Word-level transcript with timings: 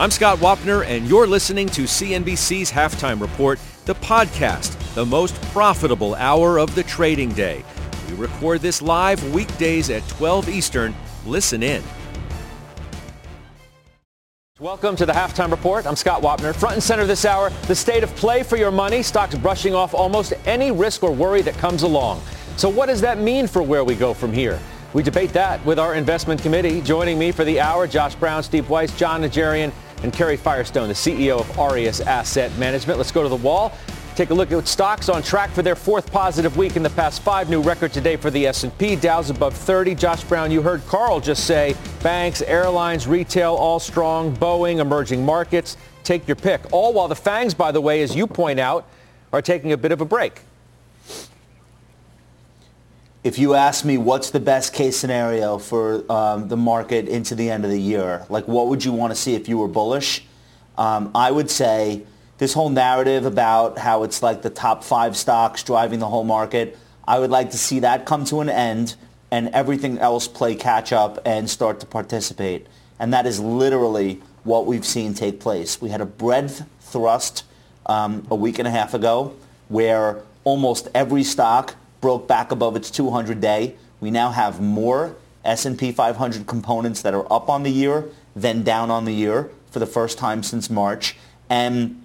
I'm 0.00 0.12
Scott 0.12 0.38
Wapner, 0.38 0.86
and 0.86 1.08
you're 1.08 1.26
listening 1.26 1.66
to 1.70 1.82
CNBC's 1.82 2.70
Halftime 2.70 3.20
Report, 3.20 3.58
the 3.84 3.96
podcast, 3.96 4.94
the 4.94 5.04
most 5.04 5.34
profitable 5.50 6.14
hour 6.14 6.60
of 6.60 6.72
the 6.76 6.84
trading 6.84 7.30
day. 7.32 7.64
We 8.08 8.14
record 8.14 8.60
this 8.60 8.80
live 8.80 9.34
weekdays 9.34 9.90
at 9.90 10.06
12 10.06 10.50
Eastern. 10.50 10.94
Listen 11.26 11.64
in. 11.64 11.82
Welcome 14.60 14.94
to 14.94 15.04
the 15.04 15.12
Halftime 15.12 15.50
Report. 15.50 15.84
I'm 15.84 15.96
Scott 15.96 16.22
Wapner. 16.22 16.54
Front 16.54 16.74
and 16.74 16.82
center 16.82 17.04
this 17.04 17.24
hour, 17.24 17.50
the 17.66 17.74
state 17.74 18.04
of 18.04 18.14
play 18.14 18.44
for 18.44 18.56
your 18.56 18.70
money. 18.70 19.02
Stocks 19.02 19.34
brushing 19.34 19.74
off 19.74 19.94
almost 19.94 20.32
any 20.46 20.70
risk 20.70 21.02
or 21.02 21.10
worry 21.10 21.42
that 21.42 21.54
comes 21.54 21.82
along. 21.82 22.22
So 22.56 22.68
what 22.68 22.86
does 22.86 23.00
that 23.00 23.18
mean 23.18 23.48
for 23.48 23.64
where 23.64 23.82
we 23.82 23.96
go 23.96 24.14
from 24.14 24.32
here? 24.32 24.60
We 24.94 25.02
debate 25.02 25.32
that 25.32 25.62
with 25.66 25.80
our 25.80 25.96
investment 25.96 26.40
committee. 26.40 26.80
Joining 26.80 27.18
me 27.18 27.32
for 27.32 27.44
the 27.44 27.60
hour, 27.60 27.88
Josh 27.88 28.14
Brown, 28.14 28.44
Steve 28.44 28.70
Weiss, 28.70 28.96
Jon 28.96 29.22
Najarian, 29.22 29.72
and 30.02 30.12
Kerry 30.12 30.36
Firestone, 30.36 30.88
the 30.88 30.94
CEO 30.94 31.40
of 31.40 31.58
Aureus 31.58 32.00
Asset 32.00 32.56
Management. 32.58 32.98
Let's 32.98 33.12
go 33.12 33.22
to 33.22 33.28
the 33.28 33.36
wall. 33.36 33.72
Take 34.18 34.30
a 34.30 34.34
look 34.34 34.50
at 34.50 34.66
stocks 34.66 35.08
on 35.08 35.22
track 35.22 35.50
for 35.50 35.62
their 35.62 35.76
fourth 35.76 36.10
positive 36.10 36.56
week 36.56 36.74
in 36.74 36.82
the 36.82 36.90
past 36.90 37.22
five. 37.22 37.48
New 37.48 37.62
record 37.62 37.92
today 37.92 38.16
for 38.16 38.30
the 38.30 38.48
S&P. 38.48 38.96
Dow's 38.96 39.30
above 39.30 39.54
30. 39.54 39.94
Josh 39.94 40.24
Brown, 40.24 40.50
you 40.50 40.60
heard 40.60 40.84
Carl 40.88 41.20
just 41.20 41.44
say 41.44 41.76
banks, 42.02 42.42
airlines, 42.42 43.06
retail, 43.06 43.54
all 43.54 43.78
strong. 43.78 44.34
Boeing, 44.34 44.78
emerging 44.78 45.24
markets. 45.24 45.76
Take 46.02 46.26
your 46.26 46.34
pick. 46.34 46.60
All 46.72 46.92
while 46.92 47.06
the 47.06 47.14
FANGs, 47.14 47.56
by 47.56 47.70
the 47.70 47.80
way, 47.80 48.02
as 48.02 48.16
you 48.16 48.26
point 48.26 48.58
out, 48.58 48.88
are 49.32 49.40
taking 49.40 49.70
a 49.70 49.76
bit 49.76 49.92
of 49.92 50.00
a 50.00 50.04
break. 50.04 50.40
If 53.24 53.36
you 53.36 53.54
ask 53.54 53.84
me 53.84 53.98
what's 53.98 54.30
the 54.30 54.38
best 54.38 54.72
case 54.72 54.96
scenario 54.96 55.58
for 55.58 56.10
um, 56.10 56.46
the 56.46 56.56
market 56.56 57.08
into 57.08 57.34
the 57.34 57.50
end 57.50 57.64
of 57.64 57.70
the 57.70 57.80
year, 57.80 58.24
like 58.28 58.46
what 58.46 58.68
would 58.68 58.84
you 58.84 58.92
want 58.92 59.10
to 59.10 59.16
see 59.16 59.34
if 59.34 59.48
you 59.48 59.58
were 59.58 59.66
bullish? 59.66 60.24
Um, 60.76 61.10
I 61.16 61.32
would 61.32 61.50
say 61.50 62.04
this 62.38 62.54
whole 62.54 62.70
narrative 62.70 63.26
about 63.26 63.76
how 63.76 64.04
it's 64.04 64.22
like 64.22 64.42
the 64.42 64.50
top 64.50 64.84
five 64.84 65.16
stocks 65.16 65.64
driving 65.64 65.98
the 65.98 66.06
whole 66.06 66.22
market, 66.22 66.78
I 67.08 67.18
would 67.18 67.30
like 67.30 67.50
to 67.50 67.58
see 67.58 67.80
that 67.80 68.06
come 68.06 68.24
to 68.26 68.40
an 68.40 68.48
end 68.48 68.94
and 69.32 69.48
everything 69.48 69.98
else 69.98 70.28
play 70.28 70.54
catch 70.54 70.92
up 70.92 71.18
and 71.24 71.50
start 71.50 71.80
to 71.80 71.86
participate. 71.86 72.68
And 73.00 73.12
that 73.12 73.26
is 73.26 73.40
literally 73.40 74.22
what 74.44 74.66
we've 74.66 74.86
seen 74.86 75.12
take 75.12 75.40
place. 75.40 75.80
We 75.80 75.90
had 75.90 76.00
a 76.00 76.06
breadth 76.06 76.64
thrust 76.80 77.44
um, 77.86 78.28
a 78.30 78.36
week 78.36 78.60
and 78.60 78.68
a 78.68 78.70
half 78.70 78.94
ago 78.94 79.34
where 79.68 80.22
almost 80.44 80.86
every 80.94 81.24
stock 81.24 81.74
broke 82.00 82.28
back 82.28 82.52
above 82.52 82.76
its 82.76 82.90
200 82.90 83.40
day. 83.40 83.74
We 84.00 84.10
now 84.10 84.30
have 84.30 84.60
more 84.60 85.16
S&P 85.44 85.92
500 85.92 86.46
components 86.46 87.02
that 87.02 87.14
are 87.14 87.30
up 87.32 87.48
on 87.48 87.62
the 87.62 87.70
year 87.70 88.04
than 88.36 88.62
down 88.62 88.90
on 88.90 89.04
the 89.04 89.12
year 89.12 89.50
for 89.70 89.78
the 89.78 89.86
first 89.86 90.18
time 90.18 90.42
since 90.42 90.70
March. 90.70 91.16
And 91.48 92.04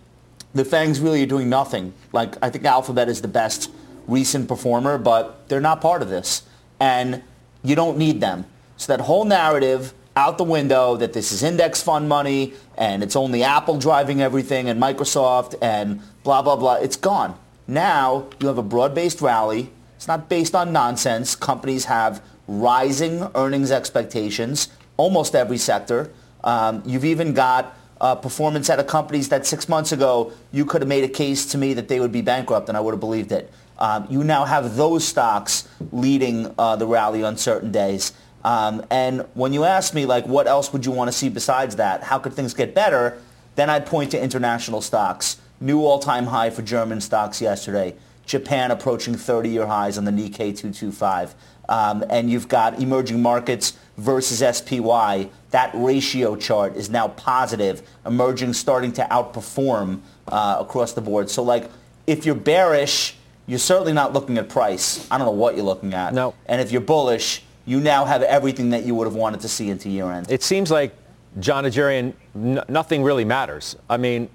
the 0.54 0.66
Fangs 0.66 1.00
really 1.00 1.24
are 1.24 1.28
doing 1.28 1.50
nothing. 1.50 1.94
Like 2.12 2.36
I 2.42 2.50
think 2.50 2.66
Alphabet 2.66 3.10
is 3.10 3.22
the 3.22 3.28
best 3.28 3.72
recent 4.08 4.48
performer, 4.48 4.98
but 4.98 5.48
they're 5.50 5.62
not 5.62 5.82
part 5.82 6.02
of 6.02 6.10
this. 6.10 6.44
And 6.80 7.24
you 7.64 7.76
don't 7.76 7.98
need 7.98 8.22
them. 8.22 8.46
So 8.78 8.96
that 8.96 9.06
whole 9.06 9.26
narrative 9.26 9.94
out 10.16 10.38
the 10.38 10.44
window 10.44 10.96
that 10.98 11.14
this 11.14 11.32
is 11.32 11.42
index 11.42 11.82
fund 11.82 12.08
money 12.08 12.54
and 12.78 13.02
it's 13.02 13.16
only 13.16 13.44
Apple 13.44 13.80
driving 13.80 14.22
everything 14.22 14.70
and 14.70 14.82
Microsoft 14.82 15.56
and 15.62 16.02
blah, 16.24 16.42
blah, 16.42 16.56
blah, 16.56 16.76
it's 16.76 16.96
gone. 16.96 17.38
Now 17.68 18.28
you 18.40 18.48
have 18.48 18.58
a 18.58 18.64
broad-based 18.64 19.22
rally. 19.22 19.72
It's 20.04 20.08
not 20.10 20.28
based 20.28 20.54
on 20.54 20.74
nonsense. 20.74 21.34
Companies 21.34 21.86
have 21.86 22.22
rising 22.46 23.26
earnings 23.36 23.72
expectations, 23.72 24.68
almost 24.98 25.34
every 25.34 25.58
sector. 25.58 26.12
Um, 26.44 26.84
you've 26.86 27.06
even 27.06 27.34
got 27.34 27.74
uh, 28.02 28.14
performance 28.16 28.70
out 28.70 28.80
of 28.80 28.88
companies 28.88 29.30
that 29.30 29.46
six 29.46 29.70
months 29.70 29.94
ago 29.94 30.34
you 30.52 30.66
could 30.66 30.82
have 30.82 30.90
made 30.90 31.06
a 31.06 31.08
case 31.08 31.46
to 31.54 31.58
me 31.58 31.74
that 31.76 31.88
they 31.88 32.02
would 32.02 32.12
be 32.12 32.20
bankrupt 32.20 32.68
and 32.68 32.78
I 32.78 32.82
would 32.82 32.92
have 32.92 33.00
believed 33.00 33.32
it. 33.32 33.50
Um, 33.80 34.06
you 34.10 34.26
now 34.26 34.44
have 34.44 34.76
those 34.76 35.08
stocks 35.08 35.70
leading 35.94 36.54
uh, 36.58 36.76
the 36.76 36.86
rally 36.86 37.24
on 37.24 37.38
certain 37.38 37.72
days. 37.72 38.12
Um, 38.44 38.86
and 38.92 39.26
when 39.36 39.54
you 39.54 39.64
ask 39.64 39.94
me, 39.94 40.06
like, 40.06 40.28
what 40.28 40.48
else 40.48 40.74
would 40.74 40.86
you 40.86 40.92
want 40.92 41.08
to 41.14 41.18
see 41.18 41.30
besides 41.30 41.78
that? 41.78 42.04
How 42.04 42.20
could 42.20 42.34
things 42.34 42.54
get 42.54 42.76
better? 42.76 43.22
Then 43.56 43.70
I'd 43.70 43.86
point 43.86 44.12
to 44.12 44.22
international 44.22 44.82
stocks. 44.82 45.38
New 45.62 45.80
all-time 45.86 46.26
high 46.26 46.50
for 46.50 46.62
German 46.62 47.00
stocks 47.00 47.42
yesterday. 47.42 47.96
Japan 48.26 48.72
approaching 48.72 49.16
30-year 49.16 49.66
highs 49.66 49.98
on 49.98 50.06
the 50.06 50.12
Nikkei 50.12 50.56
225. 50.56 51.36
Um, 51.70 52.04
and 52.10 52.30
you've 52.30 52.48
got 52.48 52.82
emerging 52.82 53.22
markets 53.22 53.78
versus 53.98 54.58
SPY. 54.58 55.30
That 55.52 55.72
ratio 55.74 56.36
chart 56.36 56.76
is 56.76 56.90
now 56.90 57.10
positive, 57.10 57.88
emerging 58.06 58.54
starting 58.54 58.92
to 58.94 59.04
outperform 59.10 60.02
uh, 60.28 60.58
across 60.60 60.94
the 60.94 61.02
board. 61.02 61.30
So 61.30 61.44
like 61.44 61.70
if 62.08 62.26
you're 62.26 62.36
bearish, 62.36 63.16
you're 63.48 63.60
certainly 63.60 63.94
not 63.94 64.14
looking 64.14 64.38
at 64.38 64.50
price. 64.50 65.10
I 65.12 65.18
don't 65.18 65.28
know 65.28 65.32
what 65.32 65.56
you're 65.56 65.66
looking 65.66 65.94
at. 65.94 66.14
No. 66.14 66.34
And 66.46 66.62
if 66.62 66.72
you're 66.72 66.82
bullish, 66.82 67.44
you 67.66 67.80
now 67.80 68.06
have 68.06 68.24
everything 68.24 68.70
that 68.72 68.84
you 68.84 68.96
would 68.96 69.06
have 69.06 69.16
wanted 69.16 69.42
to 69.42 69.48
see 69.50 69.70
into 69.70 69.90
year 69.90 70.12
end. 70.12 70.30
It 70.30 70.44
seems 70.44 70.72
like, 70.72 70.94
Jon 71.40 71.64
Najarian, 71.64 72.14
n- 72.36 72.64
nothing 72.70 73.04
really 73.04 73.26
matters. 73.26 73.76
I 73.90 73.98
mean, 73.98 74.30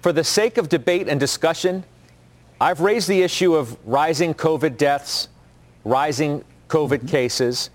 for 0.00 0.12
the 0.12 0.22
sake 0.22 0.56
of 0.56 0.68
debate 0.68 1.08
and 1.08 1.18
discussion, 1.18 1.84
I've 2.64 2.80
raised 2.80 3.08
the 3.10 3.20
issue 3.20 3.54
of 3.56 3.76
rising 3.86 4.32
COVID 4.32 4.78
deaths, 4.78 5.28
rising 5.84 6.42
COVID 6.68 7.00
mm-hmm. 7.00 7.08
cases. 7.08 7.68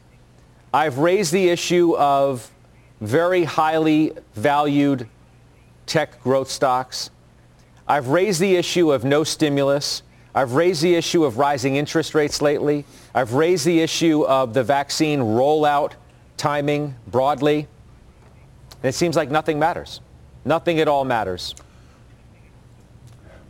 I've 0.74 0.98
raised 0.98 1.32
the 1.32 1.50
issue 1.50 1.96
of 1.96 2.52
very 3.00 3.44
highly 3.44 4.14
valued 4.34 5.08
tech 5.86 6.20
growth 6.24 6.50
stocks. 6.50 7.12
I've 7.88 8.08
raised 8.08 8.40
the 8.40 8.56
issue 8.56 8.92
of 8.92 9.04
no 9.04 9.24
stimulus. 9.24 10.02
I've 10.34 10.54
raised 10.54 10.82
the 10.82 10.96
issue 10.96 11.24
of 11.24 11.38
rising 11.38 11.76
interest 11.76 12.16
rates 12.16 12.42
lately. 12.42 12.84
I've 13.14 13.34
raised 13.34 13.68
the 13.68 13.82
issue 13.82 14.24
of 14.24 14.56
the 14.56 14.64
vaccine 14.64 15.20
rollout 15.20 15.92
timing 16.36 16.96
broadly. 17.06 17.68
And 18.82 18.90
it 18.90 18.96
seems 18.96 19.16
like 19.16 19.30
nothing 19.30 19.60
matters. 19.60 20.02
Nothing 20.46 20.80
at 20.80 20.88
all 20.88 21.06
matters. 21.06 21.54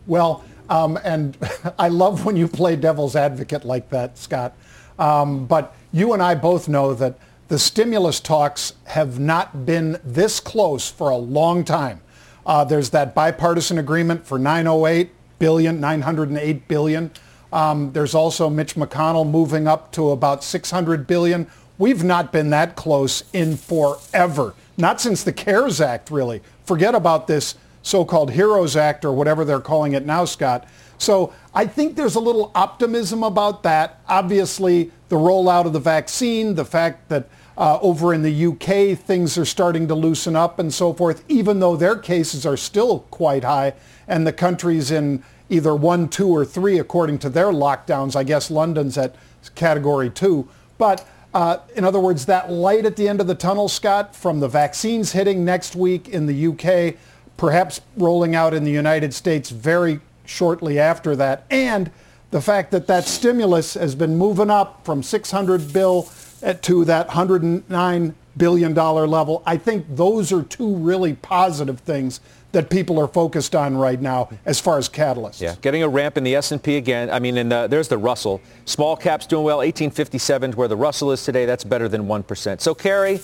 Well, 0.06 0.44
um, 0.70 0.98
and 1.04 1.36
I 1.78 1.88
love 1.88 2.24
when 2.24 2.36
you 2.36 2.48
play 2.48 2.76
devil's 2.76 3.16
advocate 3.16 3.64
like 3.64 3.90
that, 3.90 4.16
Scott. 4.16 4.54
Um, 4.98 5.46
but 5.46 5.74
you 5.92 6.12
and 6.12 6.22
I 6.22 6.34
both 6.34 6.68
know 6.68 6.94
that 6.94 7.18
the 7.48 7.58
stimulus 7.58 8.20
talks 8.20 8.74
have 8.84 9.18
not 9.18 9.66
been 9.66 10.00
this 10.04 10.38
close 10.38 10.88
for 10.88 11.10
a 11.10 11.16
long 11.16 11.64
time. 11.64 12.00
Uh, 12.46 12.64
there's 12.64 12.90
that 12.90 13.14
bipartisan 13.14 13.76
agreement 13.76 14.24
for 14.24 14.38
908 14.38 15.10
billion, 15.38 15.80
908 15.80 16.68
billion. 16.68 17.10
Um, 17.52 17.92
there's 17.92 18.14
also 18.14 18.48
Mitch 18.48 18.76
McConnell 18.76 19.28
moving 19.28 19.66
up 19.66 19.90
to 19.92 20.10
about 20.10 20.44
600 20.44 21.06
billion. 21.06 21.48
We've 21.78 22.04
not 22.04 22.30
been 22.30 22.50
that 22.50 22.76
close 22.76 23.24
in 23.32 23.56
forever. 23.56 24.54
Not 24.76 25.00
since 25.00 25.24
the 25.24 25.32
CARES 25.32 25.80
Act, 25.80 26.10
really. 26.10 26.42
Forget 26.64 26.94
about 26.94 27.26
this 27.26 27.56
so-called 27.82 28.30
HEROES 28.30 28.76
Act 28.76 29.04
or 29.04 29.12
whatever 29.12 29.44
they're 29.44 29.60
calling 29.60 29.92
it 29.92 30.04
now, 30.04 30.24
Scott. 30.24 30.68
So 30.98 31.32
I 31.54 31.66
think 31.66 31.96
there's 31.96 32.14
a 32.14 32.20
little 32.20 32.52
optimism 32.54 33.22
about 33.22 33.62
that. 33.62 34.00
Obviously, 34.06 34.90
the 35.08 35.16
rollout 35.16 35.64
of 35.64 35.72
the 35.72 35.80
vaccine, 35.80 36.54
the 36.54 36.64
fact 36.64 37.08
that 37.08 37.28
uh, 37.56 37.78
over 37.80 38.14
in 38.14 38.22
the 38.22 38.46
UK, 38.46 38.98
things 38.98 39.36
are 39.36 39.44
starting 39.44 39.88
to 39.88 39.94
loosen 39.94 40.36
up 40.36 40.58
and 40.58 40.72
so 40.72 40.92
forth, 40.92 41.24
even 41.28 41.60
though 41.60 41.76
their 41.76 41.96
cases 41.96 42.46
are 42.46 42.56
still 42.56 43.00
quite 43.10 43.44
high. 43.44 43.74
And 44.08 44.26
the 44.26 44.32
countries 44.32 44.90
in 44.90 45.22
either 45.50 45.74
one, 45.74 46.08
two, 46.08 46.28
or 46.28 46.44
three, 46.44 46.78
according 46.78 47.18
to 47.18 47.28
their 47.28 47.46
lockdowns. 47.46 48.16
I 48.16 48.22
guess 48.22 48.50
London's 48.50 48.96
at 48.96 49.14
category 49.54 50.10
two. 50.10 50.48
But 50.78 51.06
uh, 51.34 51.58
in 51.76 51.84
other 51.84 52.00
words, 52.00 52.26
that 52.26 52.50
light 52.50 52.86
at 52.86 52.96
the 52.96 53.08
end 53.08 53.20
of 53.20 53.26
the 53.26 53.34
tunnel, 53.34 53.68
Scott, 53.68 54.16
from 54.16 54.40
the 54.40 54.48
vaccines 54.48 55.12
hitting 55.12 55.44
next 55.44 55.76
week 55.76 56.08
in 56.08 56.26
the 56.26 56.46
UK, 56.48 56.96
perhaps 57.40 57.80
rolling 57.96 58.34
out 58.34 58.52
in 58.52 58.64
the 58.64 58.70
United 58.70 59.14
States 59.14 59.48
very 59.48 59.98
shortly 60.26 60.78
after 60.78 61.16
that, 61.16 61.46
and 61.50 61.90
the 62.32 62.40
fact 62.40 62.70
that 62.70 62.86
that 62.86 63.04
stimulus 63.04 63.72
has 63.72 63.94
been 63.94 64.14
moving 64.18 64.50
up 64.50 64.84
from 64.84 65.02
600 65.02 65.72
bill 65.72 66.06
eh, 66.42 66.52
to 66.52 66.84
that 66.84 67.06
109 67.06 68.14
billion 68.36 68.74
dollar 68.74 69.08
level. 69.08 69.42
I 69.46 69.56
think 69.56 69.86
those 69.88 70.32
are 70.34 70.42
two 70.42 70.76
really 70.76 71.14
positive 71.14 71.80
things 71.80 72.20
that 72.52 72.68
people 72.68 73.00
are 73.00 73.08
focused 73.08 73.54
on 73.54 73.74
right 73.74 74.00
now 74.02 74.28
as 74.44 74.60
far 74.60 74.76
as 74.76 74.90
catalysts. 74.90 75.40
Yeah, 75.40 75.54
getting 75.62 75.82
a 75.82 75.88
ramp 75.88 76.18
in 76.18 76.24
the 76.24 76.34
S&P 76.34 76.76
again. 76.76 77.08
I 77.08 77.20
mean, 77.20 77.48
the, 77.48 77.56
uh, 77.56 77.66
there's 77.68 77.88
the 77.88 77.96
Russell. 77.96 78.42
Small 78.66 78.96
caps 78.96 79.24
doing 79.24 79.44
well, 79.44 79.58
1857 79.58 80.52
where 80.52 80.68
the 80.68 80.76
Russell 80.76 81.10
is 81.10 81.24
today. 81.24 81.46
That's 81.46 81.64
better 81.64 81.88
than 81.88 82.02
1%. 82.06 82.60
So, 82.60 82.74
Carrie, 82.74 83.20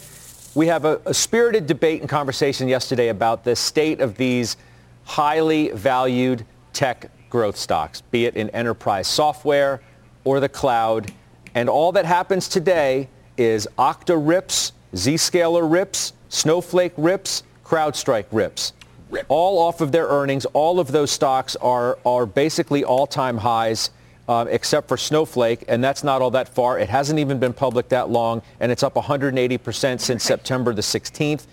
we 0.56 0.69
have 0.69 0.87
a, 0.87 0.99
a 1.05 1.12
spirited 1.12 1.67
debate 1.67 2.00
and 2.00 2.08
conversation 2.08 2.67
yesterday 2.67 3.08
about 3.08 3.44
the 3.44 3.55
state 3.55 4.00
of 4.00 4.17
these 4.17 4.56
highly 5.05 5.69
valued 5.73 6.47
tech 6.73 7.11
growth 7.29 7.58
stocks, 7.58 8.00
be 8.00 8.25
it 8.25 8.37
in 8.37 8.49
enterprise 8.50 9.06
software 9.06 9.82
or 10.25 10.41
the 10.41 10.49
cloud. 10.49 11.12
And 11.55 11.69
all 11.69 11.93
that 11.93 12.06
happens 12.06 12.49
today 12.49 13.11
is 13.37 13.69
Okta 13.79 14.17
rips, 14.19 14.73
Zscaler 14.94 15.70
rips, 15.70 16.14
Snowflake 16.31 16.94
rips, 16.97 17.43
CrowdStrike 17.62 18.26
rips. 18.32 18.73
Rip. 19.11 19.26
All 19.29 19.59
off 19.59 19.82
of 19.82 19.93
their 19.93 20.06
earnings. 20.06 20.47
All 20.47 20.81
of 20.81 20.91
those 20.91 21.11
stocks 21.11 21.55
are, 21.56 21.99
are 22.06 22.25
basically 22.25 22.82
all-time 22.82 23.37
highs. 23.37 23.91
Uh, 24.28 24.44
except 24.50 24.88
for 24.88 24.96
Snowflake, 24.96 25.64
and 25.69 25.84
that's 25.84 26.02
not 26.02 26.20
all 26.20 26.32
that 26.32 26.49
far. 26.49 26.81
It 26.81 26.88
hasn't 26.88 27.20
even 27.20 27.38
been 27.38 27.52
public 27.52 27.88
that 27.90 28.11
long, 28.11 28.43
and 28.58 28.73
it's 28.73 28.82
up 28.82 28.94
180% 28.94 30.00
since 30.00 30.25
September 30.25 30.75
the 30.75 30.82
16th. 30.82 31.46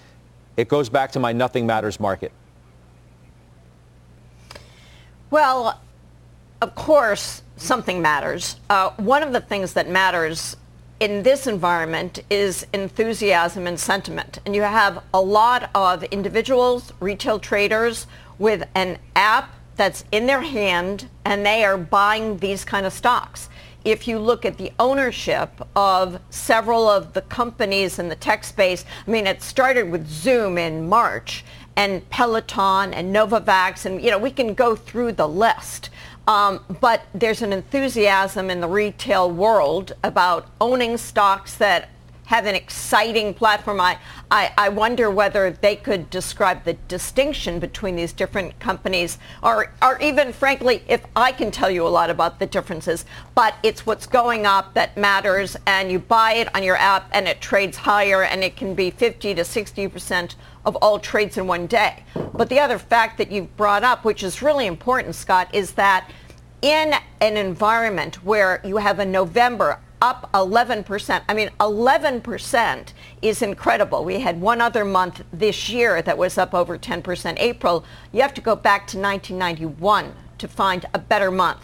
It 0.57 0.69
goes 0.69 0.89
back 0.89 1.11
to 1.11 1.19
my 1.19 1.33
nothing 1.33 1.67
matters 1.67 1.99
market. 1.99 2.31
Well, 5.29 5.79
of 6.61 6.75
course, 6.75 7.43
something 7.57 8.01
matters. 8.01 8.57
Uh, 8.69 8.91
one 8.97 9.23
of 9.23 9.33
the 9.33 9.41
things 9.41 9.73
that 9.73 9.89
matters 9.89 10.55
in 10.99 11.23
this 11.23 11.47
environment 11.47 12.23
is 12.29 12.65
enthusiasm 12.71 13.67
and 13.67 13.79
sentiment. 13.79 14.39
And 14.45 14.55
you 14.55 14.61
have 14.61 15.03
a 15.13 15.19
lot 15.19 15.69
of 15.75 16.03
individuals, 16.03 16.93
retail 16.99 17.39
traders 17.39 18.07
with 18.39 18.67
an 18.75 18.97
app 19.15 19.53
that's 19.75 20.03
in 20.11 20.25
their 20.25 20.41
hand 20.41 21.09
and 21.25 21.45
they 21.45 21.63
are 21.63 21.77
buying 21.77 22.37
these 22.37 22.63
kind 22.65 22.85
of 22.85 22.93
stocks. 22.93 23.49
If 23.85 24.07
you 24.07 24.17
look 24.17 24.45
at 24.45 24.57
the 24.57 24.71
ownership 24.79 25.49
of 25.75 26.21
several 26.29 26.87
of 26.87 27.13
the 27.13 27.21
companies 27.21 27.99
in 27.99 28.07
the 28.07 28.15
tech 28.15 28.43
space, 28.45 28.85
I 29.05 29.11
mean, 29.11 29.27
it 29.27 29.41
started 29.41 29.91
with 29.91 30.07
Zoom 30.07 30.57
in 30.57 30.87
March 30.87 31.43
and 31.75 32.07
Peloton 32.09 32.93
and 32.93 33.13
Novavax, 33.13 33.85
and 33.85 34.01
you 34.01 34.11
know, 34.11 34.17
we 34.17 34.31
can 34.31 34.53
go 34.53 34.75
through 34.75 35.13
the 35.13 35.27
list. 35.27 35.89
Um, 36.27 36.63
but 36.79 37.03
there's 37.13 37.41
an 37.41 37.51
enthusiasm 37.51 38.49
in 38.49 38.61
the 38.61 38.67
retail 38.67 39.29
world 39.29 39.91
about 40.03 40.47
owning 40.61 40.97
stocks 40.97 41.55
that 41.55 41.89
have 42.33 42.47
an 42.47 42.55
exciting 42.55 43.31
platform. 43.31 43.79
I, 43.79 43.99
I, 44.31 44.51
I, 44.57 44.69
wonder 44.69 45.11
whether 45.11 45.51
they 45.51 45.75
could 45.75 46.09
describe 46.09 46.63
the 46.63 46.73
distinction 46.87 47.59
between 47.59 47.95
these 47.95 48.11
different 48.11 48.57
companies 48.59 49.19
or, 49.43 49.71
or 49.83 49.99
even 50.01 50.33
frankly, 50.33 50.81
if 50.87 51.05
I 51.15 51.31
can 51.31 51.51
tell 51.51 51.69
you 51.69 51.85
a 51.85 51.89
lot 51.89 52.09
about 52.09 52.39
the 52.39 52.47
differences, 52.47 53.05
but 53.35 53.53
it's 53.61 53.85
what's 53.85 54.07
going 54.07 54.47
up 54.47 54.73
that 54.73 54.97
matters 54.97 55.55
and 55.67 55.91
you 55.91 55.99
buy 55.99 56.33
it 56.33 56.53
on 56.55 56.63
your 56.63 56.75
app 56.77 57.07
and 57.13 57.27
it 57.27 57.39
trades 57.39 57.77
higher 57.77 58.23
and 58.23 58.43
it 58.43 58.57
can 58.57 58.73
be 58.73 58.89
50 58.89 59.35
to 59.35 59.43
60% 59.43 60.33
of 60.65 60.75
all 60.77 60.97
trades 60.97 61.37
in 61.37 61.45
one 61.45 61.67
day. 61.67 62.03
But 62.33 62.49
the 62.49 62.59
other 62.59 62.79
fact 62.79 63.19
that 63.19 63.31
you've 63.31 63.55
brought 63.57 63.83
up, 63.83 64.03
which 64.03 64.23
is 64.23 64.41
really 64.41 64.65
important, 64.65 65.13
Scott, 65.13 65.53
is 65.53 65.73
that 65.73 66.09
in 66.63 66.95
an 67.21 67.37
environment 67.37 68.23
where 68.25 68.59
you 68.65 68.77
have 68.77 68.97
a 68.97 69.05
November 69.05 69.79
up 70.03 70.29
11%. 70.33 71.23
I 71.29 71.33
mean, 71.33 71.49
11% 71.61 72.93
is 73.21 73.41
incredible. 73.41 74.03
We 74.03 74.19
had 74.19 74.41
one 74.41 74.59
other 74.59 74.83
month 74.83 75.23
this 75.31 75.69
year 75.69 76.01
that 76.01 76.17
was 76.17 76.37
up 76.37 76.53
over 76.53 76.77
10%. 76.77 77.39
April, 77.39 77.85
you 78.11 78.21
have 78.21 78.33
to 78.33 78.41
go 78.41 78.53
back 78.53 78.85
to 78.87 78.99
1991 78.99 80.13
to 80.39 80.47
find 80.49 80.85
a 80.93 80.99
better 80.99 81.31
month. 81.31 81.61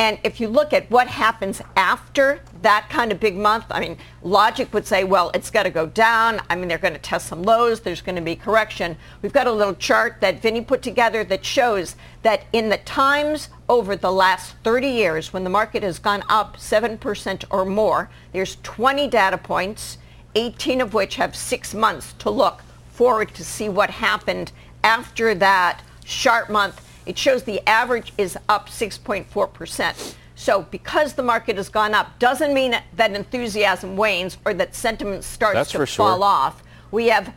And 0.00 0.18
if 0.24 0.40
you 0.40 0.48
look 0.48 0.72
at 0.72 0.90
what 0.90 1.08
happens 1.08 1.60
after 1.76 2.40
that 2.62 2.88
kind 2.88 3.12
of 3.12 3.20
big 3.20 3.36
month, 3.36 3.66
I 3.70 3.80
mean, 3.80 3.98
logic 4.22 4.72
would 4.72 4.86
say, 4.86 5.04
well, 5.04 5.30
it's 5.34 5.50
got 5.50 5.64
to 5.64 5.70
go 5.70 5.84
down. 5.84 6.40
I 6.48 6.56
mean, 6.56 6.68
they're 6.68 6.78
going 6.78 6.94
to 6.94 6.98
test 6.98 7.26
some 7.26 7.42
lows. 7.42 7.80
There's 7.80 8.00
going 8.00 8.16
to 8.16 8.22
be 8.22 8.34
correction. 8.34 8.96
We've 9.20 9.34
got 9.34 9.46
a 9.46 9.52
little 9.52 9.74
chart 9.74 10.16
that 10.22 10.40
Vinny 10.40 10.62
put 10.62 10.80
together 10.80 11.22
that 11.24 11.44
shows 11.44 11.96
that 12.22 12.44
in 12.50 12.70
the 12.70 12.78
times 12.78 13.50
over 13.68 13.94
the 13.94 14.10
last 14.10 14.54
30 14.64 14.88
years 14.88 15.34
when 15.34 15.44
the 15.44 15.50
market 15.50 15.82
has 15.82 15.98
gone 15.98 16.24
up 16.30 16.56
7% 16.56 17.44
or 17.50 17.66
more, 17.66 18.08
there's 18.32 18.56
20 18.62 19.06
data 19.06 19.36
points, 19.36 19.98
18 20.34 20.80
of 20.80 20.94
which 20.94 21.16
have 21.16 21.36
six 21.36 21.74
months 21.74 22.14
to 22.20 22.30
look 22.30 22.62
forward 22.90 23.34
to 23.34 23.44
see 23.44 23.68
what 23.68 23.90
happened 23.90 24.50
after 24.82 25.34
that 25.34 25.82
sharp 26.06 26.48
month 26.48 26.89
it 27.06 27.18
shows 27.18 27.42
the 27.44 27.66
average 27.68 28.12
is 28.18 28.36
up 28.48 28.68
6.4%. 28.68 30.14
So 30.34 30.62
because 30.70 31.14
the 31.14 31.22
market 31.22 31.56
has 31.56 31.68
gone 31.68 31.94
up 31.94 32.18
doesn't 32.18 32.54
mean 32.54 32.74
that 32.96 33.12
enthusiasm 33.12 33.96
wanes 33.96 34.38
or 34.44 34.54
that 34.54 34.74
sentiment 34.74 35.24
starts 35.24 35.54
That's 35.54 35.72
to 35.72 35.86
fall 35.86 36.16
sure. 36.16 36.24
off. 36.24 36.62
We 36.90 37.08
have 37.08 37.34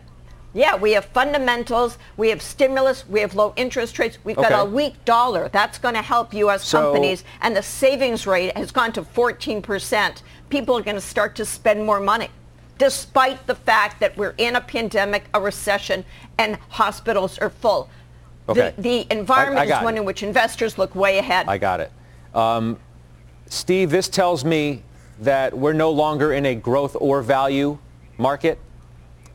yeah, 0.53 0.75
we 0.75 0.91
have 0.91 1.05
fundamentals, 1.05 1.97
we 2.15 2.29
have 2.29 2.41
stimulus, 2.41 3.07
we 3.09 3.21
have 3.21 3.33
low 3.33 3.53
interest 3.55 3.97
rates, 3.97 4.19
we've 4.23 4.35
got 4.35 4.51
a 4.51 4.69
weak 4.69 5.03
dollar. 5.03 5.49
That's 5.49 5.79
going 5.79 5.95
to 5.95 6.01
help 6.01 6.31
U.S. 6.35 6.63
So, 6.63 6.79
companies, 6.79 7.23
and 7.41 7.55
the 7.55 7.63
savings 7.63 8.27
rate 8.27 8.55
has 8.55 8.71
gone 8.71 8.93
to 8.93 9.01
14%. 9.01 10.21
People 10.49 10.77
are 10.77 10.83
going 10.83 10.95
to 10.95 11.01
start 11.01 11.35
to 11.37 11.45
spend 11.45 11.83
more 11.83 11.99
money, 11.99 12.29
despite 12.77 13.47
the 13.47 13.55
fact 13.55 13.99
that 13.99 14.15
we're 14.15 14.35
in 14.37 14.55
a 14.55 14.61
pandemic, 14.61 15.23
a 15.33 15.41
recession, 15.41 16.05
and 16.37 16.57
hospitals 16.69 17.39
are 17.39 17.49
full. 17.49 17.89
Okay. 18.49 18.73
The, 18.75 18.81
the 18.81 19.07
environment 19.11 19.71
I, 19.71 19.75
I 19.75 19.79
is 19.79 19.83
one 19.83 19.95
it. 19.95 19.99
in 19.99 20.05
which 20.05 20.23
investors 20.23 20.77
look 20.77 20.95
way 20.95 21.17
ahead. 21.17 21.47
I 21.47 21.57
got 21.57 21.79
it. 21.79 21.91
Um, 22.33 22.79
Steve, 23.47 23.89
this 23.89 24.07
tells 24.09 24.43
me 24.43 24.83
that 25.19 25.57
we're 25.57 25.73
no 25.73 25.91
longer 25.91 26.33
in 26.33 26.45
a 26.45 26.55
growth 26.55 26.95
or 26.99 27.21
value 27.21 27.77
market. 28.17 28.59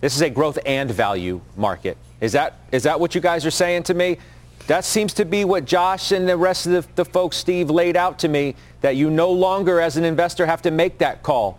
This 0.01 0.15
is 0.15 0.23
a 0.23 0.31
growth 0.31 0.59
and 0.67 0.91
value 0.91 1.41
market. 1.57 1.97
Is 2.21 2.33
that, 2.33 2.59
is 2.73 2.83
that 2.83 2.99
what 2.99 3.15
you 3.15 3.21
guys 3.21 3.47
are 3.47 3.51
saying 3.51 3.85
to 3.85 3.95
me? 3.95 4.19
That 4.67 4.85
seems 4.85 5.15
to 5.15 5.25
be 5.25 5.45
what 5.45 5.65
Josh 5.65 6.13
and 6.13 6.29
the 6.29 6.37
rest 6.37 6.67
of 6.67 6.73
the, 6.73 7.03
the 7.03 7.05
folks 7.05 7.37
Steve 7.37 7.71
laid 7.71 7.97
out 7.97 8.19
to 8.21 8.29
me, 8.29 8.55
that 8.81 8.97
you 8.97 9.09
no 9.09 9.31
longer 9.31 9.81
as 9.81 9.97
an 9.97 10.05
investor 10.05 10.45
have 10.45 10.63
to 10.63 10.71
make 10.71 10.99
that 10.99 11.23
call. 11.23 11.59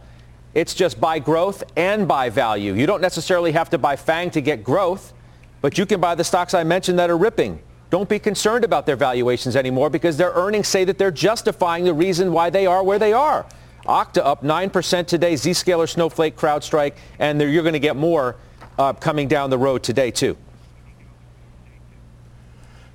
It's 0.53 0.73
just 0.73 0.99
buy 0.99 1.19
growth 1.19 1.63
and 1.75 2.07
buy 2.07 2.29
value. 2.29 2.73
You 2.73 2.85
don't 2.85 3.01
necessarily 3.01 3.51
have 3.53 3.69
to 3.71 3.77
buy 3.77 3.95
FANG 3.95 4.31
to 4.31 4.41
get 4.41 4.63
growth. 4.63 5.13
But 5.61 5.77
you 5.77 5.85
can 5.85 5.99
buy 5.99 6.15
the 6.15 6.23
stocks 6.23 6.53
I 6.53 6.63
mentioned 6.63 6.99
that 6.99 7.09
are 7.09 7.17
ripping. 7.17 7.59
Don't 7.89 8.07
be 8.07 8.19
concerned 8.19 8.63
about 8.63 8.85
their 8.85 8.95
valuations 8.95 9.55
anymore 9.55 9.89
because 9.89 10.15
their 10.15 10.31
earnings 10.31 10.67
say 10.67 10.85
that 10.85 10.97
they're 10.97 11.11
justifying 11.11 11.85
the 11.85 11.93
reason 11.93 12.31
why 12.31 12.49
they 12.49 12.65
are 12.65 12.83
where 12.83 12.99
they 12.99 13.13
are. 13.13 13.45
Okta 13.85 14.23
up 14.23 14.43
9% 14.43 15.07
today, 15.07 15.33
Zscaler, 15.33 15.89
Snowflake, 15.89 16.37
CrowdStrike, 16.37 16.93
and 17.17 17.41
you're 17.41 17.63
going 17.63 17.73
to 17.73 17.79
get 17.79 17.95
more 17.95 18.35
uh, 18.77 18.93
coming 18.93 19.27
down 19.27 19.49
the 19.49 19.57
road 19.57 19.81
today 19.81 20.11
too. 20.11 20.37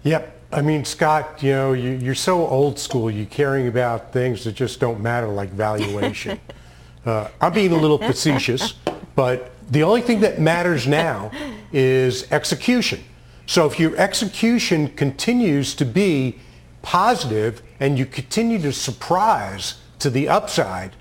Yep. 0.04 0.30
I 0.52 0.62
mean, 0.62 0.84
Scott, 0.84 1.42
you 1.42 1.50
know, 1.50 1.72
you, 1.72 2.12
are 2.12 2.14
so 2.14 2.46
old 2.46 2.78
school. 2.78 3.10
You're 3.10 3.26
caring 3.26 3.66
about 3.66 4.12
things 4.12 4.44
that 4.44 4.52
just 4.52 4.78
don't 4.78 5.00
matter, 5.00 5.26
like 5.26 5.50
valuation. 5.50 6.38
uh, 7.06 7.28
I'm 7.40 7.52
being 7.52 7.72
a 7.72 7.76
little 7.76 7.98
facetious, 7.98 8.74
but 9.16 9.50
the 9.70 9.82
only 9.82 10.00
thing 10.00 10.20
that 10.20 10.40
matters 10.40 10.86
now 10.86 11.30
is 11.72 12.30
execution. 12.32 13.02
So 13.46 13.66
if 13.66 13.78
your 13.78 13.96
execution 13.96 14.88
continues 14.88 15.74
to 15.76 15.84
be 15.84 16.38
positive 16.82 17.62
and 17.80 17.98
you 17.98 18.06
continue 18.06 18.58
to 18.60 18.72
surprise 18.72 19.74
to 19.98 20.10
the 20.10 20.28
upside, 20.28 20.96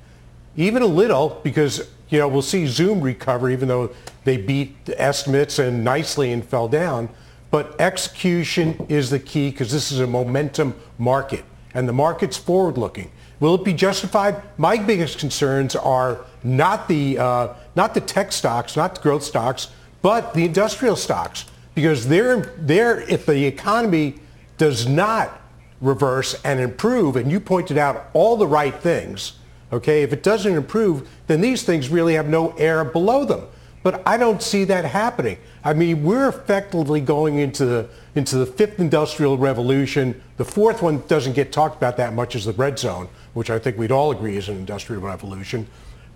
even 0.55 0.81
a 0.81 0.87
little, 0.87 1.41
because 1.43 1.89
you 2.09 2.19
know 2.19 2.27
we'll 2.27 2.41
see 2.41 2.67
Zoom 2.67 3.01
recover, 3.01 3.49
even 3.49 3.67
though 3.67 3.91
they 4.23 4.37
beat 4.37 4.85
the 4.85 4.99
estimates 5.01 5.59
and 5.59 5.83
nicely 5.83 6.31
and 6.31 6.45
fell 6.45 6.67
down. 6.67 7.09
But 7.49 7.79
execution 7.79 8.85
is 8.89 9.09
the 9.09 9.19
key 9.19 9.51
because 9.51 9.71
this 9.71 9.91
is 9.91 9.99
a 9.99 10.07
momentum 10.07 10.75
market, 10.97 11.45
and 11.73 11.87
the 11.87 11.93
market's 11.93 12.37
forward-looking. 12.37 13.11
Will 13.39 13.55
it 13.55 13.63
be 13.63 13.73
justified? 13.73 14.41
My 14.57 14.77
biggest 14.77 15.19
concerns 15.19 15.75
are 15.75 16.19
not 16.43 16.87
the 16.87 17.17
uh, 17.17 17.53
not 17.75 17.93
the 17.93 18.01
tech 18.01 18.31
stocks, 18.31 18.75
not 18.75 18.95
the 18.95 19.01
growth 19.01 19.23
stocks, 19.23 19.69
but 20.01 20.33
the 20.33 20.45
industrial 20.45 20.95
stocks, 20.95 21.45
because 21.75 22.07
they're 22.07 22.53
they're 22.57 23.01
if 23.01 23.25
the 23.25 23.45
economy 23.45 24.15
does 24.57 24.87
not 24.87 25.41
reverse 25.81 26.39
and 26.43 26.59
improve, 26.59 27.15
and 27.15 27.31
you 27.31 27.39
pointed 27.39 27.77
out 27.77 28.05
all 28.13 28.37
the 28.37 28.47
right 28.47 28.75
things. 28.75 29.33
Okay, 29.71 30.03
if 30.03 30.13
it 30.13 30.21
doesn't 30.21 30.53
improve, 30.53 31.09
then 31.27 31.41
these 31.41 31.63
things 31.63 31.89
really 31.89 32.13
have 32.13 32.27
no 32.27 32.51
air 32.51 32.85
below 32.85 33.25
them. 33.25 33.41
But 33.81 34.01
I 34.07 34.17
don't 34.17 34.41
see 34.41 34.63
that 34.65 34.85
happening. 34.85 35.37
I 35.63 35.73
mean, 35.73 36.03
we're 36.03 36.29
effectively 36.29 37.01
going 37.01 37.39
into 37.39 37.65
the 37.65 37.89
into 38.15 38.37
the 38.37 38.45
fifth 38.45 38.79
industrial 38.79 39.37
revolution. 39.37 40.21
The 40.37 40.45
fourth 40.45 40.81
one 40.81 41.03
doesn't 41.07 41.33
get 41.33 41.51
talked 41.51 41.75
about 41.75 41.97
that 41.97 42.13
much 42.13 42.35
as 42.35 42.45
the 42.45 42.53
red 42.53 42.79
zone, 42.79 43.09
which 43.33 43.49
I 43.49 43.59
think 43.59 43.77
we'd 43.77 43.91
all 43.91 44.11
agree 44.11 44.37
is 44.37 44.49
an 44.49 44.57
industrial 44.57 45.01
revolution. 45.01 45.67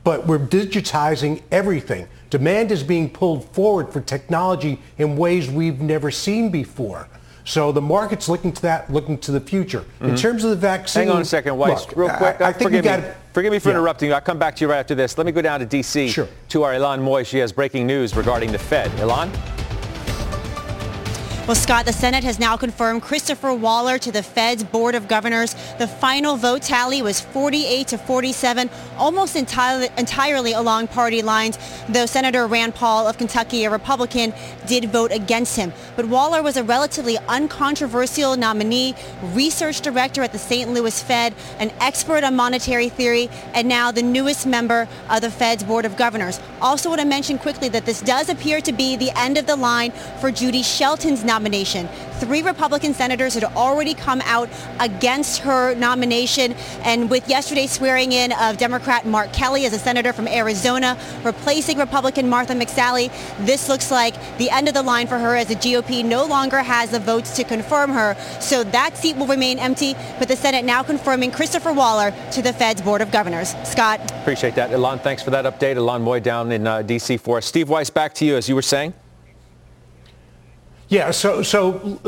but 0.04 0.26
we're 0.26 0.40
digitizing 0.40 1.42
everything. 1.52 2.08
Demand 2.30 2.72
is 2.72 2.82
being 2.82 3.10
pulled 3.10 3.44
forward 3.54 3.92
for 3.92 4.00
technology 4.00 4.80
in 4.98 5.18
ways 5.18 5.50
we've 5.52 5.82
never 5.82 6.12
seen 6.12 6.50
before. 6.50 7.10
So 7.44 7.74
the 7.74 7.82
market's 7.82 8.30
looking 8.30 8.54
to 8.54 8.62
that, 8.62 8.90
looking 8.92 9.18
to 9.20 9.32
the 9.34 9.42
future. 9.42 9.80
Mm-hmm. 9.80 10.06
In 10.06 10.16
terms 10.16 10.46
of 10.46 10.52
the 10.52 10.56
vaccine, 10.56 11.08
hang 11.08 11.12
on 11.12 11.22
a 11.22 11.26
second, 11.26 11.58
Weiss, 11.58 11.88
look, 11.88 11.98
real 11.98 12.10
quick. 12.10 12.40
I, 12.40 12.50
I 12.50 12.54
think 12.54 12.70
forgive 12.70 12.86
me, 12.86 12.90
gotta, 12.90 13.16
forgive 13.34 13.52
me 13.52 13.60
for 13.60 13.70
yeah. 13.70 13.76
interrupting 13.76 14.08
you. 14.10 14.16
I'll 14.16 14.22
come 14.22 14.40
back 14.40 14.56
to 14.58 14.64
you 14.64 14.70
right 14.70 14.80
after 14.80 14.96
this. 14.96 15.18
Let 15.18 15.26
me 15.26 15.34
go 15.34 15.42
down 15.42 15.60
to 15.60 15.66
D.C. 15.66 16.10
Sure. 16.10 16.28
to 16.50 16.64
our 16.64 16.74
Ylan 16.74 17.00
Mui. 17.00 17.26
She 17.26 17.40
has 17.40 17.52
breaking 17.52 17.86
news 17.86 18.16
regarding 18.16 18.54
the 18.54 18.60
Fed. 18.60 18.92
Ylan. 18.92 19.57
Well, 21.48 21.56
Scott, 21.56 21.86
the 21.86 21.94
Senate 21.94 22.26
has 22.26 22.40
now 22.40 22.58
confirmed 22.58 23.04
Christopher 23.04 23.54
Waller 23.54 23.98
to 24.00 24.12
the 24.12 24.22
Fed's 24.22 24.66
Board 24.66 24.96
of 24.96 25.08
Governors. 25.08 25.56
The 25.80 25.88
final 25.88 26.36
vote 26.36 26.62
tally 26.62 27.02
was 27.02 27.22
48 27.22 27.88
to 27.88 27.98
47, 27.98 28.70
almost 28.98 29.38
entirely, 29.38 29.88
entirely 29.98 30.52
along 30.52 30.90
party 30.90 31.22
lines, 31.22 31.58
though 31.88 32.06
Senator 32.06 32.46
Rand 32.48 32.76
Paul 32.76 33.08
of 33.08 33.18
Kentucky, 33.18 33.64
a 33.64 33.70
Republican, 33.70 34.34
did 34.66 34.92
vote 34.92 35.14
against 35.14 35.56
him. 35.56 35.72
But 35.96 36.08
Waller 36.08 36.44
was 36.44 36.58
a 36.58 36.66
relatively 36.66 37.18
uncontroversial 37.30 38.36
nominee, 38.36 38.94
research 39.32 39.80
director 39.80 40.24
at 40.24 40.34
the 40.34 40.40
St. 40.40 40.70
Louis 40.72 41.02
Fed, 41.02 41.34
an 41.60 41.72
expert 41.80 42.26
on 42.26 42.36
monetary 42.36 42.90
theory, 42.90 43.30
and 43.54 43.70
now 43.70 43.90
the 43.90 44.04
newest 44.04 44.46
member 44.46 44.86
of 45.10 45.22
the 45.22 45.32
Fed's 45.32 45.64
Board 45.64 45.86
of 45.86 45.96
Governors. 45.96 46.42
Also 46.60 46.90
want 46.90 47.00
to 47.00 47.08
mention 47.08 47.40
quickly 47.40 47.70
that 47.70 47.86
this 47.86 48.02
does 48.02 48.28
appear 48.28 48.60
to 48.60 48.74
be 48.74 48.98
the 48.98 49.18
end 49.18 49.38
of 49.38 49.46
the 49.46 49.56
line 49.56 49.92
for 50.20 50.30
Judy 50.30 50.62
Shelton's 50.62 51.24
nomination 51.24 51.37
nomination. 51.38 51.88
Three 52.20 52.42
Republican 52.42 52.96
senators 52.96 53.36
had 53.36 53.44
already 53.44 53.94
come 53.94 54.22
out 54.26 54.50
against 54.80 55.40
her 55.42 55.76
nomination. 55.76 56.54
And 56.82 57.12
with 57.12 57.30
yesterday's 57.30 57.72
swearing 57.72 58.12
in 58.12 58.32
of 58.32 58.58
Democrat 58.58 59.06
Mark 59.06 59.32
Kelly 59.34 59.66
as 59.66 59.74
a 59.74 59.78
senator 59.78 60.14
from 60.14 60.28
Arizona, 60.28 60.98
replacing 61.24 61.78
Republican 61.78 62.28
Martha 62.28 62.54
McSally, 62.54 63.12
this 63.46 63.70
looks 63.70 63.92
like 63.92 64.16
the 64.40 64.50
end 64.50 64.68
of 64.68 64.74
the 64.74 64.82
line 64.82 65.06
for 65.06 65.20
her 65.20 65.36
as 65.36 65.48
the 65.48 65.56
GOP 65.56 66.04
no 66.04 66.26
longer 66.26 66.58
has 66.58 66.90
the 66.90 67.00
votes 67.00 67.36
to 67.36 67.44
confirm 67.44 67.92
her. 67.92 68.16
So 68.42 68.64
that 68.64 68.98
seat 68.98 69.16
will 69.16 69.28
remain 69.28 69.60
empty, 69.60 69.94
but 70.18 70.28
the 70.28 70.36
Senate 70.36 70.66
now 70.66 70.82
confirming 70.82 71.30
Christopher 71.30 71.72
Waller 71.72 72.12
to 72.32 72.42
the 72.42 72.52
Fed's 72.52 72.82
Board 72.82 73.02
of 73.02 73.12
Governors. 73.12 73.54
Scott. 73.64 74.00
Appreciate 74.22 74.56
that. 74.56 74.72
Ylan, 74.72 75.00
thanks 75.02 75.22
for 75.22 75.30
that 75.30 75.46
update. 75.46 75.76
Ylan 75.76 76.04
Mui 76.04 76.24
down 76.24 76.52
in 76.52 76.66
uh, 76.66 76.82
D.C. 76.82 77.18
for 77.18 77.38
us. 77.38 77.46
Steve 77.46 77.70
Weiss, 77.70 77.92
back 77.92 78.16
to 78.16 78.26
you, 78.26 78.36
as 78.36 78.50
you 78.50 78.56
were 78.56 78.64
saying. 78.64 78.94
Yeah, 80.90 81.12
so, 81.12 81.44
so 81.44 82.00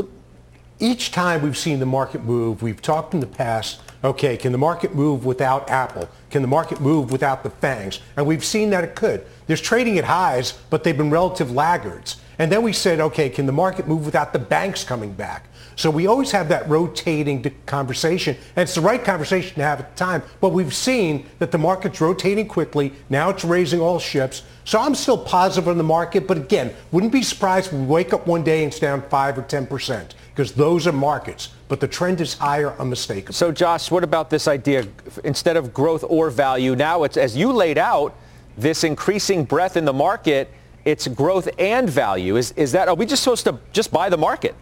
each 0.79 1.11
time 1.11 1.41
we've 1.41 1.57
seen 1.57 1.79
the 1.79 1.85
market 1.85 2.23
move, 2.23 2.61
we've 2.61 2.81
talked 2.81 3.13
in 3.13 3.19
the 3.19 3.27
past, 3.27 3.81
okay, 4.03 4.37
can 4.37 4.53
the 4.53 4.57
market 4.57 4.95
move 4.95 5.25
without 5.25 5.69
Apple? 5.69 6.07
Can 6.29 6.41
the 6.41 6.47
market 6.47 6.79
move 6.79 7.11
without 7.11 7.43
the 7.43 7.49
FANGs? 7.49 7.99
And 8.15 8.25
we've 8.25 8.45
seen 8.45 8.69
that 8.69 8.85
it 8.85 8.95
could. 8.95 9.25
There's 9.47 9.59
trading 9.59 9.97
at 9.97 10.05
highs, 10.05 10.53
but 10.69 10.85
they've 10.85 10.97
been 10.97 11.09
relative 11.09 11.51
laggards. 11.51 12.21
And 12.37 12.49
then 12.49 12.63
we 12.63 12.71
said, 12.71 13.01
okay, 13.01 13.29
can 13.29 13.45
the 13.45 13.51
market 13.51 13.85
move 13.85 14.05
without 14.05 14.31
the 14.31 14.39
banks 14.39 14.85
coming 14.85 15.11
back? 15.11 15.48
So 15.79 15.89
we 15.89 16.07
always 16.07 16.31
have 16.31 16.49
that 16.49 16.67
rotating 16.67 17.55
conversation, 17.65 18.35
and 18.57 18.63
it's 18.63 18.75
the 18.75 18.81
right 18.81 19.01
conversation 19.01 19.55
to 19.55 19.63
have 19.63 19.79
at 19.79 19.95
the 19.95 19.97
time. 19.97 20.21
But 20.41 20.49
we've 20.49 20.73
seen 20.73 21.25
that 21.39 21.51
the 21.51 21.57
market's 21.57 22.01
rotating 22.01 22.49
quickly. 22.49 22.91
Now 23.09 23.29
it's 23.29 23.45
raising 23.45 23.79
all 23.79 23.97
ships. 23.97 24.43
So 24.65 24.77
I'm 24.77 24.93
still 24.93 25.17
positive 25.17 25.69
on 25.69 25.77
the 25.77 25.85
market, 25.85 26.27
but 26.27 26.35
again, 26.35 26.73
wouldn't 26.91 27.13
be 27.13 27.23
surprised 27.23 27.67
if 27.67 27.79
we 27.79 27.85
wake 27.85 28.11
up 28.11 28.27
one 28.27 28.43
day 28.43 28.65
and 28.65 28.73
it's 28.73 28.81
down 28.81 29.03
5 29.03 29.37
or 29.37 29.43
10%, 29.43 30.09
because 30.35 30.51
those 30.51 30.85
are 30.85 30.91
markets. 30.91 31.53
But 31.69 31.79
the 31.79 31.87
trend 31.87 32.19
is 32.19 32.33
higher 32.33 32.73
unmistakable. 32.73 33.33
So 33.33 33.49
Josh, 33.49 33.89
what 33.89 34.03
about 34.03 34.29
this 34.29 34.49
idea, 34.49 34.85
instead 35.23 35.55
of 35.55 35.73
growth 35.73 36.03
or 36.09 36.29
value, 36.29 36.75
now 36.75 37.05
it's, 37.05 37.15
as 37.15 37.37
you 37.37 37.53
laid 37.53 37.77
out, 37.77 38.13
this 38.57 38.83
increasing 38.83 39.45
breadth 39.45 39.77
in 39.77 39.85
the 39.85 39.93
market, 39.93 40.51
it's 40.83 41.07
growth 41.07 41.47
and 41.57 41.89
value. 41.89 42.35
Is, 42.35 42.51
is 42.57 42.73
that, 42.73 42.89
are 42.89 42.95
we 42.95 43.05
just 43.05 43.23
supposed 43.23 43.45
to 43.45 43.57
just 43.71 43.93
buy 43.93 44.09
the 44.09 44.17
market? 44.17 44.55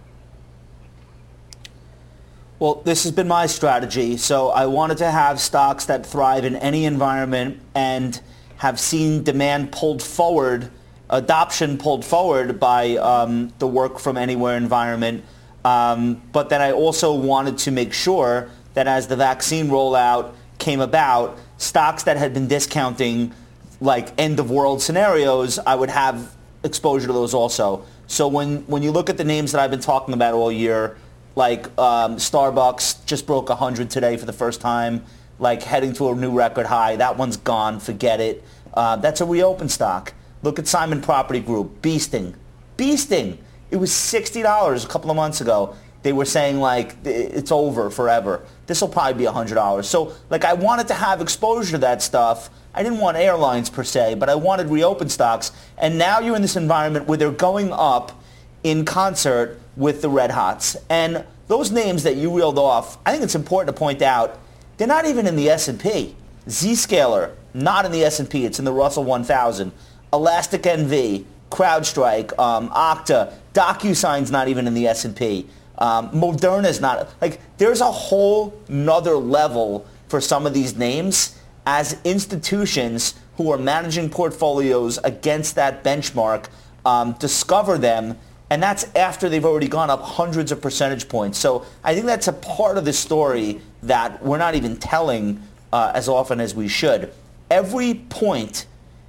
Well, 2.59 2.81
this 2.85 3.03
has 3.03 3.11
been 3.11 3.27
my 3.27 3.45
strategy. 3.45 4.17
So 4.17 4.49
I 4.49 4.65
wanted 4.65 4.97
to 4.97 5.11
have 5.11 5.39
stocks 5.39 5.85
that 5.85 6.07
thrive 6.07 6.43
in 6.43 6.55
any 6.55 6.85
environment 6.85 7.59
and 7.75 8.19
have 8.57 8.79
seen 8.79 9.23
demand 9.23 9.71
pulled 9.71 10.01
forward, 10.01 10.71
adoption 11.07 11.77
pulled 11.77 12.03
forward 12.03 12.59
by 12.59 12.95
um, 12.95 13.53
the 13.59 13.67
work 13.67 13.99
from 13.99 14.17
anywhere 14.17 14.57
environment. 14.57 15.23
Um, 15.63 16.19
but 16.31 16.49
then 16.49 16.59
I 16.63 16.71
also 16.71 17.13
wanted 17.13 17.59
to 17.59 17.71
make 17.71 17.93
sure 17.93 18.49
that 18.73 18.87
as 18.87 19.05
the 19.05 19.15
vaccine 19.15 19.67
rollout 19.67 20.33
came 20.57 20.79
about, 20.79 21.37
stocks 21.57 22.03
that 22.03 22.17
had 22.17 22.33
been 22.33 22.47
discounting 22.47 23.33
like 23.79 24.19
end 24.19 24.39
of 24.39 24.49
world 24.49 24.81
scenarios, 24.81 25.59
I 25.59 25.75
would 25.75 25.91
have 25.91 26.35
exposure 26.63 27.05
to 27.05 27.13
those 27.13 27.35
also. 27.35 27.85
So 28.07 28.27
when, 28.27 28.65
when 28.65 28.81
you 28.81 28.89
look 28.89 29.11
at 29.11 29.17
the 29.17 29.23
names 29.23 29.51
that 29.51 29.61
I've 29.61 29.69
been 29.69 29.79
talking 29.79 30.15
about 30.15 30.33
all 30.33 30.51
year, 30.51 30.97
like 31.37 31.67
um, 31.77 32.15
Starbucks 32.15 33.05
just 33.05 33.27
broke 33.27 33.49
100 33.49 33.91
today 33.91 34.17
for 34.17 34.25
the 34.25 34.33
first 34.33 34.59
time, 34.59 35.03
like 35.37 35.61
heading 35.61 35.93
to 35.93 36.09
a 36.09 36.15
new 36.15 36.31
record 36.31 36.65
high. 36.65 36.95
That 36.95 37.15
one's 37.15 37.37
gone. 37.37 37.79
Forget 37.79 38.19
it. 38.19 38.43
Uh, 38.73 38.95
that's 38.95 39.21
a 39.21 39.25
reopen 39.25 39.69
stock. 39.69 40.15
Look 40.41 40.57
at 40.57 40.67
Simon 40.67 40.99
Property 40.99 41.39
Group, 41.39 41.79
Beasting. 41.83 42.33
Beasting. 42.75 43.37
It 43.69 43.75
was 43.75 43.91
$60 43.91 44.83
a 44.83 44.87
couple 44.87 45.11
of 45.11 45.15
months 45.15 45.39
ago. 45.39 45.75
They 46.01 46.11
were 46.11 46.25
saying 46.25 46.59
like 46.59 46.95
it's 47.05 47.51
over 47.51 47.91
forever. 47.91 48.43
This 48.65 48.81
will 48.81 48.87
probably 48.87 49.23
be 49.23 49.29
$100. 49.29 49.85
So 49.85 50.13
like 50.31 50.43
I 50.43 50.53
wanted 50.53 50.87
to 50.87 50.95
have 50.95 51.21
exposure 51.21 51.73
to 51.73 51.77
that 51.79 52.01
stuff. 52.01 52.49
I 52.73 52.81
didn't 52.81 52.99
want 52.99 53.15
airlines 53.15 53.69
per 53.69 53.83
se, 53.83 54.15
but 54.15 54.27
I 54.27 54.35
wanted 54.35 54.69
reopen 54.69 55.09
stocks. 55.09 55.51
And 55.77 55.99
now 55.99 56.19
you're 56.19 56.35
in 56.35 56.41
this 56.41 56.55
environment 56.55 57.05
where 57.05 57.17
they're 57.17 57.29
going 57.29 57.71
up 57.71 58.23
in 58.67 58.83
concert 58.83 59.59
with 59.77 60.01
the 60.01 60.09
Red 60.09 60.31
Hots. 60.31 60.75
And 60.89 61.23
those 61.47 61.71
names 61.71 62.03
that 62.03 62.17
you 62.17 62.35
reeled 62.35 62.59
off, 62.59 62.97
I 63.05 63.11
think 63.11 63.23
it's 63.23 63.35
important 63.35 63.73
to 63.73 63.79
point 63.79 64.01
out, 64.01 64.37
they're 64.75 64.87
not 64.87 65.05
even 65.05 65.25
in 65.25 65.37
the 65.37 65.49
S&P. 65.49 66.15
Zscaler, 66.47 67.31
not 67.53 67.85
in 67.85 67.91
the 67.93 68.03
S&P. 68.03 68.45
It's 68.45 68.59
in 68.59 68.65
the 68.65 68.73
Russell 68.73 69.05
1000. 69.05 69.71
Elastic 70.11 70.63
NV, 70.63 71.23
CrowdStrike, 71.49 72.37
um, 72.37 72.69
Okta, 72.69 73.33
DocuSign's 73.53 74.31
not 74.31 74.49
even 74.49 74.67
in 74.67 74.73
the 74.73 74.87
S&P. 74.87 75.47
Um, 75.77 76.09
Moderna's 76.11 76.81
not. 76.81 77.09
Like, 77.21 77.39
there's 77.57 77.81
a 77.81 77.91
whole 77.91 78.59
nother 78.67 79.15
level 79.15 79.85
for 80.09 80.19
some 80.19 80.45
of 80.45 80.53
these 80.53 80.75
names 80.75 81.39
as 81.65 81.99
institutions 82.03 83.15
who 83.37 83.51
are 83.51 83.57
managing 83.57 84.09
portfolios 84.09 84.97
against 85.03 85.55
that 85.55 85.83
benchmark 85.83 86.47
um, 86.85 87.13
discover 87.19 87.77
them 87.77 88.17
and 88.49 88.63
that's 88.63 88.85
after 88.95 89.27
they've 89.29 89.45
already 89.45 89.67
gone 89.67 89.89
up 89.89 90.01
hundreds 90.01 90.51
of 90.51 90.61
percentage 90.61 91.09
points. 91.09 91.37
So 91.37 91.65
I 91.83 91.93
think 91.93 92.05
that's 92.05 92.27
a 92.27 92.33
part 92.33 92.77
of 92.77 92.85
the 92.85 92.93
story 92.93 93.61
that 93.83 94.23
we're 94.23 94.37
not 94.37 94.55
even 94.55 94.77
telling 94.77 95.41
uh, 95.73 95.91
as 95.93 96.07
often 96.07 96.39
as 96.39 96.55
we 96.55 96.67
should. 96.67 97.11
Every 97.51 97.93
point 97.93 98.65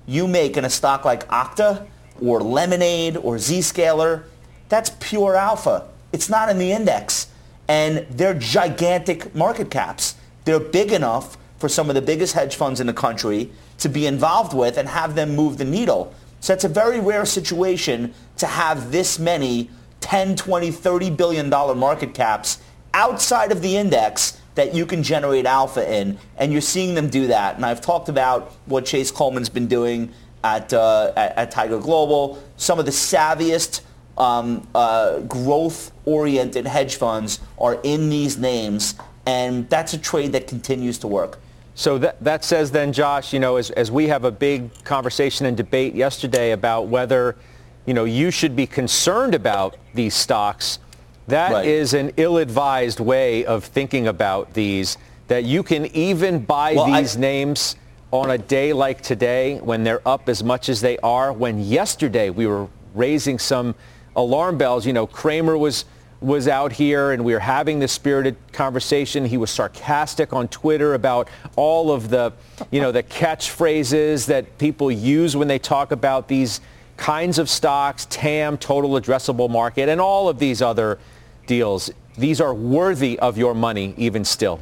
you 0.06 0.26
make 0.26 0.56
in 0.56 0.64
a 0.64 0.70
stock 0.70 1.04
like 1.04 1.28
Okta 1.28 1.86
or 2.20 2.40
Lemonade 2.40 3.16
or 3.16 3.36
Zscaler, 3.36 4.24
that's 4.68 4.90
pure 5.00 5.36
alpha. 5.36 5.86
It's 6.12 6.28
not 6.28 6.48
in 6.48 6.58
the 6.58 6.72
index. 6.72 7.28
And 7.68 8.06
they're 8.10 8.34
gigantic 8.34 9.34
market 9.34 9.70
caps. 9.70 10.16
They're 10.46 10.58
big 10.58 10.92
enough 10.92 11.36
for 11.58 11.68
some 11.68 11.88
of 11.88 11.94
the 11.94 12.02
biggest 12.02 12.34
hedge 12.34 12.56
funds 12.56 12.80
in 12.80 12.86
the 12.86 12.92
country 12.92 13.50
to 13.78 13.88
be 13.88 14.06
involved 14.06 14.54
with 14.54 14.78
and 14.78 14.88
have 14.88 15.14
them 15.14 15.36
move 15.36 15.58
the 15.58 15.64
needle. 15.64 16.14
So 16.40 16.52
it's 16.52 16.64
a 16.64 16.68
very 16.68 17.00
rare 17.00 17.24
situation 17.24 18.14
to 18.38 18.46
have 18.46 18.92
this 18.92 19.18
many 19.18 19.70
10, 20.00 20.36
20, 20.36 20.70
30 20.70 21.10
billion 21.10 21.50
dollar 21.50 21.74
market 21.74 22.14
caps 22.14 22.58
outside 22.94 23.52
of 23.52 23.62
the 23.62 23.76
index 23.76 24.40
that 24.54 24.74
you 24.74 24.86
can 24.86 25.02
generate 25.02 25.46
alpha 25.46 25.88
in. 25.92 26.18
And 26.36 26.52
you're 26.52 26.60
seeing 26.60 26.94
them 26.94 27.08
do 27.08 27.28
that. 27.28 27.56
And 27.56 27.64
I've 27.64 27.80
talked 27.80 28.08
about 28.08 28.52
what 28.66 28.84
Chase 28.84 29.10
Coleman's 29.10 29.48
been 29.48 29.68
doing 29.68 30.12
at, 30.42 30.72
uh, 30.72 31.12
at, 31.16 31.36
at, 31.36 31.50
Tiger 31.50 31.78
Global. 31.78 32.42
Some 32.56 32.78
of 32.78 32.84
the 32.84 32.90
savviest 32.90 33.82
um, 34.16 34.66
uh, 34.74 35.20
growth-oriented 35.20 36.66
hedge 36.66 36.96
funds 36.96 37.40
are 37.58 37.78
in 37.82 38.10
these 38.10 38.36
names. 38.36 38.94
And 39.26 39.68
that's 39.68 39.94
a 39.94 39.98
trade 39.98 40.32
that 40.32 40.46
continues 40.46 40.98
to 40.98 41.06
work. 41.06 41.38
So 41.78 41.96
that, 41.98 42.20
that 42.24 42.44
says 42.44 42.72
then, 42.72 42.92
Josh, 42.92 43.32
you 43.32 43.38
know, 43.38 43.54
as, 43.54 43.70
as 43.70 43.88
we 43.88 44.08
have 44.08 44.24
a 44.24 44.32
big 44.32 44.82
conversation 44.82 45.46
and 45.46 45.56
debate 45.56 45.94
yesterday 45.94 46.50
about 46.50 46.88
whether, 46.88 47.36
you 47.86 47.94
know, 47.94 48.04
you 48.04 48.32
should 48.32 48.56
be 48.56 48.66
concerned 48.66 49.32
about 49.32 49.76
these 49.94 50.12
stocks, 50.12 50.80
that 51.28 51.52
right. 51.52 51.64
is 51.64 51.94
an 51.94 52.10
ill-advised 52.16 52.98
way 52.98 53.44
of 53.44 53.62
thinking 53.62 54.08
about 54.08 54.54
these, 54.54 54.98
that 55.28 55.44
you 55.44 55.62
can 55.62 55.86
even 55.94 56.44
buy 56.44 56.72
well, 56.72 56.86
these 56.86 57.16
I, 57.16 57.20
names 57.20 57.76
on 58.10 58.32
a 58.32 58.38
day 58.38 58.72
like 58.72 59.00
today 59.00 59.60
when 59.60 59.84
they're 59.84 60.06
up 60.06 60.28
as 60.28 60.42
much 60.42 60.68
as 60.68 60.80
they 60.80 60.98
are, 60.98 61.32
when 61.32 61.60
yesterday 61.60 62.28
we 62.28 62.48
were 62.48 62.66
raising 62.96 63.38
some 63.38 63.76
alarm 64.16 64.58
bells. 64.58 64.84
You 64.84 64.94
know, 64.94 65.06
Cramer 65.06 65.56
was 65.56 65.84
was 66.20 66.48
out 66.48 66.72
here 66.72 67.12
and 67.12 67.24
we 67.24 67.32
were 67.32 67.38
having 67.38 67.78
this 67.78 67.92
spirited 67.92 68.36
conversation. 68.52 69.24
He 69.24 69.36
was 69.36 69.50
sarcastic 69.50 70.32
on 70.32 70.48
Twitter 70.48 70.94
about 70.94 71.28
all 71.54 71.92
of 71.92 72.08
the, 72.08 72.32
you 72.70 72.80
know, 72.80 72.90
the 72.90 73.02
catchphrases 73.02 74.26
that 74.26 74.58
people 74.58 74.90
use 74.90 75.36
when 75.36 75.48
they 75.48 75.58
talk 75.58 75.92
about 75.92 76.26
these 76.28 76.60
kinds 76.96 77.38
of 77.38 77.48
stocks, 77.48 78.06
TAM, 78.10 78.58
total 78.58 78.90
addressable 79.00 79.48
market, 79.48 79.88
and 79.88 80.00
all 80.00 80.28
of 80.28 80.38
these 80.38 80.60
other 80.60 80.98
deals. 81.46 81.90
These 82.16 82.40
are 82.40 82.52
worthy 82.52 83.18
of 83.20 83.38
your 83.38 83.54
money 83.54 83.94
even 83.96 84.24
still. 84.24 84.60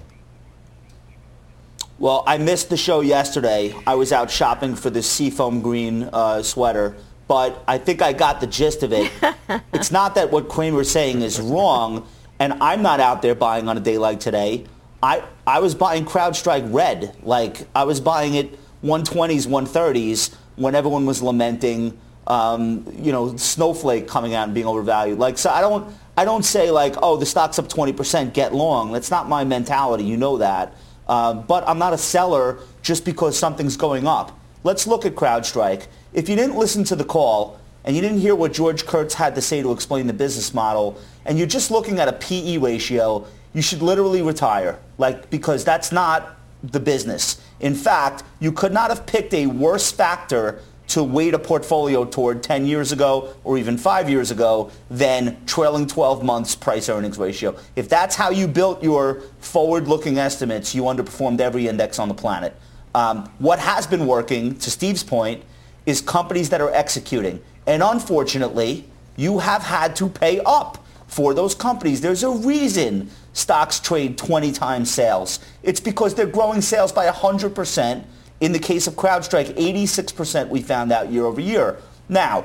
Well, 1.98 2.24
I 2.26 2.36
missed 2.36 2.68
the 2.68 2.76
show 2.76 3.00
yesterday. 3.00 3.74
I 3.86 3.94
was 3.94 4.12
out 4.12 4.30
shopping 4.30 4.74
for 4.74 4.90
the 4.90 5.02
seafoam 5.02 5.62
green 5.62 6.10
uh, 6.12 6.42
sweater, 6.42 6.94
but 7.28 7.62
I 7.66 7.78
think 7.78 8.02
I 8.02 8.12
got 8.12 8.40
the 8.40 8.46
gist 8.46 8.82
of 8.82 8.92
it. 8.92 9.10
it's 9.72 9.90
not 9.90 10.14
that 10.14 10.30
what 10.30 10.48
Cramer's 10.48 10.90
saying 10.90 11.22
is 11.22 11.40
wrong, 11.40 12.06
and 12.38 12.54
I'm 12.54 12.82
not 12.82 13.00
out 13.00 13.22
there 13.22 13.34
buying 13.34 13.68
on 13.68 13.76
a 13.76 13.80
day 13.80 13.98
like 13.98 14.20
today. 14.20 14.66
I, 15.02 15.22
I 15.46 15.60
was 15.60 15.74
buying 15.74 16.04
CrowdStrike 16.04 16.72
red. 16.72 17.16
Like, 17.22 17.66
I 17.74 17.84
was 17.84 18.00
buying 18.00 18.34
it 18.34 18.58
120s, 18.82 19.46
130s 19.46 20.34
when 20.56 20.74
everyone 20.74 21.06
was 21.06 21.22
lamenting, 21.22 21.98
um, 22.26 22.86
you 22.98 23.12
know, 23.12 23.36
Snowflake 23.36 24.08
coming 24.08 24.34
out 24.34 24.44
and 24.44 24.54
being 24.54 24.66
overvalued. 24.66 25.18
Like, 25.18 25.38
so 25.38 25.50
I 25.50 25.60
don't, 25.60 25.92
I 26.16 26.24
don't 26.24 26.44
say 26.44 26.70
like, 26.70 26.94
oh, 27.02 27.16
the 27.16 27.26
stock's 27.26 27.58
up 27.58 27.68
20%, 27.68 28.32
get 28.32 28.54
long. 28.54 28.92
That's 28.92 29.10
not 29.10 29.28
my 29.28 29.44
mentality. 29.44 30.04
You 30.04 30.16
know 30.16 30.38
that. 30.38 30.74
Uh, 31.06 31.34
but 31.34 31.68
I'm 31.68 31.78
not 31.78 31.92
a 31.92 31.98
seller 31.98 32.58
just 32.82 33.04
because 33.04 33.38
something's 33.38 33.76
going 33.76 34.06
up. 34.06 34.38
Let's 34.64 34.86
look 34.86 35.06
at 35.06 35.14
CrowdStrike. 35.14 35.86
If 36.16 36.30
you 36.30 36.34
didn't 36.34 36.56
listen 36.56 36.82
to 36.84 36.96
the 36.96 37.04
call 37.04 37.60
and 37.84 37.94
you 37.94 38.00
didn't 38.00 38.20
hear 38.20 38.34
what 38.34 38.54
George 38.54 38.86
Kurtz 38.86 39.12
had 39.12 39.34
to 39.34 39.42
say 39.42 39.60
to 39.60 39.70
explain 39.70 40.06
the 40.06 40.14
business 40.14 40.54
model, 40.54 40.98
and 41.26 41.36
you're 41.36 41.46
just 41.46 41.70
looking 41.70 41.98
at 42.00 42.08
a 42.08 42.14
PE 42.14 42.56
ratio, 42.56 43.26
you 43.52 43.60
should 43.60 43.82
literally 43.82 44.22
retire, 44.22 44.78
like 44.96 45.28
because 45.28 45.62
that's 45.62 45.92
not 45.92 46.38
the 46.62 46.80
business. 46.80 47.38
In 47.60 47.74
fact, 47.74 48.24
you 48.40 48.50
could 48.50 48.72
not 48.72 48.88
have 48.88 49.04
picked 49.04 49.34
a 49.34 49.46
worse 49.46 49.92
factor 49.92 50.62
to 50.88 51.04
weight 51.04 51.34
a 51.34 51.38
portfolio 51.38 52.06
toward 52.06 52.42
10 52.42 52.64
years 52.64 52.92
ago 52.92 53.34
or 53.44 53.58
even 53.58 53.76
five 53.76 54.08
years 54.08 54.30
ago 54.30 54.70
than 54.88 55.36
trailing 55.44 55.86
12 55.86 56.24
months 56.24 56.54
price 56.54 56.88
earnings 56.88 57.18
ratio. 57.18 57.54
If 57.74 57.90
that's 57.90 58.16
how 58.16 58.30
you 58.30 58.48
built 58.48 58.82
your 58.82 59.20
forward-looking 59.40 60.16
estimates, 60.16 60.74
you 60.74 60.84
underperformed 60.84 61.40
every 61.40 61.68
index 61.68 61.98
on 61.98 62.08
the 62.08 62.14
planet. 62.14 62.56
Um, 62.94 63.30
what 63.38 63.58
has 63.58 63.86
been 63.86 64.06
working, 64.06 64.56
to 64.60 64.70
Steve's 64.70 65.04
point, 65.04 65.42
is 65.86 66.00
companies 66.00 66.50
that 66.50 66.60
are 66.60 66.70
executing. 66.70 67.42
And 67.66 67.82
unfortunately, 67.82 68.86
you 69.16 69.38
have 69.38 69.62
had 69.62 69.96
to 69.96 70.08
pay 70.08 70.40
up 70.44 70.84
for 71.06 71.32
those 71.32 71.54
companies. 71.54 72.00
There's 72.00 72.22
a 72.22 72.30
reason 72.30 73.10
stocks 73.32 73.80
trade 73.80 74.18
20 74.18 74.52
times 74.52 74.90
sales. 74.90 75.38
It's 75.62 75.80
because 75.80 76.14
they're 76.14 76.26
growing 76.26 76.60
sales 76.60 76.92
by 76.92 77.06
100% 77.06 78.04
in 78.40 78.52
the 78.52 78.58
case 78.58 78.86
of 78.86 78.94
CrowdStrike, 78.94 79.56
86% 79.56 80.48
we 80.48 80.60
found 80.60 80.92
out 80.92 81.10
year 81.10 81.24
over 81.24 81.40
year. 81.40 81.78
Now, 82.08 82.44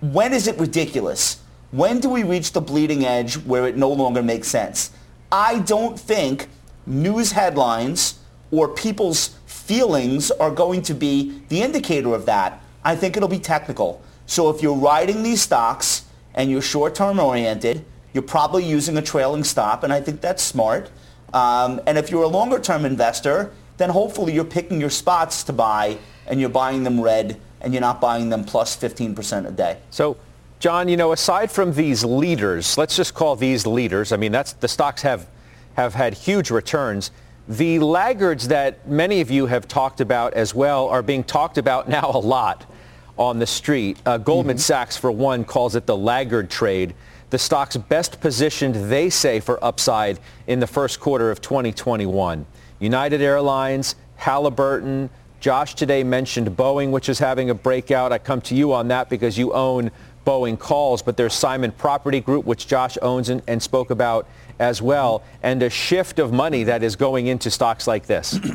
when 0.00 0.32
is 0.32 0.46
it 0.46 0.58
ridiculous? 0.58 1.40
When 1.72 2.00
do 2.00 2.08
we 2.08 2.22
reach 2.22 2.52
the 2.52 2.60
bleeding 2.60 3.04
edge 3.04 3.36
where 3.38 3.66
it 3.66 3.76
no 3.76 3.90
longer 3.90 4.22
makes 4.22 4.48
sense? 4.48 4.90
I 5.32 5.58
don't 5.60 5.98
think 5.98 6.48
news 6.86 7.32
headlines 7.32 8.18
or 8.52 8.68
people's 8.68 9.36
feelings 9.66 10.30
are 10.30 10.50
going 10.50 10.80
to 10.82 10.94
be 10.94 11.42
the 11.48 11.62
indicator 11.62 12.14
of 12.14 12.26
that. 12.26 12.60
I 12.84 12.94
think 12.94 13.16
it'll 13.16 13.28
be 13.28 13.40
technical. 13.40 14.00
So 14.26 14.48
if 14.48 14.62
you're 14.62 14.76
riding 14.76 15.22
these 15.22 15.42
stocks 15.42 16.04
and 16.34 16.50
you're 16.50 16.62
short-term 16.62 17.18
oriented, 17.18 17.84
you're 18.12 18.22
probably 18.22 18.64
using 18.64 18.96
a 18.96 19.02
trailing 19.02 19.44
stop, 19.44 19.82
and 19.82 19.92
I 19.92 20.00
think 20.00 20.20
that's 20.20 20.42
smart. 20.42 20.90
Um, 21.34 21.80
and 21.86 21.98
if 21.98 22.10
you're 22.10 22.22
a 22.22 22.28
longer-term 22.28 22.84
investor, 22.84 23.52
then 23.76 23.90
hopefully 23.90 24.32
you're 24.32 24.44
picking 24.44 24.80
your 24.80 24.90
spots 24.90 25.42
to 25.44 25.52
buy 25.52 25.98
and 26.26 26.40
you're 26.40 26.48
buying 26.48 26.84
them 26.84 27.00
red 27.00 27.38
and 27.60 27.74
you're 27.74 27.80
not 27.80 28.00
buying 28.00 28.28
them 28.30 28.44
plus 28.44 28.76
15% 28.76 29.46
a 29.46 29.50
day. 29.50 29.78
So, 29.90 30.16
Jon, 30.60 30.88
you 30.88 30.96
know, 30.96 31.12
aside 31.12 31.50
from 31.50 31.74
these 31.74 32.04
leaders, 32.04 32.78
let's 32.78 32.96
just 32.96 33.14
call 33.14 33.36
these 33.36 33.66
leaders. 33.66 34.12
I 34.12 34.16
mean, 34.16 34.32
that's 34.32 34.52
the 34.54 34.68
stocks 34.68 35.02
have 35.02 35.26
have 35.74 35.92
had 35.92 36.14
huge 36.14 36.50
returns. 36.50 37.10
The 37.48 37.78
laggards 37.78 38.48
that 38.48 38.88
many 38.88 39.20
of 39.20 39.30
you 39.30 39.46
have 39.46 39.68
talked 39.68 40.00
about 40.00 40.34
as 40.34 40.52
well 40.52 40.88
are 40.88 41.02
being 41.02 41.22
talked 41.22 41.58
about 41.58 41.88
now 41.88 42.10
a 42.12 42.18
lot 42.18 42.68
on 43.16 43.38
the 43.38 43.46
street. 43.46 43.98
Uh, 44.04 44.18
Goldman 44.18 44.56
mm-hmm. 44.56 44.60
Sachs, 44.60 44.96
for 44.96 45.12
one, 45.12 45.44
calls 45.44 45.76
it 45.76 45.86
the 45.86 45.96
laggard 45.96 46.50
trade. 46.50 46.94
The 47.30 47.38
stock's 47.38 47.76
best 47.76 48.20
positioned, 48.20 48.90
they 48.90 49.10
say, 49.10 49.40
for 49.40 49.62
upside 49.64 50.18
in 50.46 50.58
the 50.58 50.66
first 50.66 50.98
quarter 50.98 51.30
of 51.30 51.40
2021. 51.40 52.46
United 52.80 53.20
Airlines, 53.20 53.94
Halliburton. 54.16 55.08
Josh 55.38 55.74
today 55.74 56.02
mentioned 56.02 56.48
Boeing, 56.48 56.90
which 56.90 57.08
is 57.08 57.18
having 57.20 57.50
a 57.50 57.54
breakout. 57.54 58.12
I 58.12 58.18
come 58.18 58.40
to 58.42 58.56
you 58.56 58.72
on 58.72 58.88
that 58.88 59.08
because 59.08 59.38
you 59.38 59.52
own 59.52 59.92
Boeing 60.26 60.58
calls, 60.58 61.00
but 61.00 61.16
there's 61.16 61.32
Simon 61.32 61.72
Property 61.72 62.20
Group, 62.20 62.44
which 62.44 62.66
Josh 62.66 62.98
owns 63.00 63.28
and, 63.28 63.40
and 63.46 63.62
spoke 63.62 63.90
about 63.90 64.28
as 64.58 64.82
well, 64.82 65.22
and 65.42 65.62
a 65.62 65.70
shift 65.70 66.18
of 66.18 66.32
money 66.32 66.64
that 66.64 66.82
is 66.82 66.96
going 66.96 67.28
into 67.28 67.50
stocks 67.50 67.86
like 67.86 68.06
this. 68.06 68.38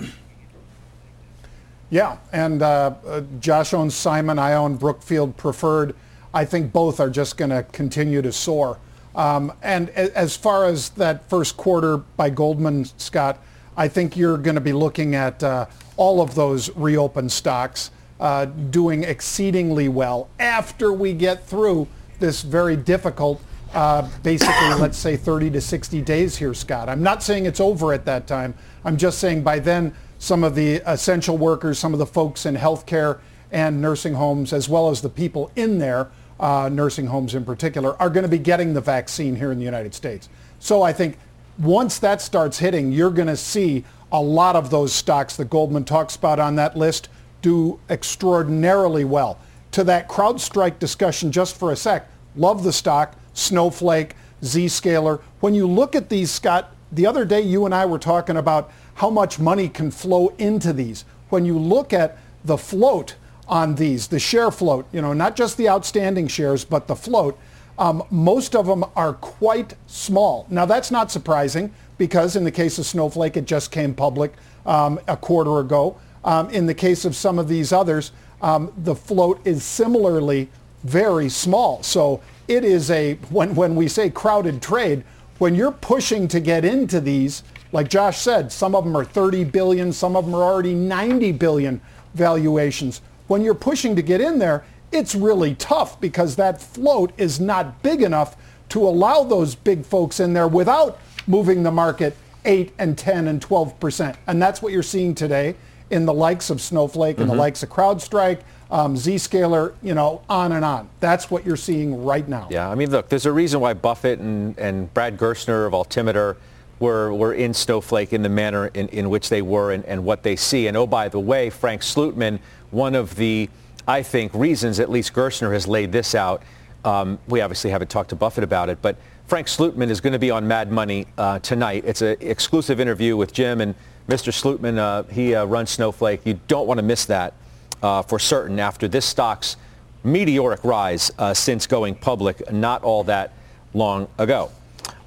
Yeah, 1.92 2.20
and 2.32 2.62
uh, 2.62 2.94
uh, 3.06 3.22
Josh 3.42 3.74
owns 3.74 3.94
Simon. 3.94 4.40
I 4.40 4.54
own 4.54 4.78
Brookfield 4.78 5.36
Preferred. 5.36 5.94
I 6.34 6.46
think 6.46 6.72
both 6.72 7.02
are 7.02 7.10
just 7.10 7.36
going 7.36 7.52
to 7.52 7.64
continue 7.64 8.22
to 8.22 8.32
soar. 8.32 8.80
Um, 9.14 9.52
and 9.62 9.90
as 9.90 10.38
far 10.38 10.64
as 10.64 10.92
that 10.92 11.30
first 11.30 11.58
quarter 11.58 11.98
by 11.98 12.30
Goldman, 12.30 12.86
Scott, 12.98 13.40
I 13.76 13.90
think 13.90 14.16
you're 14.16 14.38
going 14.38 14.56
to 14.56 14.62
be 14.62 14.72
looking 14.72 15.16
at 15.16 15.44
uh, 15.44 15.66
all 15.98 16.22
of 16.22 16.34
those 16.34 16.74
reopened 16.78 17.34
stocks 17.34 17.92
uh, 18.22 18.46
doing 18.46 19.04
exceedingly 19.04 19.90
well 19.90 20.30
after 20.40 20.94
we 20.94 21.12
get 21.12 21.46
through 21.46 21.88
this 22.20 22.44
very 22.44 22.78
difficult, 22.78 23.42
uh, 23.74 24.08
basically, 24.22 24.74
let's 24.80 24.98
say 24.98 25.18
30 25.18 25.50
to 25.50 25.60
60 25.60 26.02
days 26.04 26.38
here, 26.38 26.54
Scott. 26.54 26.88
I'm 26.88 27.02
not 27.02 27.24
saying 27.24 27.48
it's 27.48 27.60
over 27.60 27.94
at 27.94 28.06
that 28.06 28.28
time. 28.28 28.54
I'm 28.86 28.96
just 28.96 29.18
saying 29.18 29.42
by 29.42 29.58
then, 29.58 29.94
some 30.20 30.44
of 30.44 30.54
the 30.54 30.76
essential 30.86 31.36
workers, 31.36 31.80
some 31.80 31.94
of 31.94 32.00
the 32.00 32.06
folks 32.06 32.46
in 32.46 32.56
healthcare 32.56 33.20
and 33.52 33.82
nursing 33.82 34.14
homes, 34.14 34.54
as 34.54 34.70
well 34.70 34.92
as 34.92 35.02
the 35.02 35.10
people 35.10 35.52
in 35.56 35.80
there, 35.80 36.12
uh, 36.40 36.70
nursing 36.72 37.08
homes 37.08 37.34
in 37.34 37.44
particular, 37.44 38.00
are 38.00 38.10
going 38.10 38.24
to 38.24 38.30
be 38.30 38.38
getting 38.38 38.76
the 38.76 38.82
vaccine 38.82 39.36
here 39.36 39.52
in 39.52 39.58
the 39.58 39.66
United 39.66 39.96
States. 39.96 40.30
So 40.60 40.84
I 40.84 40.94
think 40.94 41.18
once 41.58 41.98
that 42.00 42.22
starts 42.22 42.60
hitting, 42.60 42.92
you're 42.92 43.10
going 43.10 43.28
to 43.28 43.36
see 43.38 43.84
a 44.12 44.22
lot 44.22 44.56
of 44.56 44.70
those 44.70 44.94
stocks 44.94 45.36
that 45.38 45.50
Goldman 45.50 45.86
talks 45.86 46.16
about 46.16 46.40
on 46.40 46.56
that 46.58 46.78
list 46.78 47.10
do 47.42 47.80
extraordinarily 47.90 49.06
well. 49.06 49.40
To 49.72 49.84
that 49.86 50.10
CrowdStrike 50.10 50.80
discussion 50.80 51.32
just 51.32 51.58
for 51.58 51.72
a 51.72 51.76
sec, 51.76 52.10
love 52.36 52.64
the 52.64 52.74
stock, 52.74 53.16
Snowflake, 53.34 54.16
Zscaler. 54.42 55.22
When 55.40 55.54
you 55.54 55.68
look 55.68 55.96
at 55.96 56.10
these, 56.10 56.32
Scott, 56.32 56.76
the 56.92 57.06
other 57.06 57.26
day 57.26 57.42
you 57.42 57.66
and 57.66 57.74
I 57.74 57.86
were 57.86 58.00
talking 58.00 58.38
about 58.38 58.72
how 58.96 59.10
much 59.10 59.40
money 59.40 59.70
can 59.70 59.92
flow 59.92 60.34
into 60.38 60.74
these. 60.74 61.06
When 61.30 61.46
you 61.46 61.58
look 61.58 61.94
at 61.94 62.18
the 62.44 62.58
float 62.58 63.16
on 63.48 63.76
these, 63.76 64.08
the 64.08 64.20
share 64.20 64.52
float, 64.52 64.86
you 64.92 65.02
know, 65.02 65.14
not 65.14 65.36
just 65.36 65.58
the 65.58 65.70
outstanding 65.70 66.28
shares, 66.28 66.66
but 66.66 66.88
the 66.88 66.96
float, 66.96 67.38
um, 67.78 68.04
most 68.12 68.56
of 68.56 68.66
them 68.66 68.84
are 68.96 69.14
quite 69.14 69.76
small. 69.88 70.46
Now 70.50 70.66
that's 70.66 70.92
not 70.92 71.12
surprising 71.12 71.74
because 71.98 72.36
in 72.36 72.44
the 72.44 72.52
case 72.52 72.78
of 72.78 72.86
Snowflake, 72.86 73.38
it 73.38 73.46
just 73.46 73.72
came 73.72 73.94
public 73.94 74.34
um, 74.66 75.00
a 75.08 75.16
quarter 75.16 75.60
ago. 75.60 75.98
Um, 76.24 76.50
in 76.50 76.66
the 76.66 76.74
case 76.74 77.06
of 77.06 77.16
some 77.16 77.40
of 77.40 77.48
these 77.48 77.72
others, 77.72 78.12
um, 78.42 78.72
the 78.78 78.96
float 78.96 79.40
is 79.46 79.64
similarly 79.64 80.50
very 80.84 81.30
small. 81.30 81.84
So 81.84 82.22
it 82.48 82.64
is 82.64 82.92
a, 82.92 83.16
when, 83.30 83.56
when 83.56 83.76
we 83.76 83.88
say 83.88 84.10
crowded 84.10 84.62
trade, 84.62 85.04
when 85.38 85.56
you're 85.56 85.72
pushing 85.72 86.28
to 86.30 86.40
get 86.40 86.66
into 86.66 87.00
these, 87.00 87.44
like 87.72 87.90
Josh 87.90 88.20
said, 88.20 88.52
some 88.52 88.76
of 88.76 88.84
them 88.84 88.96
are 88.96 89.06
30 89.06 89.46
billion, 89.46 89.94
some 89.94 90.16
of 90.16 90.26
them 90.26 90.36
are 90.36 90.44
already 90.44 90.74
90 90.74 91.32
billion 91.34 91.82
valuations. 92.14 93.02
When 93.28 93.42
you're 93.42 93.54
pushing 93.56 93.96
to 93.96 94.02
get 94.02 94.22
in 94.22 94.40
there, 94.40 94.64
it's 94.92 95.16
really 95.16 95.56
tough 95.56 96.00
because 96.02 96.36
that 96.36 96.62
float 96.62 97.12
is 97.18 97.40
not 97.40 97.82
big 97.82 98.02
enough 98.02 98.36
to 98.70 98.86
allow 98.86 99.24
those 99.24 99.56
big 99.56 99.86
folks 99.86 100.20
in 100.20 100.34
there 100.34 100.48
without 100.48 101.00
moving 101.28 101.64
the 101.64 101.72
market 101.72 102.16
8 102.44 102.74
and 102.78 102.98
10 102.98 103.28
and 103.28 103.42
12 103.42 103.80
percent. 103.80 104.18
And 104.28 104.42
that's 104.42 104.62
what 104.62 104.74
you're 104.74 104.84
seeing 104.84 105.16
today 105.16 105.56
in 105.92 106.06
the 106.06 106.14
likes 106.14 106.50
of 106.50 106.62
Snowflake 106.62 107.18
and 107.18 107.28
mm-hmm. 107.28 107.36
the 107.36 107.42
likes 107.42 107.64
of 107.64 107.70
CrowdStrike, 107.70 108.42
um, 108.72 108.96
Zscaler, 108.96 109.74
you 109.82 109.94
know, 109.94 110.22
on 110.30 110.54
and 110.54 110.66
on. 110.66 110.90
That's 111.00 111.30
what 111.30 111.46
you're 111.46 111.58
seeing 111.58 112.04
right 112.04 112.28
now. 112.28 112.48
Yeah, 112.50 112.70
I 112.70 112.76
mean, 112.76 112.90
look, 112.90 113.10
there's 113.10 113.26
a 113.26 113.32
reason 113.32 113.60
why 113.60 113.74
Buffett 113.74 114.20
and, 114.20 114.58
and 114.58 114.94
Brad 114.94 115.18
Gerstner 115.18 115.68
of 115.68 115.74
Altimeter 115.74 116.38
were, 116.80 117.14
were 117.14 117.34
in 117.34 117.54
Snowflake 117.54 118.14
in 118.14 118.24
the 118.24 118.30
manner 118.30 118.68
in, 118.68 118.88
in 118.90 119.10
which 119.10 119.30
they 119.30 119.42
were 119.42 119.72
and, 119.72 119.86
and 119.86 120.04
what 120.04 120.24
they 120.24 120.36
see. 120.36 120.68
And 120.68 120.76
oh, 120.76 120.88
by 120.88 121.10
the 121.10 121.20
way, 121.20 121.50
Frank 121.50 121.82
Slootman, 121.82 122.40
one 122.72 122.96
of 122.96 123.16
the 123.16 123.50
I 123.88 124.04
think, 124.04 124.34
reasons, 124.34 124.80
at 124.80 124.90
least 124.90 125.14
Gerstner 125.14 125.52
has 125.54 125.68
laid 125.68 125.92
this 125.92 126.16
out. 126.16 126.44
Um, 126.86 127.20
we 127.28 127.42
obviously 127.42 127.72
haven't 127.72 127.90
talked 127.90 128.10
to 128.10 128.16
Buffett 128.16 128.44
about 128.44 128.70
it, 128.70 128.82
but 128.82 128.96
Frank 129.28 129.48
Slootman 129.48 129.90
is 129.90 130.02
going 130.02 130.14
to 130.14 130.20
be 130.20 130.32
on 130.32 130.48
Mad 130.48 130.72
Money 130.72 131.08
uh, 131.18 131.40
tonight. 131.40 131.84
It's 131.86 132.02
an 132.02 132.18
exclusive 132.20 132.80
interview 132.80 133.16
with 133.18 133.34
Jim 133.34 133.62
and 133.62 133.76
Mr. 134.08 134.32
Slootman. 134.32 134.78
Uh, 134.78 135.04
he 135.04 135.36
uh, 135.36 135.46
runs 135.46 135.70
Snowflake. 135.70 136.22
You 136.26 136.40
don't 136.48 136.68
want 136.68 136.80
to 136.80 136.84
miss 136.84 137.06
that 137.06 137.34
uh, 137.82 138.02
for 138.02 138.20
certain 138.20 138.60
after 138.60 138.88
this 138.88 139.06
stock's 139.06 139.58
meteoric 140.04 140.64
rise 140.64 141.12
uh, 141.18 141.34
since 141.34 141.68
going 141.68 141.96
public 141.96 142.52
not 142.52 142.84
all 142.84 143.04
that 143.06 143.34
long 143.74 144.08
ago. 144.18 144.52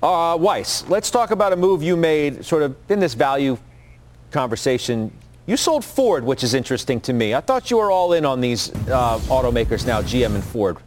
Uh, 0.02 0.36
Weiss, 0.38 0.84
let's 0.88 1.10
talk 1.10 1.30
about 1.30 1.52
a 1.52 1.56
move 1.56 1.82
you 1.82 1.96
made 1.96 2.44
sort 2.44 2.62
of 2.62 2.76
in 2.90 3.00
this 3.00 3.14
value 3.14 3.56
conversation. 4.30 5.10
You 5.46 5.56
sold 5.56 5.84
Ford, 5.84 6.24
which 6.24 6.44
is 6.44 6.54
interesting 6.54 7.00
to 7.02 7.12
me. 7.12 7.34
I 7.34 7.40
thought 7.40 7.70
you 7.70 7.78
were 7.78 7.90
all 7.90 8.12
in 8.12 8.24
on 8.24 8.40
these 8.40 8.70
uh, 8.70 9.18
automakers 9.28 9.86
now, 9.86 10.02
GM 10.02 10.34
and 10.34 10.44
Ford. 10.44 10.78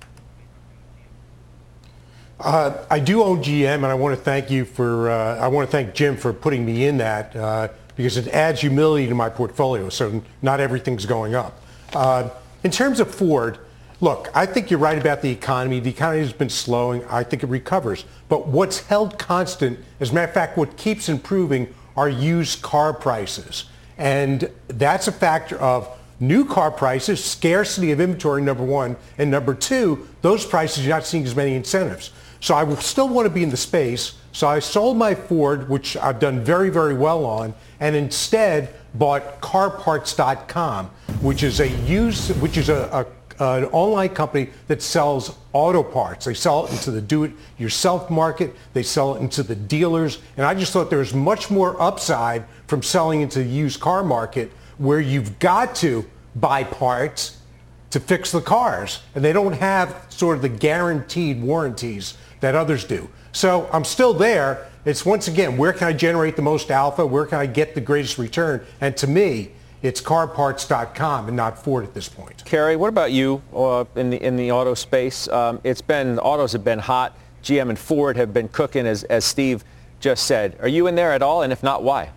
Uh, 2.39 2.85
I 2.89 2.99
do 2.99 3.23
own 3.23 3.41
GM, 3.41 3.75
and 3.75 3.85
I 3.87 3.95
want 3.95 4.15
to 4.15 4.23
thank 4.23 4.51
you 4.51 4.65
for. 4.65 5.09
Uh, 5.09 5.37
I 5.37 5.47
want 5.47 5.67
to 5.67 5.71
thank 5.71 5.95
Jim 5.95 6.15
for 6.15 6.31
putting 6.33 6.65
me 6.65 6.85
in 6.85 6.97
that 6.97 7.35
uh, 7.35 7.69
because 7.97 8.15
it 8.15 8.27
adds 8.29 8.61
humility 8.61 9.07
to 9.07 9.15
my 9.15 9.29
portfolio. 9.29 9.89
So 9.89 10.23
not 10.41 10.59
everything's 10.59 11.05
going 11.05 11.35
up. 11.35 11.61
Uh, 11.93 12.29
in 12.63 12.71
terms 12.71 12.99
of 12.99 13.13
Ford, 13.13 13.57
look, 13.99 14.29
I 14.33 14.45
think 14.45 14.71
you're 14.71 14.79
right 14.79 14.97
about 14.97 15.21
the 15.21 15.29
economy. 15.29 15.79
The 15.79 15.89
economy 15.89 16.21
has 16.21 16.31
been 16.31 16.49
slowing. 16.49 17.03
I 17.05 17.23
think 17.23 17.43
it 17.43 17.47
recovers. 17.47 18.05
But 18.29 18.47
what's 18.47 18.81
held 18.81 19.17
constant, 19.17 19.79
as 19.99 20.11
a 20.11 20.13
matter 20.13 20.27
of 20.27 20.33
fact, 20.33 20.57
what 20.57 20.77
keeps 20.77 21.09
improving 21.09 21.73
are 21.97 22.07
used 22.07 22.61
car 22.61 22.93
prices, 22.93 23.65
and 23.97 24.49
that's 24.67 25.07
a 25.07 25.11
factor 25.11 25.57
of 25.57 25.89
new 26.19 26.45
car 26.45 26.69
prices, 26.69 27.23
scarcity 27.23 27.91
of 27.91 27.99
inventory, 27.99 28.41
number 28.41 28.63
one, 28.63 28.95
and 29.17 29.31
number 29.31 29.53
two, 29.53 30.07
those 30.21 30.45
prices 30.45 30.85
you're 30.85 30.95
not 30.95 31.05
seeing 31.05 31.23
as 31.25 31.35
many 31.35 31.55
incentives. 31.55 32.11
So 32.39 32.53
I 32.53 32.71
still 32.75 33.09
want 33.09 33.27
to 33.27 33.33
be 33.33 33.43
in 33.43 33.49
the 33.49 33.57
space. 33.57 34.13
So 34.37 34.47
I 34.47 34.59
sold 34.59 34.97
my 34.97 35.15
Ford, 35.15 35.67
which 35.67 35.97
I've 35.97 36.19
done 36.19 36.43
very, 36.43 36.69
very 36.69 36.93
well 36.93 37.25
on, 37.25 37.55
and 37.79 37.95
instead 37.95 38.71
bought 38.93 39.41
CarParts.com, 39.41 40.91
which 41.21 41.41
is 41.41 41.59
a 41.59 41.69
use, 41.69 42.29
which 42.35 42.55
is 42.55 42.69
a, 42.69 43.07
a, 43.39 43.43
an 43.43 43.65
online 43.71 44.09
company 44.09 44.51
that 44.67 44.83
sells 44.83 45.35
auto 45.53 45.81
parts. 45.81 46.25
They 46.25 46.35
sell 46.35 46.67
it 46.67 46.71
into 46.71 46.91
the 46.91 47.01
do-it-yourself 47.01 48.11
market. 48.11 48.55
They 48.73 48.83
sell 48.83 49.15
it 49.15 49.21
into 49.21 49.41
the 49.41 49.55
dealers, 49.55 50.19
and 50.37 50.45
I 50.45 50.53
just 50.53 50.71
thought 50.71 50.91
there 50.91 50.99
was 50.99 51.15
much 51.15 51.49
more 51.49 51.81
upside 51.81 52.45
from 52.67 52.83
selling 52.83 53.21
into 53.21 53.39
the 53.39 53.49
used 53.49 53.79
car 53.79 54.03
market, 54.03 54.51
where 54.77 54.99
you've 54.99 55.39
got 55.39 55.73
to 55.77 56.05
buy 56.35 56.63
parts 56.63 57.41
to 57.89 57.99
fix 57.99 58.31
the 58.31 58.41
cars, 58.41 59.01
and 59.15 59.25
they 59.25 59.33
don't 59.33 59.53
have 59.53 60.05
sort 60.09 60.35
of 60.35 60.43
the 60.43 60.49
guaranteed 60.49 61.41
warranties 61.41 62.15
that 62.39 62.53
others 62.53 62.83
do. 62.83 63.09
So 63.37 63.69
I'm 63.71 63.85
still 63.85 64.15
there. 64.15 64.67
It's 64.83 65.05
once 65.05 65.27
again, 65.27 65.57
where 65.57 65.71
can 65.71 65.87
I 65.87 65.93
generate 65.93 66.35
the 66.35 66.41
most 66.41 66.71
alpha? 66.71 67.05
Where 67.05 67.27
can 67.27 67.37
I 67.37 67.45
get 67.45 67.75
the 67.75 67.81
greatest 67.81 68.17
return? 68.17 68.65
And 68.81 68.97
to 68.97 69.05
me, 69.05 69.51
it's 69.83 70.01
carparts.com 70.01 71.27
and 71.27 71.37
not 71.37 71.63
Ford 71.63 71.83
at 71.83 71.93
this 71.93 72.09
point. 72.09 72.43
Kerry, 72.45 72.75
what 72.75 72.87
about 72.87 73.11
you 73.11 73.43
uh, 73.53 73.85
in 73.95 74.09
the 74.09 74.17
in 74.23 74.37
the 74.37 74.51
auto 74.51 74.73
space? 74.73 75.27
Um, 75.27 75.61
it's 75.63 75.83
been 75.83 76.17
autos 76.17 76.51
have 76.53 76.63
been 76.63 76.79
hot. 76.79 77.15
GM 77.43 77.69
and 77.69 77.77
Ford 77.77 78.17
have 78.17 78.33
been 78.33 78.47
cooking, 78.47 78.87
as 78.87 79.03
as 79.03 79.23
Steve 79.23 79.63
just 79.99 80.25
said. 80.25 80.57
Are 80.59 80.67
you 80.67 80.87
in 80.87 80.95
there 80.95 81.11
at 81.13 81.21
all? 81.21 81.43
And 81.43 81.53
if 81.53 81.61
not, 81.61 81.83
why? 81.83 82.09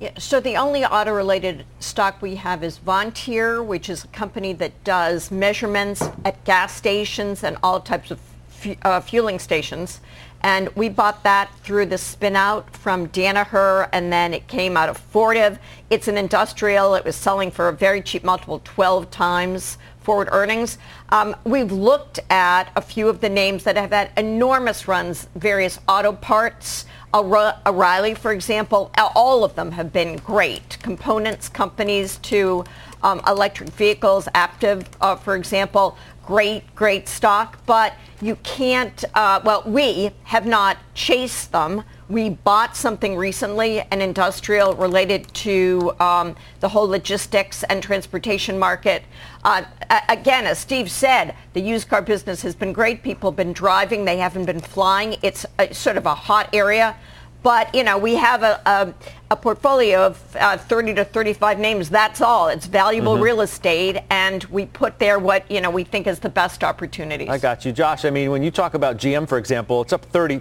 Yeah, 0.00 0.10
so 0.18 0.40
the 0.40 0.56
only 0.56 0.84
auto-related 0.84 1.64
stock 1.78 2.20
we 2.20 2.34
have 2.34 2.64
is 2.64 2.80
Vontier, 2.80 3.64
which 3.64 3.88
is 3.88 4.02
a 4.02 4.08
company 4.08 4.52
that 4.54 4.82
does 4.82 5.30
measurements 5.30 6.02
at 6.24 6.42
gas 6.42 6.74
stations 6.74 7.44
and 7.44 7.56
all 7.62 7.78
types 7.78 8.10
of 8.10 8.18
uh, 8.82 9.00
fueling 9.00 9.38
stations. 9.38 10.00
And 10.42 10.68
we 10.74 10.88
bought 10.88 11.22
that 11.22 11.54
through 11.60 11.86
the 11.86 11.98
spin-out 11.98 12.74
from 12.76 13.08
Danaher, 13.08 13.88
and 13.92 14.12
then 14.12 14.34
it 14.34 14.48
came 14.48 14.76
out 14.76 14.88
of 14.88 14.96
Fortive. 14.96 15.58
It's 15.88 16.08
an 16.08 16.18
industrial. 16.18 16.94
It 16.94 17.04
was 17.04 17.14
selling 17.14 17.52
for 17.52 17.68
a 17.68 17.72
very 17.72 18.02
cheap 18.02 18.24
multiple, 18.24 18.60
12 18.64 19.10
times 19.10 19.78
forward 20.00 20.28
earnings. 20.32 20.78
Um, 21.10 21.36
we've 21.44 21.70
looked 21.70 22.18
at 22.28 22.72
a 22.74 22.82
few 22.82 23.08
of 23.08 23.20
the 23.20 23.28
names 23.28 23.62
that 23.64 23.76
have 23.76 23.90
had 23.90 24.10
enormous 24.16 24.88
runs, 24.88 25.28
various 25.36 25.78
auto 25.88 26.12
parts. 26.12 26.86
O'Reilly, 27.14 28.14
for 28.14 28.32
example, 28.32 28.90
all 28.96 29.44
of 29.44 29.54
them 29.54 29.72
have 29.72 29.92
been 29.92 30.16
great. 30.16 30.78
Components 30.82 31.48
companies 31.48 32.16
to 32.18 32.64
um, 33.02 33.20
electric 33.26 33.68
vehicles, 33.70 34.28
Aptiv, 34.34 34.86
uh, 35.00 35.16
for 35.16 35.36
example, 35.36 35.96
great, 36.26 36.74
great 36.74 37.08
stock. 37.08 37.58
But 37.66 37.94
you 38.20 38.36
can't, 38.36 39.04
uh, 39.14 39.40
well, 39.44 39.62
we 39.66 40.10
have 40.24 40.46
not 40.46 40.78
chased 40.94 41.52
them. 41.52 41.84
We 42.08 42.30
bought 42.30 42.76
something 42.76 43.16
recently, 43.16 43.80
an 43.90 44.02
industrial 44.02 44.74
related 44.74 45.32
to 45.34 45.92
um, 45.98 46.36
the 46.60 46.68
whole 46.68 46.86
logistics 46.86 47.62
and 47.64 47.82
transportation 47.82 48.58
market. 48.58 49.02
Uh, 49.44 49.62
again, 50.08 50.44
as 50.46 50.58
Steve 50.58 50.90
said, 50.90 51.34
the 51.54 51.60
used 51.60 51.88
car 51.88 52.02
business 52.02 52.42
has 52.42 52.54
been 52.54 52.72
great. 52.72 53.02
People 53.02 53.30
have 53.30 53.36
been 53.36 53.52
driving. 53.52 54.04
They 54.04 54.18
haven't 54.18 54.44
been 54.44 54.60
flying. 54.60 55.16
It's 55.22 55.46
a, 55.58 55.72
sort 55.72 55.96
of 55.96 56.06
a 56.06 56.14
hot 56.14 56.50
area. 56.52 56.96
But, 57.42 57.74
you 57.74 57.82
know, 57.82 57.98
we 57.98 58.14
have 58.14 58.42
a, 58.42 58.60
a, 58.66 58.94
a 59.32 59.36
portfolio 59.36 60.06
of 60.06 60.36
uh, 60.36 60.56
30 60.56 60.94
to 60.94 61.04
35 61.04 61.58
names. 61.58 61.90
That's 61.90 62.20
all. 62.20 62.48
It's 62.48 62.66
valuable 62.66 63.14
mm-hmm. 63.14 63.24
real 63.24 63.40
estate, 63.40 64.02
and 64.10 64.44
we 64.44 64.66
put 64.66 64.98
there 64.98 65.18
what, 65.18 65.50
you 65.50 65.60
know, 65.60 65.70
we 65.70 65.82
think 65.82 66.06
is 66.06 66.20
the 66.20 66.28
best 66.28 66.62
opportunities. 66.62 67.28
I 67.28 67.38
got 67.38 67.64
you. 67.64 67.72
Josh, 67.72 68.04
I 68.04 68.10
mean, 68.10 68.30
when 68.30 68.42
you 68.42 68.50
talk 68.50 68.74
about 68.74 68.96
GM, 68.96 69.28
for 69.28 69.38
example, 69.38 69.82
it's 69.82 69.92
up 69.92 70.04
30, 70.04 70.40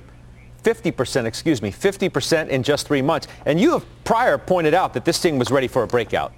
50%, 0.64 1.26
excuse 1.26 1.62
me, 1.62 1.72
50% 1.72 2.50
in 2.50 2.62
just 2.62 2.88
three 2.88 3.02
months. 3.02 3.28
And 3.46 3.60
you 3.60 3.72
have 3.72 3.86
prior 4.04 4.38
pointed 4.38 4.74
out 4.76 4.94
that 4.94 5.06
this 5.06 5.20
thing 5.20 5.40
was 5.40 5.50
ready 5.50 5.68
for 5.68 5.82
a 5.82 5.88
breakout. 5.88 6.34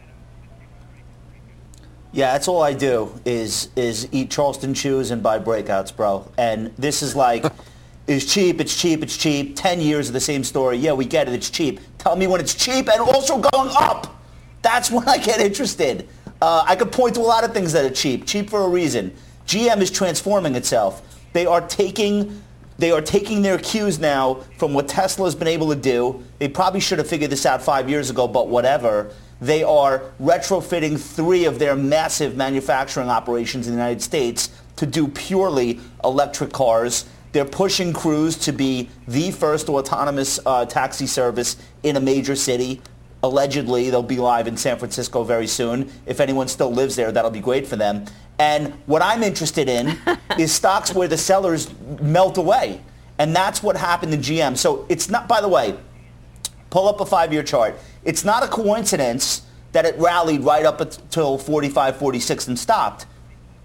Yeah, 2.13 2.31
that's 2.33 2.47
all 2.47 2.61
I 2.61 2.73
do 2.73 3.19
is 3.25 3.69
is 3.75 4.07
eat 4.11 4.29
Charleston 4.29 4.75
chews 4.75 5.09
and 5.09 5.23
buy 5.23 5.39
breakouts, 5.39 5.93
bro. 5.95 6.31
And 6.37 6.71
this 6.77 7.01
is 7.01 7.15
like 7.15 7.43
is 8.07 8.31
cheap, 8.31 8.59
it's 8.59 8.79
cheap, 8.79 9.01
it's 9.01 9.17
cheap. 9.17 9.55
10 9.55 9.79
years 9.79 10.09
of 10.09 10.13
the 10.13 10.19
same 10.19 10.43
story. 10.43 10.77
Yeah, 10.77 10.93
we 10.93 11.05
get 11.05 11.27
it, 11.27 11.33
it's 11.33 11.49
cheap. 11.49 11.79
Tell 11.97 12.15
me 12.15 12.27
when 12.27 12.41
it's 12.41 12.53
cheap 12.53 12.89
and 12.89 12.99
also 12.99 13.37
going 13.39 13.71
up. 13.75 14.21
That's 14.61 14.91
when 14.91 15.07
I 15.07 15.17
get 15.17 15.39
interested. 15.39 16.07
Uh, 16.41 16.63
I 16.67 16.75
could 16.75 16.91
point 16.91 17.15
to 17.15 17.21
a 17.21 17.23
lot 17.23 17.43
of 17.43 17.53
things 17.53 17.71
that 17.73 17.85
are 17.85 17.93
cheap, 17.93 18.25
cheap 18.25 18.49
for 18.49 18.61
a 18.61 18.67
reason. 18.67 19.13
GM 19.47 19.81
is 19.81 19.91
transforming 19.91 20.55
itself. 20.55 21.01
They 21.33 21.45
are 21.45 21.61
taking 21.61 22.41
they 22.79 22.91
are 22.91 23.01
taking 23.01 23.43
their 23.43 23.59
cues 23.59 23.99
now 23.99 24.41
from 24.57 24.73
what 24.73 24.87
Tesla 24.87 25.25
has 25.25 25.35
been 25.35 25.47
able 25.47 25.69
to 25.69 25.75
do. 25.75 26.23
They 26.39 26.49
probably 26.49 26.79
should 26.79 26.97
have 26.97 27.07
figured 27.07 27.29
this 27.29 27.45
out 27.45 27.61
five 27.61 27.87
years 27.87 28.09
ago, 28.09 28.27
but 28.27 28.49
whatever. 28.49 29.13
They 29.39 29.63
are 29.63 30.11
retrofitting 30.21 30.99
three 30.99 31.45
of 31.45 31.59
their 31.59 31.75
massive 31.75 32.35
manufacturing 32.35 33.09
operations 33.09 33.67
in 33.67 33.73
the 33.73 33.79
United 33.79 34.01
States 34.01 34.49
to 34.77 34.85
do 34.85 35.07
purely 35.07 35.79
electric 36.03 36.51
cars. 36.51 37.05
They're 37.33 37.45
pushing 37.45 37.93
Cruise 37.93 38.37
to 38.37 38.51
be 38.51 38.89
the 39.07 39.31
first 39.31 39.67
autonomous 39.67 40.39
uh, 40.45 40.65
taxi 40.65 41.07
service 41.07 41.57
in 41.81 41.97
a 41.97 41.99
major 41.99 42.35
city. 42.35 42.79
Allegedly, 43.23 43.89
they'll 43.89 44.03
be 44.03 44.17
live 44.17 44.47
in 44.47 44.55
San 44.55 44.77
Francisco 44.77 45.23
very 45.23 45.47
soon. 45.47 45.91
If 46.05 46.19
anyone 46.19 46.47
still 46.47 46.71
lives 46.71 46.95
there, 46.95 47.11
that'll 47.11 47.31
be 47.31 47.39
great 47.39 47.65
for 47.65 47.75
them. 47.75 48.05
And 48.37 48.73
what 48.85 49.01
I'm 49.01 49.23
interested 49.23 49.67
in 49.67 49.97
is 50.39 50.51
stocks 50.51 50.93
where 50.93 51.07
the 51.07 51.17
sellers 51.17 51.73
melt 51.99 52.37
away. 52.37 52.81
And 53.17 53.35
that's 53.35 53.63
what 53.63 53.77
happened 53.77 54.13
in 54.13 54.19
GM. 54.19 54.55
So 54.55 54.85
it's 54.87 55.09
not, 55.09 55.27
by 55.27 55.41
the 55.41 55.47
way, 55.47 55.75
pull 56.69 56.87
up 56.87 57.01
a 57.01 57.05
five-year 57.05 57.43
chart. 57.43 57.75
It's 58.03 58.23
not 58.23 58.43
a 58.43 58.47
coincidence 58.47 59.41
that 59.71 59.85
it 59.85 59.97
rallied 59.97 60.41
right 60.41 60.65
up 60.65 60.81
until 60.81 61.39
45, 61.39 61.97
46 61.97 62.47
and 62.47 62.59
stopped. 62.59 63.07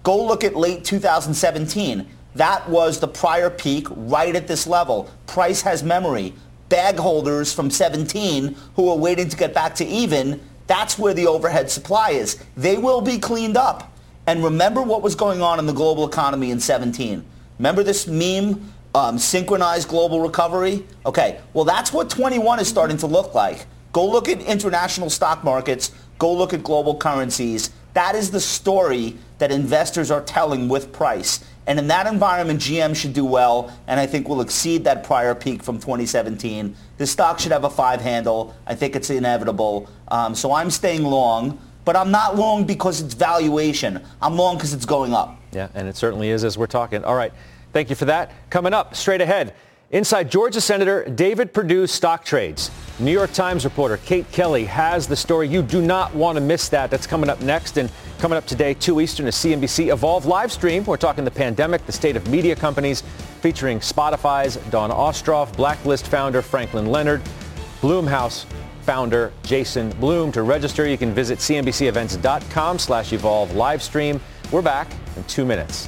Go 0.01 0.25
look 0.25 0.43
at 0.43 0.55
late 0.55 0.83
2017. 0.85 2.07
That 2.39 2.69
was 2.69 3.01
the 3.01 3.07
prior 3.09 3.49
peak 3.49 3.85
right 3.89 4.33
at 4.33 4.47
this 4.47 4.65
level. 4.65 5.11
Price 5.27 5.61
has 5.63 5.83
memory. 5.83 6.33
Bag 6.69 6.95
holders 6.95 7.51
from 7.51 7.69
17 7.69 8.55
who 8.77 8.87
are 8.87 8.95
waiting 8.95 9.27
to 9.27 9.35
get 9.35 9.53
back 9.53 9.75
to 9.75 9.85
even, 9.85 10.39
that's 10.65 10.97
where 10.97 11.13
the 11.13 11.27
overhead 11.27 11.69
supply 11.69 12.11
is. 12.11 12.41
They 12.55 12.77
will 12.77 13.01
be 13.01 13.19
cleaned 13.19 13.57
up. 13.57 13.91
And 14.25 14.41
remember 14.41 14.81
what 14.81 15.01
was 15.01 15.15
going 15.15 15.41
on 15.41 15.59
in 15.59 15.65
the 15.65 15.73
global 15.73 16.07
economy 16.07 16.51
in 16.51 16.61
17. 16.61 17.25
Remember 17.57 17.83
this 17.83 18.07
meme, 18.07 18.71
um, 18.95 19.19
synchronized 19.19 19.89
global 19.89 20.21
recovery? 20.21 20.87
Okay, 21.05 21.41
well 21.51 21.65
that's 21.65 21.91
what 21.91 22.09
21 22.09 22.61
is 22.61 22.69
starting 22.69 22.95
to 22.99 23.07
look 23.07 23.35
like. 23.35 23.65
Go 23.91 24.09
look 24.09 24.29
at 24.29 24.41
international 24.43 25.09
stock 25.09 25.43
markets. 25.43 25.91
Go 26.19 26.33
look 26.33 26.53
at 26.53 26.63
global 26.63 26.95
currencies. 26.95 27.71
That 27.95 28.15
is 28.15 28.31
the 28.31 28.39
story 28.39 29.17
that 29.39 29.51
investors 29.51 30.09
are 30.09 30.21
telling 30.21 30.69
with 30.69 30.93
price. 30.93 31.43
And 31.69 31.77
in 31.77 31.87
that 31.89 32.07
environment, 32.07 32.59
GM 32.59 32.95
should 32.95 33.13
do 33.13 33.23
well, 33.23 33.71
and 33.85 33.99
I 33.99 34.07
think 34.07 34.27
will 34.27 34.41
exceed 34.41 34.85
that 34.85 35.03
prior 35.03 35.35
peak 35.35 35.61
from 35.61 35.75
2017. 35.75 36.75
The 36.97 37.05
stock 37.05 37.39
should 37.39 37.51
have 37.51 37.63
a 37.63 37.69
five 37.69 38.01
handle. 38.01 38.55
I 38.65 38.73
think 38.73 38.95
it's 38.95 39.11
inevitable. 39.11 39.87
Um, 40.07 40.33
so 40.33 40.51
I'm 40.51 40.71
staying 40.71 41.03
long, 41.03 41.61
but 41.85 41.95
I'm 41.95 42.09
not 42.09 42.35
long 42.35 42.65
because 42.65 43.01
it's 43.01 43.13
valuation. 43.13 44.03
I'm 44.19 44.35
long 44.35 44.57
because 44.57 44.73
it's 44.73 44.87
going 44.87 45.13
up. 45.13 45.39
Yeah, 45.51 45.67
and 45.75 45.87
it 45.87 45.95
certainly 45.95 46.29
is 46.29 46.43
as 46.43 46.57
we're 46.57 46.65
talking. 46.65 47.03
All 47.03 47.15
right. 47.15 47.31
Thank 47.71 47.91
you 47.91 47.95
for 47.95 48.05
that. 48.05 48.31
Coming 48.49 48.73
up 48.73 48.95
straight 48.95 49.21
ahead, 49.21 49.53
inside 49.91 50.29
Georgia 50.29 50.61
Senator 50.61 51.03
David 51.05 51.53
Perdue's 51.53 51.91
stock 51.91 52.23
trades. 52.23 52.71
New 52.99 53.11
York 53.11 53.31
Times 53.31 53.63
reporter 53.63 53.97
Kate 53.97 54.29
Kelly 54.31 54.65
has 54.65 55.07
the 55.07 55.15
story. 55.15 55.47
You 55.47 55.61
do 55.61 55.81
not 55.81 56.13
want 56.13 56.35
to 56.35 56.41
miss 56.41 56.69
that. 56.69 56.91
That's 56.91 57.07
coming 57.07 57.29
up 57.29 57.41
next. 57.41 57.77
And 57.77 57.89
coming 58.19 58.37
up 58.37 58.45
today, 58.45 58.73
2 58.73 59.01
Eastern, 59.01 59.27
a 59.27 59.31
CNBC 59.31 59.91
Evolve 59.91 60.25
live 60.25 60.51
stream. 60.51 60.83
We're 60.83 60.97
talking 60.97 61.23
the 61.23 61.31
pandemic, 61.31 61.85
the 61.85 61.91
state 61.91 62.15
of 62.15 62.27
media 62.27 62.55
companies, 62.55 63.01
featuring 63.41 63.79
Spotify's 63.79 64.57
Dawn 64.69 64.91
Ostroff, 64.91 65.55
Blacklist 65.55 66.07
founder 66.07 66.41
Franklin 66.41 66.87
Leonard, 66.87 67.21
Blumhouse 67.81 68.45
founder 68.81 69.31
Jason 69.43 69.91
Blum. 69.99 70.31
To 70.33 70.43
register, 70.43 70.87
you 70.87 70.97
can 70.97 71.13
visit 71.13 71.39
cnbcevents.com 71.39 72.79
slash 72.79 73.13
evolve 73.13 73.55
live 73.55 73.81
stream. 73.81 74.19
We're 74.51 74.61
back 74.61 74.91
in 75.15 75.23
two 75.25 75.45
minutes. 75.45 75.87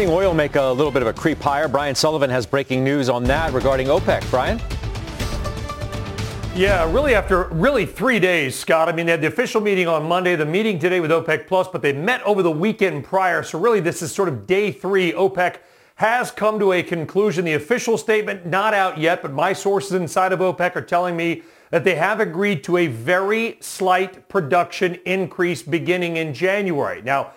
Seeing 0.00 0.12
oil 0.12 0.32
make 0.32 0.56
a 0.56 0.64
little 0.64 0.90
bit 0.90 1.02
of 1.02 1.08
a 1.08 1.12
creep 1.12 1.42
higher. 1.42 1.68
Brian 1.68 1.94
Sullivan 1.94 2.30
has 2.30 2.46
breaking 2.46 2.82
news 2.82 3.10
on 3.10 3.22
that 3.24 3.52
regarding 3.52 3.88
OPEC. 3.88 4.30
Brian? 4.30 4.58
Yeah, 6.58 6.90
really 6.90 7.14
after 7.14 7.44
really 7.48 7.84
three 7.84 8.18
days, 8.18 8.58
Scott. 8.58 8.88
I 8.88 8.92
mean, 8.92 9.04
they 9.04 9.12
had 9.12 9.20
the 9.20 9.26
official 9.26 9.60
meeting 9.60 9.88
on 9.88 10.08
Monday, 10.08 10.36
the 10.36 10.46
meeting 10.46 10.78
today 10.78 11.00
with 11.00 11.10
OPEC 11.10 11.46
Plus, 11.46 11.68
but 11.68 11.82
they 11.82 11.92
met 11.92 12.22
over 12.22 12.42
the 12.42 12.50
weekend 12.50 13.04
prior. 13.04 13.42
So 13.42 13.58
really 13.60 13.80
this 13.80 14.00
is 14.00 14.10
sort 14.10 14.30
of 14.30 14.46
day 14.46 14.72
three. 14.72 15.12
OPEC 15.12 15.56
has 15.96 16.30
come 16.30 16.58
to 16.60 16.72
a 16.72 16.82
conclusion. 16.82 17.44
The 17.44 17.52
official 17.52 17.98
statement 17.98 18.46
not 18.46 18.72
out 18.72 18.96
yet, 18.96 19.20
but 19.20 19.34
my 19.34 19.52
sources 19.52 19.92
inside 19.92 20.32
of 20.32 20.38
OPEC 20.40 20.76
are 20.76 20.80
telling 20.80 21.14
me 21.14 21.42
that 21.68 21.84
they 21.84 21.96
have 21.96 22.20
agreed 22.20 22.64
to 22.64 22.78
a 22.78 22.86
very 22.86 23.58
slight 23.60 24.30
production 24.30 24.94
increase 25.04 25.60
beginning 25.60 26.16
in 26.16 26.32
January. 26.32 27.02
Now, 27.02 27.32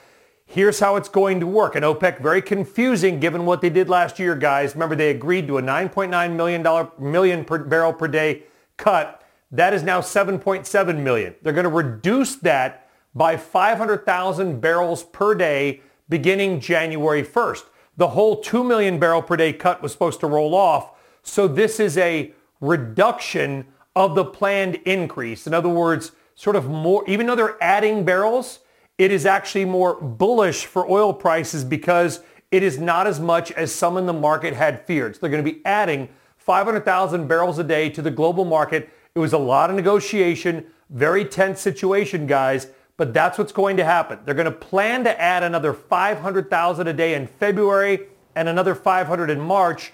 Here's 0.53 0.79
how 0.79 0.97
it's 0.97 1.09
going 1.09 1.39
to 1.39 1.47
work. 1.47 1.75
And 1.75 1.83
OPEC, 1.83 2.21
very 2.21 2.39
confusing 2.39 3.19
given 3.19 3.43
what 3.47 3.61
they 3.61 3.71
did 3.71 3.89
last 3.89 4.19
year, 4.19 4.35
guys. 4.35 4.75
Remember, 4.75 4.95
they 4.95 5.09
agreed 5.09 5.47
to 5.47 5.57
a 5.57 5.63
$9.9 5.63 6.35
million, 6.35 6.89
million 6.99 7.43
per 7.43 7.57
barrel 7.57 7.91
per 7.91 8.07
day 8.07 8.43
cut. 8.77 9.23
That 9.49 9.73
is 9.73 9.81
now 9.81 9.99
7.7 9.99 10.99
million. 10.99 11.33
They're 11.41 11.53
going 11.53 11.63
to 11.63 11.71
reduce 11.71 12.35
that 12.35 12.87
by 13.15 13.35
500,000 13.35 14.61
barrels 14.61 15.03
per 15.05 15.33
day 15.33 15.81
beginning 16.07 16.59
January 16.59 17.23
1st. 17.23 17.63
The 17.97 18.09
whole 18.09 18.39
2 18.39 18.63
million 18.63 18.99
barrel 18.99 19.23
per 19.23 19.35
day 19.35 19.53
cut 19.53 19.81
was 19.81 19.91
supposed 19.91 20.19
to 20.19 20.27
roll 20.27 20.53
off. 20.53 20.91
So 21.23 21.47
this 21.47 21.79
is 21.79 21.97
a 21.97 22.31
reduction 22.61 23.65
of 23.95 24.13
the 24.13 24.25
planned 24.25 24.75
increase. 24.85 25.47
In 25.47 25.55
other 25.55 25.69
words, 25.69 26.11
sort 26.35 26.55
of 26.55 26.69
more, 26.69 27.03
even 27.07 27.25
though 27.25 27.35
they're 27.35 27.57
adding 27.59 28.05
barrels, 28.05 28.59
it 28.97 29.11
is 29.11 29.25
actually 29.25 29.65
more 29.65 29.99
bullish 30.01 30.65
for 30.65 30.89
oil 30.89 31.13
prices 31.13 31.63
because 31.63 32.21
it 32.51 32.61
is 32.61 32.77
not 32.77 33.07
as 33.07 33.19
much 33.19 33.51
as 33.53 33.73
some 33.73 33.97
in 33.97 34.05
the 34.05 34.13
market 34.13 34.53
had 34.53 34.85
feared. 34.85 35.15
So 35.15 35.21
they're 35.21 35.31
going 35.31 35.43
to 35.43 35.51
be 35.51 35.65
adding 35.65 36.09
500,000 36.37 37.27
barrels 37.27 37.57
a 37.57 37.63
day 37.63 37.89
to 37.89 38.01
the 38.01 38.11
global 38.11 38.45
market. 38.45 38.89
It 39.15 39.19
was 39.19 39.33
a 39.33 39.37
lot 39.37 39.69
of 39.69 39.75
negotiation, 39.75 40.67
very 40.89 41.25
tense 41.25 41.61
situation, 41.61 42.27
guys, 42.27 42.67
but 42.97 43.13
that's 43.13 43.39
what's 43.39 43.51
going 43.51 43.77
to 43.77 43.85
happen. 43.85 44.19
They're 44.23 44.35
going 44.35 44.45
to 44.45 44.51
plan 44.51 45.03
to 45.05 45.19
add 45.19 45.41
another 45.41 45.73
500,000 45.73 46.87
a 46.87 46.93
day 46.93 47.15
in 47.15 47.25
February 47.25 48.07
and 48.35 48.47
another 48.47 48.75
500 48.75 49.29
in 49.31 49.39
March, 49.39 49.93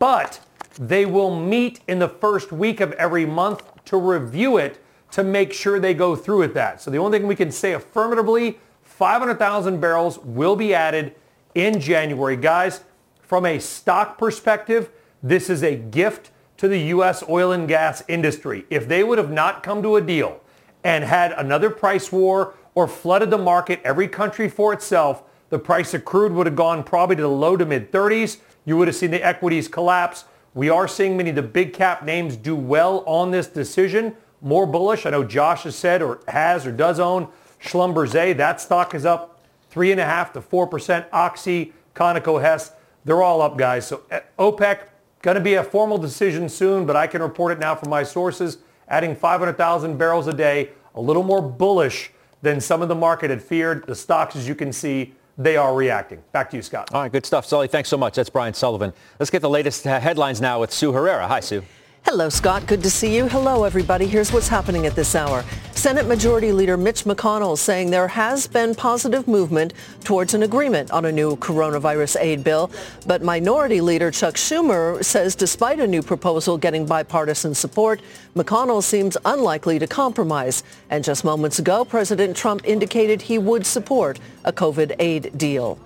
but 0.00 0.40
they 0.78 1.06
will 1.06 1.38
meet 1.38 1.80
in 1.86 2.00
the 2.00 2.08
first 2.08 2.50
week 2.50 2.80
of 2.80 2.92
every 2.92 3.26
month 3.26 3.62
to 3.84 3.96
review 3.96 4.56
it 4.56 4.81
to 5.12 5.22
make 5.22 5.52
sure 5.52 5.78
they 5.78 5.94
go 5.94 6.16
through 6.16 6.38
with 6.38 6.54
that. 6.54 6.80
So 6.80 6.90
the 6.90 6.98
only 6.98 7.18
thing 7.18 7.28
we 7.28 7.36
can 7.36 7.52
say 7.52 7.72
affirmatively, 7.74 8.58
500,000 8.82 9.80
barrels 9.80 10.18
will 10.18 10.56
be 10.56 10.74
added 10.74 11.14
in 11.54 11.80
January. 11.80 12.36
Guys, 12.36 12.82
from 13.20 13.46
a 13.46 13.58
stock 13.58 14.18
perspective, 14.18 14.90
this 15.22 15.48
is 15.48 15.62
a 15.62 15.76
gift 15.76 16.30
to 16.56 16.66
the 16.66 16.78
U.S. 16.78 17.22
oil 17.28 17.52
and 17.52 17.68
gas 17.68 18.02
industry. 18.08 18.64
If 18.70 18.88
they 18.88 19.04
would 19.04 19.18
have 19.18 19.30
not 19.30 19.62
come 19.62 19.82
to 19.82 19.96
a 19.96 20.00
deal 20.00 20.40
and 20.82 21.04
had 21.04 21.32
another 21.32 21.70
price 21.70 22.10
war 22.10 22.54
or 22.74 22.88
flooded 22.88 23.30
the 23.30 23.38
market, 23.38 23.80
every 23.84 24.08
country 24.08 24.48
for 24.48 24.72
itself, 24.72 25.24
the 25.50 25.58
price 25.58 25.92
of 25.92 26.06
crude 26.06 26.32
would 26.32 26.46
have 26.46 26.56
gone 26.56 26.82
probably 26.82 27.16
to 27.16 27.22
the 27.22 27.28
low 27.28 27.56
to 27.56 27.66
mid 27.66 27.92
30s. 27.92 28.38
You 28.64 28.78
would 28.78 28.88
have 28.88 28.96
seen 28.96 29.10
the 29.10 29.24
equities 29.24 29.68
collapse. 29.68 30.24
We 30.54 30.70
are 30.70 30.88
seeing 30.88 31.16
many 31.16 31.30
of 31.30 31.36
the 31.36 31.42
big 31.42 31.74
cap 31.74 32.04
names 32.04 32.36
do 32.36 32.56
well 32.56 33.04
on 33.06 33.30
this 33.30 33.46
decision 33.46 34.16
more 34.42 34.66
bullish. 34.66 35.06
I 35.06 35.10
know 35.10 35.24
Josh 35.24 35.62
has 35.62 35.76
said 35.76 36.02
or 36.02 36.20
has 36.28 36.66
or 36.66 36.72
does 36.72 37.00
own 37.00 37.28
Schlumberger. 37.62 38.36
That 38.36 38.60
stock 38.60 38.94
is 38.94 39.06
up 39.06 39.40
3.5 39.72 40.34
to 40.34 40.40
4%. 40.40 41.06
Oxy, 41.12 41.72
Conoco, 41.94 42.40
Hess, 42.40 42.72
they're 43.04 43.22
all 43.22 43.40
up, 43.40 43.56
guys. 43.56 43.86
So 43.86 44.02
eh, 44.10 44.20
OPEC, 44.38 44.80
going 45.22 45.36
to 45.36 45.40
be 45.40 45.54
a 45.54 45.64
formal 45.64 45.98
decision 45.98 46.48
soon, 46.48 46.84
but 46.84 46.96
I 46.96 47.06
can 47.06 47.22
report 47.22 47.52
it 47.52 47.58
now 47.58 47.74
from 47.74 47.90
my 47.90 48.02
sources, 48.02 48.58
adding 48.88 49.14
500,000 49.14 49.96
barrels 49.96 50.26
a 50.26 50.32
day, 50.32 50.70
a 50.94 51.00
little 51.00 51.22
more 51.22 51.40
bullish 51.40 52.10
than 52.42 52.60
some 52.60 52.82
of 52.82 52.88
the 52.88 52.94
market 52.94 53.30
had 53.30 53.42
feared. 53.42 53.86
The 53.86 53.94
stocks, 53.94 54.36
as 54.36 54.48
you 54.48 54.54
can 54.54 54.72
see, 54.72 55.14
they 55.38 55.56
are 55.56 55.74
reacting. 55.74 56.22
Back 56.32 56.50
to 56.50 56.56
you, 56.56 56.62
Scott. 56.62 56.90
All 56.92 57.02
right, 57.02 57.10
good 57.10 57.24
stuff. 57.24 57.46
Sully, 57.46 57.68
thanks 57.68 57.88
so 57.88 57.96
much. 57.96 58.14
That's 58.14 58.28
Brian 58.28 58.52
Sullivan. 58.52 58.92
Let's 59.18 59.30
get 59.30 59.40
the 59.40 59.48
latest 59.48 59.86
uh, 59.86 59.98
headlines 59.98 60.40
now 60.40 60.60
with 60.60 60.72
Sue 60.72 60.92
Herrera. 60.92 61.26
Hi, 61.28 61.40
Sue. 61.40 61.62
Hello, 62.04 62.28
Scott. 62.28 62.66
Good 62.66 62.82
to 62.82 62.90
see 62.90 63.16
you. 63.16 63.28
Hello, 63.28 63.62
everybody. 63.62 64.06
Here's 64.06 64.32
what's 64.32 64.48
happening 64.48 64.86
at 64.86 64.96
this 64.96 65.14
hour. 65.14 65.44
Senate 65.70 66.06
Majority 66.06 66.52
Leader 66.52 66.76
Mitch 66.76 67.04
McConnell 67.04 67.56
saying 67.56 67.90
there 67.90 68.08
has 68.08 68.46
been 68.48 68.74
positive 68.74 69.28
movement 69.28 69.72
towards 70.02 70.34
an 70.34 70.42
agreement 70.42 70.90
on 70.90 71.04
a 71.04 71.12
new 71.12 71.36
coronavirus 71.36 72.20
aid 72.20 72.42
bill. 72.42 72.72
But 73.06 73.22
Minority 73.22 73.80
Leader 73.80 74.10
Chuck 74.10 74.34
Schumer 74.34 75.02
says 75.02 75.36
despite 75.36 75.78
a 75.78 75.86
new 75.86 76.02
proposal 76.02 76.58
getting 76.58 76.84
bipartisan 76.84 77.54
support, 77.54 78.02
McConnell 78.36 78.82
seems 78.82 79.16
unlikely 79.24 79.78
to 79.78 79.86
compromise. 79.86 80.64
And 80.90 81.04
just 81.04 81.24
moments 81.24 81.60
ago, 81.60 81.84
President 81.84 82.36
Trump 82.36 82.62
indicated 82.64 83.22
he 83.22 83.38
would 83.38 83.64
support 83.64 84.18
a 84.44 84.52
COVID 84.52 84.96
aid 84.98 85.38
deal. 85.38 85.78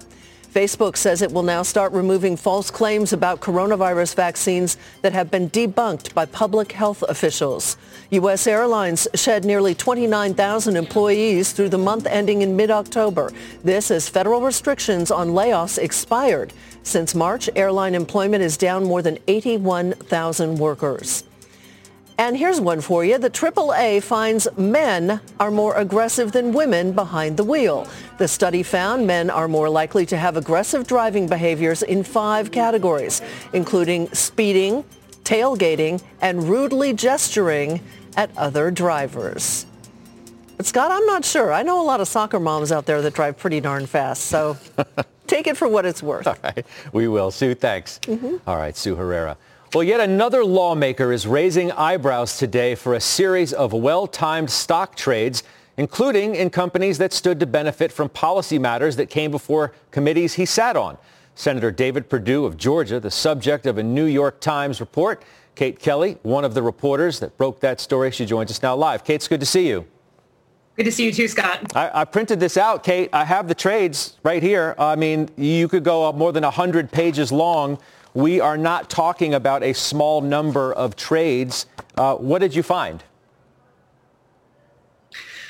Facebook 0.57 0.97
says 0.97 1.21
it 1.21 1.33
will 1.33 1.43
now 1.43 1.63
start 1.63 1.93
removing 1.93 2.35
false 2.35 2.71
claims 2.71 3.13
about 3.13 3.43
coronavirus 3.43 4.15
vaccines 4.15 4.79
that 5.03 5.13
have 5.13 5.31
been 5.31 5.51
debunked 5.51 6.15
by 6.15 6.25
public 6.25 6.73
health 6.73 7.03
officials. 7.11 7.77
U.S. 8.09 8.47
Airlines 8.47 9.07
shed 9.15 9.45
nearly 9.45 9.75
29,000 9.75 10.75
employees 10.75 11.53
through 11.53 11.69
the 11.69 11.77
month 11.77 12.07
ending 12.07 12.41
in 12.41 12.57
mid-October. 12.57 13.33
This 13.65 13.91
as 13.91 14.09
federal 14.09 14.41
restrictions 14.41 15.11
on 15.11 15.33
layoffs 15.33 15.77
expired. 15.77 16.55
Since 16.85 17.15
March, 17.15 17.51
airline 17.55 17.95
employment 17.95 18.43
is 18.43 18.57
down 18.57 18.83
more 18.83 19.03
than 19.03 19.19
81,000 19.29 20.57
workers. 20.57 21.25
And 22.19 22.37
here's 22.37 22.61
one 22.61 22.81
for 22.81 23.05
you. 23.05 23.19
The 23.19 23.29
AAA 23.29 24.03
finds 24.03 24.49
men 24.57 25.21
are 25.39 25.51
more 25.51 25.75
aggressive 25.75 26.33
than 26.33 26.55
women 26.55 26.93
behind 26.93 27.37
the 27.37 27.45
wheel. 27.45 27.87
The 28.17 28.27
study 28.27 28.63
found 28.63 29.07
men 29.07 29.29
are 29.29 29.49
more 29.49 29.69
likely 29.69 30.07
to 30.07 30.17
have 30.17 30.37
aggressive 30.37 30.87
driving 30.87 31.27
behaviors 31.27 31.83
in 31.83 32.03
five 32.03 32.51
categories, 32.51 33.21
including 33.53 34.09
speeding, 34.15 34.83
tailgating, 35.25 36.03
and 36.23 36.45
rudely 36.49 36.95
gesturing 36.95 37.81
at 38.17 38.31
other 38.39 38.71
drivers. 38.71 39.67
But 40.57 40.65
Scott, 40.65 40.91
I'm 40.91 41.05
not 41.05 41.23
sure. 41.23 41.53
I 41.53 41.63
know 41.63 41.83
a 41.83 41.85
lot 41.85 42.01
of 42.01 42.09
soccer 42.09 42.41
moms 42.41 42.73
out 42.73 42.87
there 42.87 43.03
that 43.03 43.13
drive 43.13 43.37
pretty 43.37 43.61
darn 43.61 43.85
fast, 43.85 44.25
so 44.25 44.57
take 45.27 45.47
it 45.47 45.59
for 45.59 45.69
what 45.69 45.85
it's 45.85 46.03
worth. 46.03 46.27
All 46.27 46.37
right, 46.43 46.65
we 46.95 47.09
will. 47.09 47.31
Sue, 47.31 47.55
thanks. 47.55 47.99
Mm-hmm. 48.05 48.37
All 48.49 48.57
right, 48.57 48.75
Sue 48.75 48.95
Herrera. 48.95 49.37
Well, 49.77 49.85
yet 49.85 50.01
another 50.01 50.43
lawmaker 50.43 51.13
is 51.13 51.27
raising 51.27 51.71
eyebrows 51.71 52.39
today 52.39 52.75
for 52.75 52.95
a 52.95 53.01
series 53.01 53.53
of 53.53 53.75
well-timed 53.75 54.49
stock 54.49 54.97
trades 54.97 55.43
including 55.77 56.35
in 56.35 56.49
companies 56.49 56.97
that 56.97 57.13
stood 57.13 57.39
to 57.41 57.47
benefit 57.47 57.93
from 57.93 58.09
policy 58.09 58.59
matters 58.59 58.97
that 58.97 59.11
came 59.11 59.31
before 59.31 59.75
committees 59.91 60.33
he 60.33 60.47
sat 60.47 60.79
on. 60.79 60.97
Senator 61.35 61.71
David 61.71 62.09
Perdue 62.09 62.47
of 62.47 62.57
Georgia, 62.57 62.99
the 62.99 63.11
subject 63.11 63.67
of 63.67 63.77
a 63.77 63.83
New 63.83 64.07
York 64.07 64.41
Times 64.41 64.81
report. 64.81 65.23
Kate 65.55 65.79
Kelly, 65.79 66.17
one 66.23 66.47
of 66.47 66.55
the 66.55 66.63
reporters 66.63 67.21
that 67.21 67.37
broke 67.37 67.61
that 67.61 67.79
story, 67.79 68.11
she 68.11 68.25
joins 68.25 68.51
us 68.51 68.63
now 68.63 68.75
live. 68.75 69.05
Kate, 69.05 69.17
it's 69.17 69.29
good 69.29 69.41
to 69.41 69.45
see 69.45 69.69
you. 69.69 69.87
Good 70.77 70.85
to 70.85 70.93
see 70.93 71.05
you 71.05 71.13
too, 71.13 71.29
Scott. 71.29 71.77
I, 71.77 72.01
I, 72.01 72.05
printed 72.07 72.41
this 72.41 72.57
out, 72.57 72.83
Kate. 72.83 73.11
I 73.13 73.27
have 73.27 73.47
the 73.47 73.55
trades 73.55 74.17
right 74.23 74.43
here. 74.43 74.75
I 74.79 74.97
mean, 74.97 75.29
you 75.37 75.69
could 75.69 75.85
go 75.85 76.11
more 76.13 76.33
than 76.33 76.45
100 76.45 76.91
pages 76.91 77.31
long. 77.31 77.79
We 78.17 78.41
are 78.41 78.57
not 78.57 78.89
talking 78.89 79.35
about 79.35 79.63
a 79.63 79.75
small 79.75 80.23
number 80.23 80.73
of 80.73 80.97
trades. 80.97 81.67
Uh, 81.99 82.15
what 82.15 82.39
did 82.39 82.55
you 82.55 82.63
find? 82.63 83.05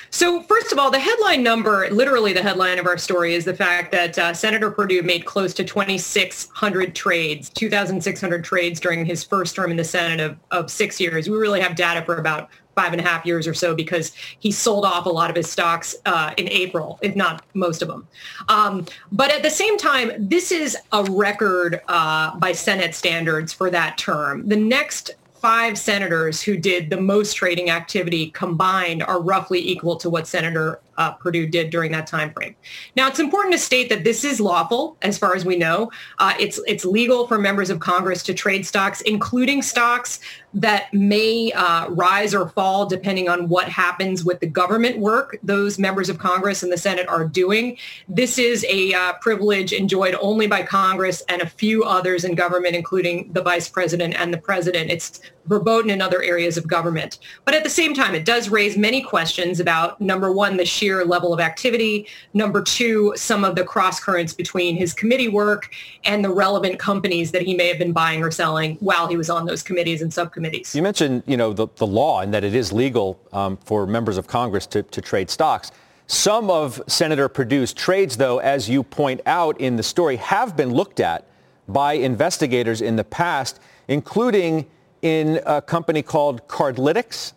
So 0.09 0.41
first 0.41 0.73
of 0.73 0.77
all, 0.77 0.91
the 0.91 0.99
headline 0.99 1.43
number, 1.43 1.89
literally 1.91 2.33
the 2.33 2.43
headline 2.43 2.77
of 2.77 2.85
our 2.85 2.97
story, 2.97 3.35
is 3.35 3.45
the 3.45 3.53
fact 3.53 3.93
that 3.93 4.19
uh, 4.19 4.33
Senator 4.33 4.69
Perdue 4.69 5.01
made 5.01 5.23
close 5.23 5.53
to 5.53 5.63
2,600 5.63 6.93
trades, 6.93 7.47
2,600 7.51 8.43
trades 8.43 8.81
during 8.81 9.05
his 9.05 9.23
first 9.23 9.55
term 9.55 9.71
in 9.71 9.77
the 9.77 9.85
Senate 9.85 10.19
of, 10.19 10.37
of 10.51 10.69
six 10.69 10.99
years. 10.99 11.29
We 11.29 11.37
really 11.37 11.61
have 11.61 11.77
data 11.77 12.03
for 12.03 12.17
about 12.17 12.49
five 12.77 12.93
and 12.93 13.01
a 13.01 13.03
half 13.03 13.25
years 13.25 13.47
or 13.47 13.55
so 13.55 13.73
because 13.73 14.13
he 14.39 14.51
sold 14.51 14.85
off 14.85 15.07
a 15.07 15.09
lot 15.09 15.31
of 15.31 15.35
his 15.35 15.49
stocks 15.49 15.95
uh, 16.05 16.31
in 16.37 16.47
April, 16.49 16.99
if 17.01 17.15
not 17.15 17.43
most 17.55 17.81
of 17.81 17.87
them. 17.87 18.07
Um, 18.49 18.85
but 19.11 19.31
at 19.31 19.41
the 19.41 19.49
same 19.49 19.77
time, 19.79 20.11
this 20.19 20.51
is 20.51 20.77
a 20.91 21.03
record 21.05 21.81
uh, 21.87 22.37
by 22.37 22.51
Senate 22.51 22.93
standards 22.93 23.51
for 23.51 23.71
that 23.71 23.97
term. 23.97 24.47
The 24.47 24.55
next 24.55 25.15
five 25.41 25.77
senators 25.77 26.41
who 26.41 26.55
did 26.55 26.91
the 26.91 27.01
most 27.01 27.33
trading 27.33 27.71
activity 27.71 28.29
combined 28.31 29.01
are 29.01 29.19
roughly 29.19 29.59
equal 29.59 29.95
to 29.95 30.09
what 30.09 30.27
Senator 30.27 30.79
uh, 30.97 31.11
Perdue 31.11 31.47
did 31.47 31.69
during 31.69 31.91
that 31.91 32.07
time 32.07 32.31
frame. 32.33 32.55
Now, 32.95 33.07
it's 33.07 33.19
important 33.19 33.53
to 33.53 33.59
state 33.59 33.89
that 33.89 34.03
this 34.03 34.23
is 34.23 34.39
lawful, 34.39 34.97
as 35.01 35.17
far 35.17 35.35
as 35.35 35.45
we 35.45 35.55
know. 35.55 35.91
Uh, 36.19 36.33
it's 36.39 36.59
it's 36.67 36.85
legal 36.85 37.27
for 37.27 37.37
members 37.37 37.69
of 37.69 37.79
Congress 37.79 38.23
to 38.23 38.33
trade 38.33 38.65
stocks, 38.65 39.01
including 39.01 39.61
stocks 39.61 40.19
that 40.53 40.91
may 40.93 41.51
uh, 41.51 41.87
rise 41.89 42.33
or 42.33 42.49
fall 42.49 42.85
depending 42.85 43.29
on 43.29 43.47
what 43.47 43.69
happens 43.69 44.23
with 44.23 44.39
the 44.39 44.47
government 44.47 44.97
work 44.97 45.37
those 45.43 45.77
members 45.77 46.09
of 46.09 46.17
Congress 46.17 46.63
and 46.63 46.71
the 46.71 46.77
Senate 46.77 47.07
are 47.07 47.25
doing. 47.25 47.77
This 48.07 48.39
is 48.39 48.65
a 48.67 48.93
uh, 48.93 49.13
privilege 49.21 49.71
enjoyed 49.71 50.15
only 50.19 50.47
by 50.47 50.63
Congress 50.63 51.21
and 51.29 51.41
a 51.41 51.47
few 51.47 51.83
others 51.83 52.23
in 52.23 52.33
government, 52.33 52.75
including 52.75 53.31
the 53.33 53.41
vice 53.41 53.69
president 53.69 54.15
and 54.19 54.33
the 54.33 54.37
president. 54.37 54.89
It's 54.89 55.21
verboten 55.47 55.89
in 55.89 56.01
other 56.01 56.21
areas 56.21 56.57
of 56.57 56.67
government. 56.67 57.19
But 57.45 57.53
at 57.55 57.63
the 57.63 57.69
same 57.69 57.93
time, 57.93 58.13
it 58.13 58.25
does 58.25 58.49
raise 58.49 58.77
many 58.77 59.01
questions 59.01 59.59
about, 59.59 59.99
number 59.99 60.31
one, 60.31 60.57
the 60.57 60.65
sheer 60.65 61.03
level 61.05 61.33
of 61.33 61.39
activity, 61.39 62.07
number 62.33 62.61
two, 62.61 63.13
some 63.15 63.43
of 63.43 63.55
the 63.55 63.63
cross 63.63 63.99
currents 63.99 64.33
between 64.33 64.75
his 64.75 64.93
committee 64.93 65.29
work 65.29 65.69
and 66.03 66.23
the 66.23 66.29
relevant 66.29 66.79
companies 66.79 67.31
that 67.31 67.41
he 67.41 67.55
may 67.55 67.67
have 67.67 67.79
been 67.79 67.93
buying 67.93 68.23
or 68.23 68.31
selling 68.31 68.75
while 68.79 69.07
he 69.07 69.17
was 69.17 69.29
on 69.29 69.45
those 69.45 69.63
committees 69.63 70.01
and 70.01 70.13
subcommittees. 70.13 70.75
You 70.75 70.81
mentioned, 70.81 71.23
you 71.25 71.37
know, 71.37 71.53
the, 71.53 71.67
the 71.77 71.87
law 71.87 72.21
and 72.21 72.33
that 72.33 72.43
it 72.43 72.53
is 72.53 72.71
legal 72.71 73.19
um, 73.33 73.57
for 73.57 73.87
members 73.87 74.17
of 74.17 74.27
Congress 74.27 74.65
to, 74.67 74.83
to 74.83 75.01
trade 75.01 75.29
stocks. 75.29 75.71
Some 76.07 76.49
of 76.49 76.81
Senator 76.87 77.27
Perdue's 77.27 77.73
trades, 77.73 78.15
though, 78.15 78.39
as 78.39 78.69
you 78.69 78.81
point 78.81 79.19
out 79.25 79.59
in 79.59 79.75
the 79.75 79.83
story, 79.83 80.15
have 80.17 80.55
been 80.55 80.71
looked 80.71 81.01
at 81.01 81.25
by 81.67 81.93
investigators 81.93 82.81
in 82.81 82.95
the 82.95 83.03
past, 83.03 83.59
including 83.89 84.65
in 85.07 85.39
a 85.45 85.61
company 85.61 86.01
called 86.01 86.47
Cardlytics? 86.47 87.33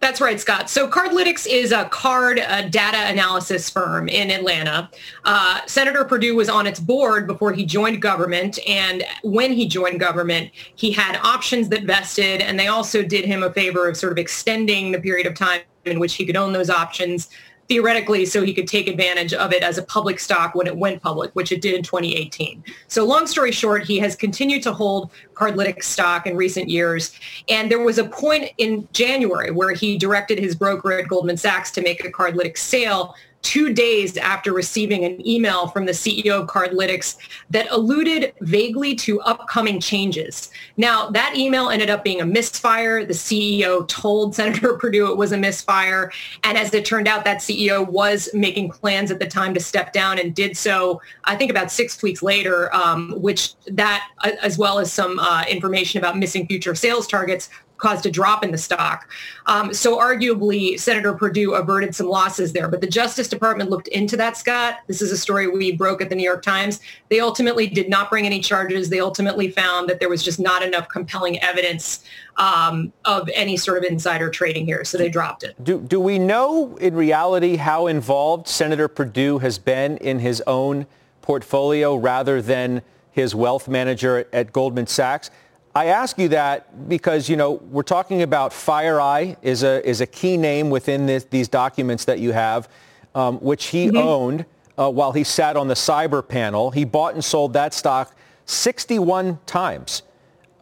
That's 0.00 0.20
right, 0.20 0.40
Scott. 0.40 0.70
So 0.70 0.88
Cardlytics 0.88 1.46
is 1.46 1.72
a 1.72 1.84
card 1.86 2.38
uh, 2.38 2.62
data 2.68 2.96
analysis 2.96 3.68
firm 3.68 4.08
in 4.08 4.30
Atlanta. 4.30 4.90
Uh, 5.26 5.60
Senator 5.66 6.04
Perdue 6.04 6.34
was 6.34 6.48
on 6.48 6.66
its 6.66 6.80
board 6.80 7.26
before 7.26 7.52
he 7.52 7.66
joined 7.66 8.00
government. 8.00 8.58
And 8.66 9.04
when 9.22 9.52
he 9.52 9.68
joined 9.68 10.00
government, 10.00 10.52
he 10.74 10.90
had 10.90 11.20
options 11.22 11.68
that 11.68 11.82
vested. 11.84 12.40
And 12.40 12.58
they 12.58 12.68
also 12.68 13.02
did 13.02 13.26
him 13.26 13.42
a 13.42 13.52
favor 13.52 13.88
of 13.88 13.96
sort 13.96 14.12
of 14.12 14.18
extending 14.18 14.90
the 14.90 15.00
period 15.00 15.26
of 15.26 15.34
time 15.34 15.60
in 15.84 16.00
which 16.00 16.14
he 16.14 16.24
could 16.24 16.36
own 16.36 16.54
those 16.54 16.70
options 16.70 17.28
theoretically 17.70 18.26
so 18.26 18.42
he 18.42 18.52
could 18.52 18.66
take 18.66 18.88
advantage 18.88 19.32
of 19.32 19.52
it 19.52 19.62
as 19.62 19.78
a 19.78 19.82
public 19.84 20.18
stock 20.18 20.56
when 20.56 20.66
it 20.66 20.76
went 20.76 21.00
public, 21.00 21.30
which 21.34 21.52
it 21.52 21.62
did 21.62 21.72
in 21.72 21.84
2018. 21.84 22.64
So 22.88 23.04
long 23.04 23.28
story 23.28 23.52
short, 23.52 23.84
he 23.84 23.96
has 24.00 24.16
continued 24.16 24.64
to 24.64 24.72
hold 24.72 25.12
Cardlytics 25.34 25.84
stock 25.84 26.26
in 26.26 26.36
recent 26.36 26.68
years. 26.68 27.16
And 27.48 27.70
there 27.70 27.78
was 27.78 27.98
a 27.98 28.04
point 28.04 28.50
in 28.58 28.88
January 28.92 29.52
where 29.52 29.72
he 29.72 29.96
directed 29.96 30.40
his 30.40 30.56
broker 30.56 30.90
at 30.94 31.06
Goldman 31.06 31.36
Sachs 31.36 31.70
to 31.70 31.80
make 31.80 32.04
a 32.04 32.10
Cardlytics 32.10 32.58
sale 32.58 33.14
two 33.42 33.72
days 33.72 34.16
after 34.16 34.52
receiving 34.52 35.04
an 35.04 35.26
email 35.26 35.68
from 35.68 35.86
the 35.86 35.92
CEO 35.92 36.42
of 36.42 36.48
Cardlytics 36.48 37.16
that 37.50 37.66
alluded 37.70 38.32
vaguely 38.40 38.94
to 38.94 39.20
upcoming 39.22 39.80
changes. 39.80 40.50
Now, 40.76 41.10
that 41.10 41.36
email 41.36 41.70
ended 41.70 41.90
up 41.90 42.04
being 42.04 42.20
a 42.20 42.26
misfire. 42.26 43.04
The 43.04 43.14
CEO 43.14 43.86
told 43.88 44.34
Senator 44.40 44.76
Perdue 44.76 45.10
it 45.10 45.16
was 45.16 45.32
a 45.32 45.36
misfire. 45.36 46.12
And 46.44 46.58
as 46.58 46.72
it 46.74 46.84
turned 46.84 47.08
out, 47.08 47.24
that 47.24 47.38
CEO 47.38 47.86
was 47.86 48.28
making 48.34 48.70
plans 48.70 49.10
at 49.10 49.18
the 49.18 49.26
time 49.26 49.54
to 49.54 49.60
step 49.60 49.92
down 49.92 50.18
and 50.18 50.34
did 50.34 50.56
so, 50.56 51.00
I 51.24 51.36
think 51.36 51.50
about 51.50 51.70
six 51.70 52.02
weeks 52.02 52.22
later, 52.22 52.74
um, 52.74 53.14
which 53.20 53.54
that, 53.66 54.06
uh, 54.18 54.32
as 54.42 54.58
well 54.58 54.78
as 54.78 54.92
some 54.92 55.18
uh, 55.18 55.44
information 55.48 55.98
about 55.98 56.18
missing 56.18 56.46
future 56.46 56.74
sales 56.74 57.06
targets, 57.06 57.48
caused 57.80 58.06
a 58.06 58.10
drop 58.10 58.44
in 58.44 58.52
the 58.52 58.58
stock. 58.58 59.08
Um, 59.46 59.74
so 59.74 59.98
arguably, 59.98 60.78
Senator 60.78 61.12
Perdue 61.14 61.54
averted 61.54 61.94
some 61.94 62.06
losses 62.06 62.52
there. 62.52 62.68
But 62.68 62.80
the 62.80 62.86
Justice 62.86 63.28
Department 63.28 63.70
looked 63.70 63.88
into 63.88 64.16
that, 64.18 64.36
Scott. 64.36 64.80
This 64.86 65.02
is 65.02 65.10
a 65.10 65.16
story 65.16 65.48
we 65.48 65.72
broke 65.72 66.00
at 66.00 66.08
the 66.08 66.14
New 66.14 66.22
York 66.22 66.42
Times. 66.42 66.80
They 67.08 67.20
ultimately 67.20 67.66
did 67.66 67.88
not 67.88 68.10
bring 68.10 68.26
any 68.26 68.40
charges. 68.40 68.88
They 68.90 69.00
ultimately 69.00 69.50
found 69.50 69.88
that 69.88 69.98
there 69.98 70.08
was 70.08 70.22
just 70.22 70.38
not 70.38 70.62
enough 70.62 70.88
compelling 70.88 71.42
evidence 71.42 72.04
um, 72.36 72.92
of 73.04 73.28
any 73.34 73.56
sort 73.56 73.78
of 73.78 73.84
insider 73.84 74.30
trading 74.30 74.64
here. 74.66 74.84
So 74.84 74.98
they 74.98 75.08
dropped 75.08 75.42
it. 75.42 75.62
Do, 75.62 75.80
do 75.80 76.00
we 76.00 76.18
know 76.18 76.76
in 76.76 76.94
reality 76.94 77.56
how 77.56 77.86
involved 77.86 78.48
Senator 78.48 78.88
Perdue 78.88 79.38
has 79.38 79.58
been 79.58 79.96
in 79.98 80.20
his 80.20 80.42
own 80.46 80.86
portfolio 81.22 81.94
rather 81.94 82.40
than 82.40 82.82
his 83.10 83.34
wealth 83.34 83.68
manager 83.68 84.26
at 84.32 84.52
Goldman 84.52 84.86
Sachs? 84.86 85.30
I 85.74 85.86
ask 85.86 86.18
you 86.18 86.28
that 86.28 86.88
because, 86.88 87.28
you 87.28 87.36
know, 87.36 87.52
we're 87.52 87.82
talking 87.82 88.22
about 88.22 88.50
FireEye 88.50 89.36
is 89.40 89.62
a, 89.62 89.86
is 89.88 90.00
a 90.00 90.06
key 90.06 90.36
name 90.36 90.68
within 90.68 91.06
this, 91.06 91.24
these 91.24 91.46
documents 91.46 92.04
that 92.06 92.18
you 92.18 92.32
have, 92.32 92.68
um, 93.14 93.38
which 93.38 93.66
he 93.66 93.86
mm-hmm. 93.86 93.96
owned 93.96 94.44
uh, 94.76 94.90
while 94.90 95.12
he 95.12 95.22
sat 95.22 95.56
on 95.56 95.68
the 95.68 95.74
cyber 95.74 96.26
panel. 96.26 96.72
He 96.72 96.84
bought 96.84 97.14
and 97.14 97.24
sold 97.24 97.52
that 97.52 97.72
stock 97.72 98.16
61 98.46 99.38
times. 99.46 100.02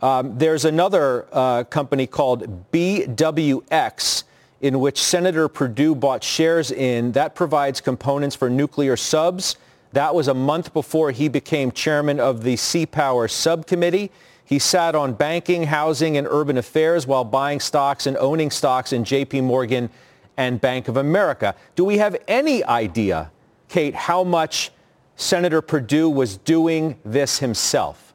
Um, 0.00 0.36
there's 0.36 0.66
another 0.66 1.26
uh, 1.32 1.64
company 1.64 2.06
called 2.06 2.70
BWX 2.70 4.24
in 4.60 4.78
which 4.78 5.02
Senator 5.02 5.48
Perdue 5.48 5.94
bought 5.94 6.22
shares 6.22 6.70
in. 6.70 7.12
That 7.12 7.34
provides 7.34 7.80
components 7.80 8.36
for 8.36 8.50
nuclear 8.50 8.96
subs. 8.96 9.56
That 9.92 10.14
was 10.14 10.28
a 10.28 10.34
month 10.34 10.74
before 10.74 11.12
he 11.12 11.28
became 11.28 11.72
chairman 11.72 12.20
of 12.20 12.42
the 12.42 12.56
Sea 12.56 12.84
Power 12.84 13.26
Subcommittee. 13.26 14.10
He 14.48 14.58
sat 14.58 14.94
on 14.94 15.12
banking, 15.12 15.64
housing, 15.64 16.16
and 16.16 16.26
urban 16.26 16.56
affairs 16.56 17.06
while 17.06 17.22
buying 17.22 17.60
stocks 17.60 18.06
and 18.06 18.16
owning 18.16 18.50
stocks 18.50 18.94
in 18.94 19.04
JP 19.04 19.44
Morgan 19.44 19.90
and 20.38 20.58
Bank 20.58 20.88
of 20.88 20.96
America. 20.96 21.54
Do 21.76 21.84
we 21.84 21.98
have 21.98 22.16
any 22.26 22.64
idea, 22.64 23.30
Kate, 23.68 23.94
how 23.94 24.24
much 24.24 24.70
Senator 25.16 25.60
Perdue 25.60 26.08
was 26.08 26.38
doing 26.38 26.98
this 27.04 27.40
himself? 27.40 28.14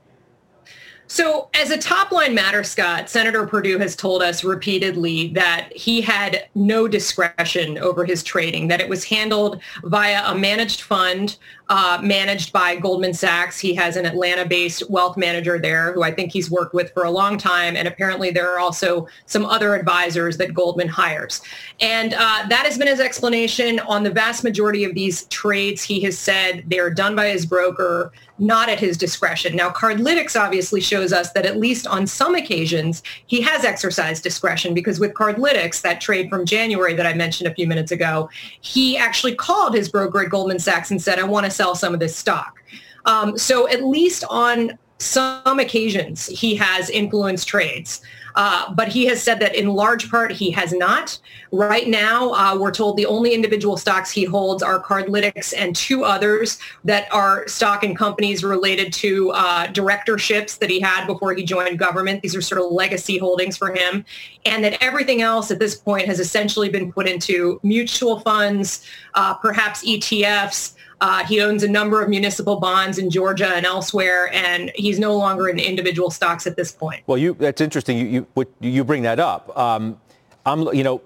So 1.05 1.49
as 1.53 1.69
a 1.69 1.77
top 1.77 2.11
line 2.11 2.33
matter, 2.33 2.63
Scott, 2.63 3.11
Senator 3.11 3.45
Perdue 3.45 3.77
has 3.77 3.95
told 3.95 4.23
us 4.23 4.43
repeatedly 4.43 5.27
that 5.33 5.69
he 5.75 6.01
had 6.01 6.47
no 6.55 6.87
discretion 6.87 7.77
over 7.77 8.05
his 8.05 8.23
trading, 8.23 8.69
that 8.69 8.81
it 8.81 8.89
was 8.89 9.03
handled 9.03 9.61
via 9.83 10.23
a 10.25 10.33
managed 10.33 10.81
fund 10.81 11.37
uh, 11.73 11.97
managed 12.03 12.53
by 12.53 12.75
Goldman 12.75 13.15
Sachs. 13.15 13.59
He 13.59 13.73
has 13.73 13.95
an 13.95 14.05
Atlanta-based 14.05 14.91
wealth 14.91 15.17
manager 15.17 15.57
there 15.57 15.91
who 15.91 16.03
I 16.03 16.11
think 16.11 16.31
he's 16.31 16.51
worked 16.51 16.75
with 16.75 16.93
for 16.93 17.03
a 17.03 17.09
long 17.09 17.35
time. 17.35 17.75
And 17.75 17.87
apparently 17.87 18.29
there 18.29 18.47
are 18.53 18.59
also 18.59 19.07
some 19.25 19.43
other 19.43 19.73
advisors 19.73 20.37
that 20.37 20.53
Goldman 20.53 20.87
hires. 20.87 21.41
And 21.79 22.13
uh, 22.13 22.45
that 22.47 22.67
has 22.67 22.77
been 22.77 22.85
his 22.85 22.99
explanation 22.99 23.79
on 23.79 24.03
the 24.03 24.11
vast 24.11 24.43
majority 24.43 24.83
of 24.83 24.93
these 24.93 25.23
trades. 25.25 25.81
He 25.81 25.99
has 26.01 26.15
said 26.15 26.63
they 26.67 26.77
are 26.77 26.91
done 26.91 27.15
by 27.15 27.29
his 27.29 27.43
broker, 27.43 28.11
not 28.37 28.69
at 28.69 28.79
his 28.79 28.95
discretion. 28.95 29.55
Now, 29.55 29.71
Cardlytics 29.71 30.39
obviously 30.39 30.79
shows 30.79 31.11
us 31.11 31.31
that 31.31 31.45
at 31.45 31.57
least 31.57 31.87
on 31.87 32.05
some 32.05 32.35
occasions, 32.35 33.01
he 33.25 33.41
has 33.41 33.63
exercised 33.63 34.21
discretion 34.21 34.75
because 34.75 34.99
with 34.99 35.13
Cardlytics, 35.15 35.81
that 35.81 36.01
trade 36.01 36.29
from 36.29 36.45
January 36.45 36.93
that 36.93 37.07
I 37.07 37.13
mentioned 37.13 37.47
a 37.47 37.53
few 37.55 37.65
minutes 37.65 37.91
ago, 37.91 38.29
he 38.61 38.95
actually 38.95 39.33
called 39.33 39.73
his 39.73 39.89
broker 39.89 40.21
at 40.21 40.29
Goldman 40.29 40.59
Sachs 40.59 40.91
and 40.91 41.01
said, 41.01 41.17
I 41.17 41.23
want 41.23 41.45
to 41.45 41.51
sell 41.63 41.75
some 41.75 41.93
of 41.93 41.99
this 41.99 42.15
stock. 42.15 42.61
Um, 43.05 43.37
so 43.37 43.69
at 43.69 43.83
least 43.83 44.25
on 44.29 44.77
some 44.99 45.59
occasions, 45.59 46.27
he 46.27 46.55
has 46.55 46.89
influenced 46.89 47.47
trades. 47.47 48.01
Uh, 48.35 48.73
but 48.73 48.87
he 48.87 49.05
has 49.05 49.21
said 49.21 49.39
that 49.39 49.53
in 49.53 49.67
large 49.67 50.09
part 50.09 50.31
he 50.31 50.49
has 50.49 50.73
not. 50.73 51.19
Right 51.51 51.87
now, 51.87 52.31
uh, 52.31 52.57
we're 52.59 52.71
told 52.71 52.97
the 52.97 53.05
only 53.05 53.31
individual 53.33 53.77
stocks 53.77 54.09
he 54.09 54.23
holds 54.23 54.63
are 54.63 54.81
Cardlytics 54.81 55.53
and 55.55 55.75
two 55.75 56.03
others 56.03 56.57
that 56.83 57.07
are 57.13 57.47
stock 57.47 57.83
and 57.83 57.95
companies 57.95 58.43
related 58.43 58.91
to 58.93 59.29
uh, 59.31 59.67
directorships 59.67 60.57
that 60.57 60.71
he 60.71 60.79
had 60.79 61.05
before 61.05 61.35
he 61.35 61.43
joined 61.43 61.77
government. 61.77 62.23
These 62.23 62.35
are 62.35 62.41
sort 62.41 62.59
of 62.59 62.71
legacy 62.71 63.19
holdings 63.19 63.55
for 63.55 63.71
him. 63.71 64.03
And 64.47 64.63
that 64.63 64.81
everything 64.81 65.21
else 65.21 65.51
at 65.51 65.59
this 65.59 65.75
point 65.75 66.07
has 66.07 66.19
essentially 66.19 66.69
been 66.69 66.91
put 66.91 67.07
into 67.07 67.59
mutual 67.61 68.19
funds, 68.21 68.83
uh, 69.13 69.35
perhaps 69.35 69.85
ETFs, 69.85 70.73
uh, 71.03 71.25
he 71.25 71.41
owns 71.41 71.63
a 71.63 71.67
number 71.67 72.01
of 72.01 72.07
municipal 72.07 72.61
bonds 72.61 72.97
in 72.97 73.09
Georgia 73.09 73.49
and 73.49 73.65
elsewhere, 73.65 74.33
and 74.33 74.71
he's 74.73 74.99
no 74.99 75.13
longer 75.17 75.49
in 75.49 75.59
individual 75.59 76.09
stocks 76.09 76.47
at 76.47 76.55
this 76.55 76.71
point. 76.71 77.03
Well, 77.07 77.17
you, 77.17 77.33
that's 77.33 77.59
interesting. 77.59 77.97
You, 77.97 78.25
you, 78.37 78.47
you 78.61 78.83
bring 78.85 79.03
that 79.03 79.19
up. 79.19 79.55
Um, 79.57 79.99
I'm, 80.45 80.73
you 80.73 80.85
know, 80.85 81.01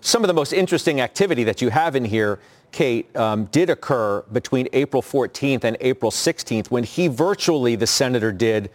some 0.00 0.22
of 0.22 0.28
the 0.28 0.34
most 0.34 0.52
interesting 0.52 1.00
activity 1.00 1.42
that 1.42 1.60
you 1.60 1.70
have 1.70 1.96
in 1.96 2.04
here, 2.04 2.38
Kate, 2.70 3.14
um, 3.16 3.46
did 3.46 3.70
occur 3.70 4.22
between 4.30 4.68
April 4.72 5.02
14th 5.02 5.64
and 5.64 5.76
April 5.80 6.12
16th 6.12 6.70
when 6.70 6.84
he 6.84 7.08
virtually, 7.08 7.74
the 7.74 7.88
senator 7.88 8.30
did, 8.30 8.70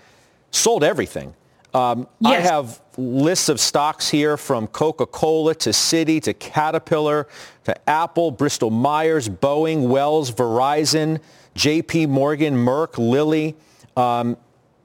sold 0.51 0.84
everything. 0.84 1.34
Um, 1.74 2.08
yes. 2.20 2.48
I 2.48 2.54
have 2.54 2.82
lists 2.98 3.50
of 3.50 3.60
stocks 3.60 4.10
here 4.10 4.38
from 4.38 4.68
Coca-Cola 4.68 5.56
to 5.56 5.70
Citi 5.70 6.22
to 6.24 6.34
Caterpillar 6.34 7.28
to 7.66 7.90
Apple, 7.90 8.32
Bristol 8.32 8.72
Myers, 8.72 9.30
Boeing, 9.30 9.88
Wells, 9.88 10.32
Verizon, 10.32 11.20
J.P. 11.56 12.08
Morgan, 12.08 12.56
Merck, 12.56 12.98
Lilly. 12.98 13.56
Um, 13.96 14.38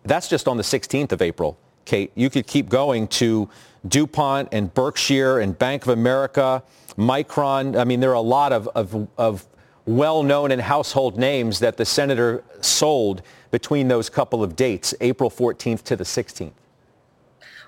that's 0.05 0.29
just 0.29 0.47
on 0.47 0.57
the 0.57 0.63
16th 0.63 1.13
of 1.13 1.23
April, 1.23 1.59
Kate. 1.87 2.13
You 2.15 2.29
could 2.29 2.47
keep 2.47 2.69
going 2.69 3.09
to 3.09 3.49
DuPont 3.89 4.49
and 4.53 4.73
Berkshire 4.73 5.39
and 5.39 5.59
Bank 5.59 5.83
of 5.83 5.89
America, 5.89 6.63
Micron. 6.99 7.79
I 7.79 7.85
mean, 7.85 8.01
there 8.01 8.11
are 8.11 8.15
a 8.15 8.21
lot 8.21 8.53
of, 8.53 8.69
of, 8.69 9.09
of 9.17 9.47
well-known 9.87 10.51
and 10.51 10.61
household 10.61 11.19
names 11.19 11.59
that 11.61 11.77
the 11.79 11.85
senator 11.85 12.45
sold 12.61 13.23
between 13.51 13.89
those 13.89 14.11
couple 14.11 14.43
of 14.43 14.57
dates, 14.57 14.95
April 15.01 15.31
14th 15.31 15.83
to 15.85 15.97
the 15.97 16.05
16th. 16.05 16.53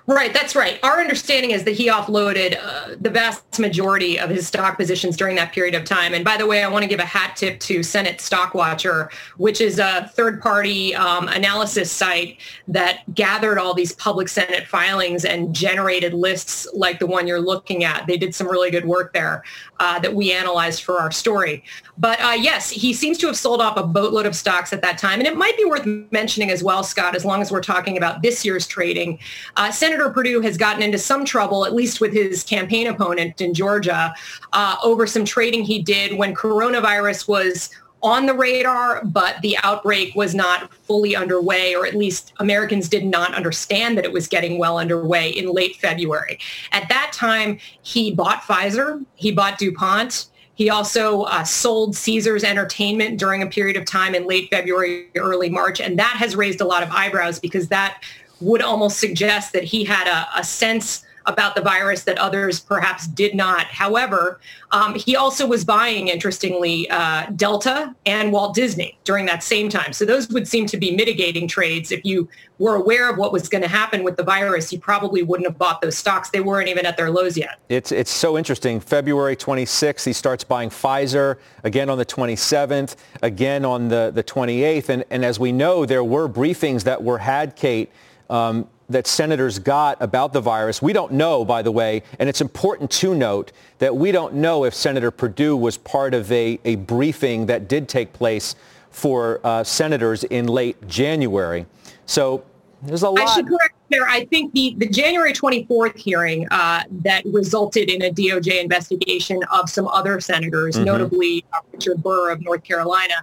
Right, 0.09 0.33
that's 0.33 0.55
right. 0.55 0.79
Our 0.83 1.01
understanding 1.01 1.51
is 1.51 1.65
that 1.65 1.73
he 1.73 1.89
offloaded 1.89 2.57
uh, 2.63 2.95
the 3.01 3.09
vast 3.09 3.59
majority 3.59 4.17
of 4.17 4.29
his 4.29 4.47
stock 4.47 4.77
positions 4.77 5.17
during 5.17 5.35
that 5.35 5.51
period 5.51 5.75
of 5.75 5.83
time. 5.83 6.13
And 6.13 6.23
by 6.23 6.37
the 6.37 6.45
way, 6.45 6.63
I 6.63 6.69
want 6.69 6.83
to 6.83 6.87
give 6.87 7.01
a 7.01 7.05
hat 7.05 7.35
tip 7.35 7.59
to 7.59 7.83
Senate 7.83 8.19
Stockwatcher, 8.19 9.11
which 9.35 9.59
is 9.59 9.79
a 9.79 10.09
third-party 10.13 10.95
um, 10.95 11.27
analysis 11.27 11.91
site 11.91 12.37
that 12.69 13.01
gathered 13.15 13.57
all 13.57 13.73
these 13.73 13.91
public 13.95 14.29
Senate 14.29 14.65
filings 14.65 15.25
and 15.25 15.53
generated 15.53 16.13
lists 16.13 16.65
like 16.73 16.99
the 16.99 17.07
one 17.07 17.27
you're 17.27 17.41
looking 17.41 17.83
at. 17.83 18.07
They 18.07 18.15
did 18.15 18.33
some 18.33 18.47
really 18.47 18.71
good 18.71 18.85
work 18.85 19.11
there 19.11 19.43
uh, 19.81 19.99
that 19.99 20.15
we 20.15 20.31
analyzed 20.31 20.83
for 20.83 21.01
our 21.01 21.11
story. 21.11 21.65
But 21.97 22.21
uh, 22.21 22.37
yes, 22.39 22.69
he 22.69 22.93
seems 22.93 23.17
to 23.17 23.27
have 23.27 23.37
sold 23.37 23.59
off 23.59 23.75
a 23.75 23.83
boatload 23.83 24.25
of 24.25 24.37
stocks 24.37 24.71
at 24.71 24.81
that 24.83 24.97
time. 24.97 25.19
And 25.19 25.27
it 25.27 25.35
might 25.35 25.57
be 25.57 25.65
worth 25.65 25.85
mentioning 26.11 26.49
as 26.49 26.63
well, 26.63 26.83
Scott, 26.83 27.13
as 27.13 27.25
long 27.25 27.41
as 27.41 27.51
we're 27.51 27.61
talking 27.61 27.97
about 27.97 28.21
this 28.21 28.45
year's 28.45 28.67
trading. 28.67 29.19
Uh, 29.57 29.69
Senator 29.97 30.13
Perdue 30.13 30.41
has 30.41 30.57
gotten 30.57 30.83
into 30.83 30.99
some 30.99 31.25
trouble, 31.25 31.65
at 31.65 31.73
least 31.73 31.99
with 31.99 32.13
his 32.13 32.43
campaign 32.43 32.85
opponent 32.85 33.41
in 33.41 33.55
Georgia, 33.55 34.13
uh, 34.53 34.75
over 34.83 35.07
some 35.07 35.25
trading 35.25 35.63
he 35.63 35.81
did 35.81 36.15
when 36.19 36.35
coronavirus 36.35 37.27
was 37.27 37.71
on 38.03 38.27
the 38.27 38.33
radar, 38.35 39.03
but 39.05 39.41
the 39.41 39.57
outbreak 39.63 40.13
was 40.13 40.35
not 40.35 40.71
fully 40.83 41.15
underway, 41.15 41.73
or 41.73 41.87
at 41.87 41.95
least 41.95 42.31
Americans 42.37 42.87
did 42.87 43.05
not 43.05 43.33
understand 43.33 43.97
that 43.97 44.05
it 44.05 44.11
was 44.11 44.27
getting 44.27 44.59
well 44.59 44.77
underway 44.77 45.31
in 45.31 45.51
late 45.51 45.77
February. 45.77 46.37
At 46.73 46.87
that 46.89 47.11
time, 47.11 47.57
he 47.81 48.13
bought 48.13 48.43
Pfizer, 48.43 49.03
he 49.15 49.31
bought 49.31 49.57
DuPont, 49.57 50.27
he 50.53 50.69
also 50.69 51.23
uh, 51.23 51.43
sold 51.43 51.95
Caesars 51.95 52.43
Entertainment 52.43 53.17
during 53.17 53.41
a 53.41 53.47
period 53.47 53.77
of 53.77 53.85
time 53.85 54.13
in 54.13 54.27
late 54.27 54.47
February, 54.51 55.07
early 55.15 55.49
March, 55.49 55.81
and 55.81 55.97
that 55.97 56.17
has 56.17 56.35
raised 56.35 56.61
a 56.61 56.65
lot 56.65 56.83
of 56.83 56.91
eyebrows 56.91 57.39
because 57.39 57.69
that 57.69 58.03
would 58.39 58.61
almost 58.61 58.99
suggest 58.99 59.53
that 59.53 59.63
he 59.63 59.83
had 59.83 60.07
a, 60.07 60.39
a 60.39 60.43
sense 60.43 61.05
about 61.27 61.55
the 61.55 61.61
virus 61.61 62.03
that 62.03 62.17
others 62.17 62.61
perhaps 62.61 63.05
did 63.05 63.35
not. 63.35 63.65
However, 63.65 64.39
um, 64.71 64.95
he 64.95 65.17
also 65.17 65.45
was 65.45 65.65
buying, 65.65 66.07
interestingly, 66.07 66.89
uh, 66.89 67.25
Delta 67.35 67.93
and 68.05 68.31
Walt 68.31 68.55
Disney 68.55 68.97
during 69.03 69.25
that 69.25 69.43
same 69.43 69.67
time. 69.67 69.91
So 69.91 70.05
those 70.05 70.29
would 70.29 70.47
seem 70.47 70.65
to 70.67 70.77
be 70.77 70.95
mitigating 70.95 71.47
trades. 71.47 71.91
If 71.91 72.05
you 72.05 72.29
were 72.59 72.75
aware 72.75 73.09
of 73.09 73.17
what 73.17 73.33
was 73.33 73.49
going 73.49 73.61
to 73.61 73.67
happen 73.67 74.03
with 74.03 74.15
the 74.15 74.23
virus, 74.23 74.71
you 74.71 74.79
probably 74.79 75.21
wouldn't 75.21 75.47
have 75.47 75.57
bought 75.57 75.81
those 75.81 75.97
stocks. 75.97 76.29
They 76.29 76.39
weren't 76.39 76.69
even 76.69 76.85
at 76.85 76.95
their 76.95 77.11
lows 77.11 77.37
yet. 77.37 77.59
It's, 77.67 77.91
it's 77.91 78.11
so 78.11 78.37
interesting. 78.37 78.79
February 78.79 79.35
26th, 79.35 80.05
he 80.05 80.13
starts 80.13 80.45
buying 80.45 80.69
Pfizer, 80.69 81.37
again 81.65 81.89
on 81.89 81.97
the 81.97 82.05
27th, 82.05 82.95
again 83.21 83.65
on 83.65 83.89
the, 83.89 84.11
the 84.15 84.23
28th. 84.23 84.87
And, 84.87 85.03
and 85.09 85.25
as 85.25 85.39
we 85.39 85.51
know, 85.51 85.85
there 85.85 86.05
were 86.05 86.29
briefings 86.29 86.85
that 86.85 87.03
were 87.03 87.17
had, 87.17 87.57
Kate, 87.57 87.91
um, 88.29 88.67
that 88.89 89.05
senators 89.05 89.59
got 89.59 90.01
about 90.01 90.33
the 90.33 90.41
virus. 90.41 90.81
We 90.81 90.93
don't 90.93 91.13
know, 91.13 91.43
by 91.43 91.61
the 91.61 91.71
way, 91.71 92.03
and 92.19 92.29
it's 92.29 92.41
important 92.41 92.89
to 92.91 93.13
note 93.13 93.51
that 93.79 93.95
we 93.95 94.11
don't 94.11 94.35
know 94.35 94.63
if 94.63 94.73
Senator 94.73 95.11
Perdue 95.11 95.57
was 95.57 95.77
part 95.77 96.13
of 96.13 96.31
a, 96.31 96.59
a 96.63 96.75
briefing 96.75 97.47
that 97.47 97.67
did 97.67 97.89
take 97.89 98.13
place 98.13 98.55
for 98.91 99.41
uh, 99.43 99.63
senators 99.63 100.23
in 100.25 100.47
late 100.47 100.87
January. 100.87 101.65
So 102.05 102.43
there's 102.81 103.03
a 103.03 103.09
lot. 103.09 103.27
I 103.27 103.35
should 103.35 103.47
correct 103.47 103.75
there. 103.89 104.07
I 104.07 104.25
think 104.25 104.53
the, 104.53 104.75
the 104.77 104.87
January 104.87 105.33
24th 105.33 105.97
hearing 105.97 106.47
uh, 106.51 106.83
that 106.91 107.23
resulted 107.25 107.89
in 107.89 108.03
a 108.03 108.09
DOJ 108.09 108.61
investigation 108.61 109.41
of 109.51 109.69
some 109.69 109.87
other 109.87 110.19
senators, 110.19 110.75
mm-hmm. 110.75 110.85
notably 110.85 111.45
uh, 111.53 111.59
Richard 111.73 112.01
Burr 112.01 112.31
of 112.31 112.41
North 112.43 112.63
Carolina, 112.63 113.15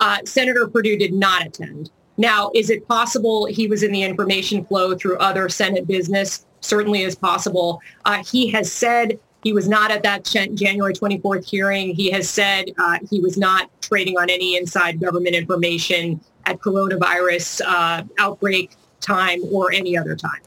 uh, 0.00 0.18
Senator 0.24 0.68
Perdue 0.68 0.96
did 0.96 1.12
not 1.12 1.46
attend. 1.46 1.90
Now, 2.18 2.50
is 2.52 2.68
it 2.68 2.86
possible 2.88 3.46
he 3.46 3.68
was 3.68 3.84
in 3.84 3.92
the 3.92 4.02
information 4.02 4.64
flow 4.64 4.96
through 4.96 5.18
other 5.18 5.48
Senate 5.48 5.86
business? 5.86 6.44
Certainly 6.60 7.02
is 7.02 7.14
possible. 7.14 7.80
Uh, 8.04 8.24
he 8.24 8.48
has 8.50 8.70
said 8.70 9.20
he 9.44 9.52
was 9.52 9.68
not 9.68 9.92
at 9.92 10.02
that 10.02 10.24
January 10.24 10.92
24th 10.92 11.48
hearing. 11.48 11.94
He 11.94 12.10
has 12.10 12.28
said 12.28 12.72
uh, 12.76 12.98
he 13.08 13.20
was 13.20 13.38
not 13.38 13.70
trading 13.80 14.18
on 14.18 14.28
any 14.28 14.56
inside 14.56 15.00
government 15.00 15.36
information 15.36 16.20
at 16.44 16.58
coronavirus 16.58 17.62
uh, 17.64 18.02
outbreak 18.18 18.72
time 19.00 19.40
or 19.52 19.72
any 19.72 19.96
other 19.96 20.16
time. 20.16 20.40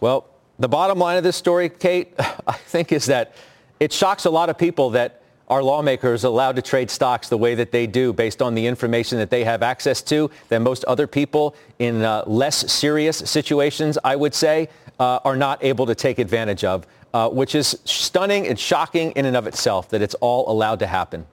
Well, 0.00 0.28
the 0.60 0.68
bottom 0.68 0.98
line 0.98 1.16
of 1.16 1.24
this 1.24 1.36
story, 1.36 1.68
Kate, 1.68 2.14
I 2.46 2.52
think 2.52 2.92
is 2.92 3.06
that 3.06 3.34
it 3.80 3.92
shocks 3.92 4.26
a 4.26 4.30
lot 4.30 4.48
of 4.48 4.56
people 4.56 4.90
that 4.90 5.19
are 5.50 5.62
lawmakers 5.64 6.22
allowed 6.22 6.54
to 6.54 6.62
trade 6.62 6.88
stocks 6.90 7.28
the 7.28 7.36
way 7.36 7.56
that 7.56 7.72
they 7.72 7.86
do 7.86 8.12
based 8.12 8.40
on 8.40 8.54
the 8.54 8.64
information 8.64 9.18
that 9.18 9.30
they 9.30 9.42
have 9.42 9.62
access 9.62 10.00
to 10.00 10.30
than 10.48 10.62
most 10.62 10.84
other 10.84 11.08
people 11.08 11.56
in 11.80 12.02
uh, 12.02 12.22
less 12.26 12.72
serious 12.72 13.18
situations, 13.18 13.98
I 14.04 14.14
would 14.14 14.32
say, 14.32 14.68
uh, 15.00 15.18
are 15.24 15.36
not 15.36 15.62
able 15.64 15.86
to 15.86 15.94
take 15.94 16.20
advantage 16.20 16.62
of, 16.62 16.86
uh, 17.12 17.28
which 17.28 17.56
is 17.56 17.78
stunning 17.84 18.46
and 18.46 18.58
shocking 18.58 19.10
in 19.12 19.26
and 19.26 19.36
of 19.36 19.48
itself 19.48 19.88
that 19.90 20.00
it's 20.00 20.14
all 20.14 20.50
allowed 20.50 20.78
to 20.78 20.86
happen. 20.86 21.26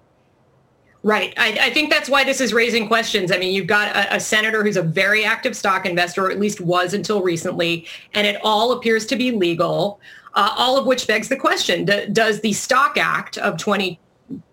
Right. 1.04 1.34
I, 1.38 1.58
I, 1.62 1.70
think 1.70 1.92
that's 1.92 2.10
why 2.10 2.24
this 2.24 2.42
is 2.42 2.54
raising 2.54 2.88
questions. 2.88 3.32
I 3.32 3.38
mean, 3.38 3.54
you've 3.54 3.68
got 3.68 3.96
a, 3.96 4.16
a, 4.16 4.20
senator 4.20 4.64
who's 4.64 4.78
a 4.78 4.82
very 4.82 5.24
active 5.24 5.56
stock 5.56 5.86
investor, 5.86 6.26
or 6.26 6.32
at 6.32 6.40
least 6.40 6.60
was 6.60 6.94
until 6.96 7.22
recently, 7.22 7.86
and 8.16 8.26
it 8.26 8.42
all 8.44 8.72
appears 8.72 9.06
to 9.06 9.16
be 9.16 9.32
legal, 9.32 10.02
uh, 10.34 10.54
all 10.58 10.78
of 10.78 10.86
which 10.86 11.08
begs 11.08 11.30
the 11.30 11.36
question, 11.36 11.86
do, 11.86 12.08
does 12.08 12.42
the 12.42 12.52
Stock 12.52 12.98
Act 12.98 13.38
of 13.38 13.58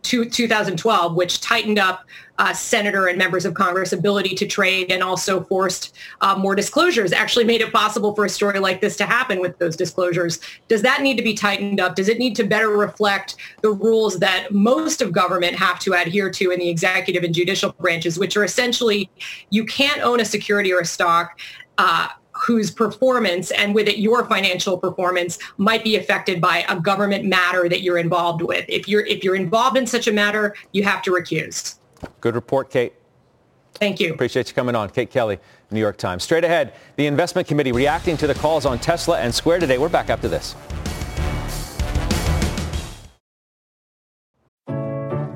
20, 0.03 0.31
2012, 0.31 1.15
which 1.15 1.41
tightened 1.41 1.79
up 1.79 2.05
uh, 2.39 2.53
senator 2.53 3.07
and 3.07 3.17
members 3.17 3.45
of 3.45 3.55
Congress' 3.55 3.93
ability 3.93 4.35
to 4.35 4.47
trade 4.47 4.91
and 4.91 5.03
also 5.03 5.45
forced 5.45 5.95
uh, 6.21 6.37
more 6.37 6.55
disclosures, 6.55 7.13
actually 7.13 7.45
made 7.45 7.61
it 7.61 7.73
possible 7.73 8.15
for 8.15 8.25
a 8.25 8.29
story 8.29 8.59
like 8.59 8.81
this 8.81 8.97
to 8.97 9.05
happen 9.05 9.41
with 9.41 9.57
those 9.59 9.77
disclosures. 9.77 10.41
Does 10.69 10.83
that 10.83 11.03
need 11.03 11.17
to 11.17 11.23
be 11.23 11.35
tightened 11.35 11.81
up? 11.81 11.95
Does 11.95 12.09
it 12.09 12.19
need 12.19 12.35
to 12.37 12.45
better 12.45 12.71
reflect 12.71 13.37
the 13.63 13.71
rules 13.71 14.19
that 14.19 14.49
most 14.51 15.01
of 15.01 15.13
government 15.13 15.55
have 15.57 15.79
to 15.81 15.95
adhere 15.95 16.31
to 16.31 16.51
in 16.51 16.59
the 16.59 16.69
executive 16.69 17.23
and 17.23 17.35
judicial 17.35 17.73
branches, 17.73 18.19
which 18.19 18.37
are 18.37 18.45
essentially 18.45 19.11
you 19.51 19.65
can't 19.65 20.01
own 20.03 20.21
a 20.21 20.25
security 20.25 20.73
or 20.73 20.81
a 20.81 20.87
stock 20.87 21.39
uh, 21.79 22.09
whose 22.45 22.71
performance 22.71 23.51
and 23.53 23.75
with 23.75 23.89
it 23.89 23.99
your 23.99 24.27
financial 24.27 24.79
performance 24.79 25.39
might 25.57 25.83
be 25.83 25.97
affected 25.97 26.41
by 26.41 26.65
a 26.69 26.79
government 26.79 27.25
matter 27.25 27.69
that 27.69 27.83
you're 27.83 27.99
involved 27.99 28.43
with. 28.43 28.65
If 28.69 28.89
you're 28.89 29.07
if 29.07 29.25
you're 29.25 29.37
involved 29.37 29.77
in 29.77 29.87
such 29.87 30.07
a 30.07 30.13
matter, 30.13 30.55
you 30.73 30.83
have 30.85 31.03
to 31.03 31.11
recuse. 31.11 31.77
Good 32.21 32.35
report, 32.35 32.71
Kate. 32.71 32.93
Thank 33.75 33.99
you. 33.99 34.15
Appreciate 34.15 34.49
you 34.49 34.55
coming 34.55 34.77
on. 34.77 34.91
Kate 34.91 35.11
Kelly, 35.11 35.39
New 35.71 35.81
York 35.81 35.97
Times. 35.97 36.23
Straight 36.23 36.45
ahead, 36.45 36.75
the 36.97 37.07
investment 37.07 37.49
committee 37.49 37.73
reacting 37.73 38.17
to 38.19 38.27
the 38.27 38.35
calls 38.35 38.67
on 38.67 38.79
Tesla 38.79 39.19
and 39.19 39.35
Square 39.35 39.61
today. 39.61 39.79
We're 39.79 39.89
back 39.89 40.11
after 40.11 40.29
this. 40.29 40.55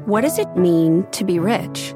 What 0.06 0.22
does 0.22 0.38
it 0.38 0.48
mean 0.56 1.06
to 1.11 1.24
be 1.24 1.38
rich? 1.38 1.94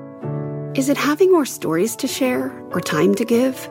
Is 0.74 0.88
it 0.88 0.96
having 0.96 1.32
more 1.32 1.46
stories 1.46 1.96
to 1.96 2.06
share 2.06 2.50
or 2.72 2.80
time 2.80 3.14
to 3.14 3.24
give? 3.24 3.70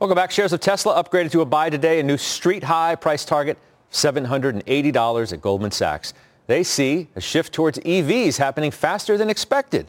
Welcome 0.00 0.14
back. 0.14 0.30
Shares 0.30 0.52
of 0.52 0.60
Tesla 0.60 1.02
upgraded 1.02 1.32
to 1.32 1.40
a 1.40 1.44
buy 1.44 1.70
today, 1.70 1.98
a 1.98 2.04
new 2.04 2.16
street 2.16 2.62
high 2.62 2.94
price 2.94 3.24
target, 3.24 3.58
$780 3.90 5.32
at 5.32 5.40
Goldman 5.40 5.72
Sachs. 5.72 6.14
They 6.46 6.62
see 6.62 7.08
a 7.16 7.20
shift 7.20 7.52
towards 7.52 7.80
EVs 7.80 8.36
happening 8.36 8.70
faster 8.70 9.18
than 9.18 9.28
expected. 9.28 9.88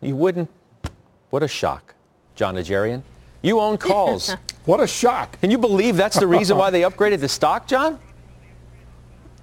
You 0.00 0.16
wouldn't. 0.16 0.50
What 1.30 1.44
a 1.44 1.48
shock. 1.48 1.94
Jon 2.34 2.56
Najarian. 2.56 3.02
You 3.40 3.60
own 3.60 3.78
calls. 3.78 4.34
what 4.64 4.80
a 4.80 4.86
shock. 4.88 5.40
Can 5.40 5.52
you 5.52 5.58
believe 5.58 5.96
that's 5.96 6.18
the 6.18 6.26
reason 6.26 6.56
why 6.56 6.70
they 6.70 6.80
upgraded 6.80 7.20
the 7.20 7.28
stock, 7.28 7.68
Jon? 7.68 8.00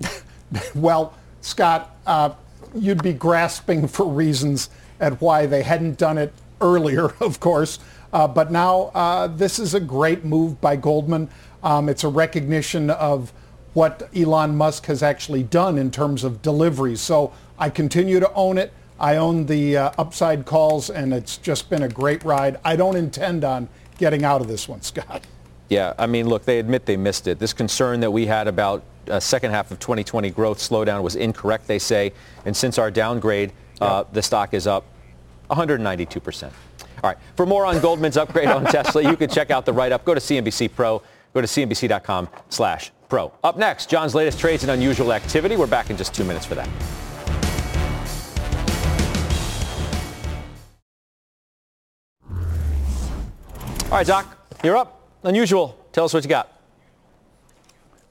well, 0.76 1.14
Scott, 1.40 1.96
uh, 2.06 2.32
you'd 2.76 3.02
be 3.02 3.14
grasping 3.14 3.88
for 3.88 4.06
reasons 4.06 4.70
at 5.00 5.22
why 5.22 5.46
they 5.46 5.64
hadn't 5.64 5.98
done 5.98 6.18
it 6.18 6.34
earlier, 6.60 7.06
of 7.22 7.40
course. 7.40 7.80
Uh, 8.16 8.26
but 8.26 8.50
now 8.50 8.92
uh, 8.96 9.28
this 9.28 9.60
is 9.60 9.74
a 9.74 9.80
great 9.80 10.24
move 10.24 10.62
by 10.62 10.78
Goldman. 10.78 11.30
Um, 11.62 11.90
it's 11.90 12.06
a 12.06 12.08
recognition 12.08 12.90
of 12.90 13.34
what 13.74 14.10
Elon 14.16 14.56
Musk 14.56 14.86
has 14.86 15.04
actually 15.04 15.44
done 15.44 15.78
in 15.78 15.92
terms 15.92 16.24
of 16.24 16.42
deliveries. 16.42 17.02
So 17.02 17.34
I 17.60 17.70
continue 17.70 18.22
to 18.22 18.32
own 18.32 18.58
it. 18.58 18.72
I 19.02 19.18
own 19.18 19.48
the 19.48 19.76
uh, 19.76 19.92
upside 19.98 20.46
calls, 20.46 20.90
and 20.90 21.14
it's 21.14 21.36
just 21.36 21.70
been 21.70 21.84
a 21.84 21.90
great 21.90 22.24
ride. 22.24 22.58
I 22.64 22.78
don't 22.78 22.96
intend 22.96 23.44
on 23.44 23.68
getting 23.98 24.24
out 24.24 24.40
of 24.40 24.48
this 24.48 24.70
one, 24.70 24.82
Scott. 24.82 25.28
Yeah, 25.68 25.94
I 26.00 26.08
mean, 26.08 26.30
look, 26.30 26.46
they 26.46 26.60
admit 26.60 26.86
they 26.86 26.96
missed 26.96 27.28
it. 27.28 27.38
This 27.38 27.52
concern 27.52 28.00
that 28.00 28.12
we 28.12 28.26
had 28.26 28.48
about 28.48 28.86
uh, 29.10 29.20
second 29.20 29.52
half 29.52 29.72
of 29.72 29.80
2020 29.80 30.30
growth 30.30 30.60
slowdown 30.60 31.04
was 31.04 31.18
incorrect, 31.18 31.68
they 31.68 31.80
say. 31.80 32.14
And 32.46 32.56
since 32.56 32.78
our 32.78 32.92
downgrade, 32.92 33.52
uh, 33.82 34.06
the 34.14 34.22
stock 34.22 34.54
is 34.54 34.68
up 34.68 34.86
192%. 35.50 36.54
All 37.06 37.12
right, 37.12 37.20
for 37.36 37.46
more 37.46 37.68
on 37.68 37.80
Goldman's 37.82 38.18
upgrade 38.18 38.48
on 38.48 38.66
Tesla, 38.66 39.04
you 39.04 39.16
can 39.16 39.30
check 39.30 39.52
out 39.52 39.64
the 39.64 39.72
write-up. 39.72 40.06
Go 40.06 40.16
to 40.16 40.20
CNBC 40.20 40.74
Pro. 40.74 41.04
Go 41.36 41.42
to 41.42 41.46
cnbc.com 41.46 42.28
slash 42.50 42.92
pro. 43.10 43.32
Up 43.44 43.60
next, 43.60 43.92
Jon's 43.92 44.16
latest 44.16 44.40
trades 44.40 44.64
and 44.64 44.72
unusual 44.72 45.14
activity. 45.14 45.56
We're 45.56 45.68
back 45.68 45.92
in 45.92 45.98
just 45.98 46.16
two 46.16 46.24
minutes 46.24 46.48
for 46.48 46.56
that. 46.56 46.68
All 53.84 54.00
right, 54.00 54.08
Doc, 54.08 54.36
you're 54.64 54.76
up. 54.76 55.08
Unusual. 55.22 55.78
Tell 55.92 56.06
us 56.06 56.14
what 56.16 56.24
you 56.24 56.30
got. 56.30 56.60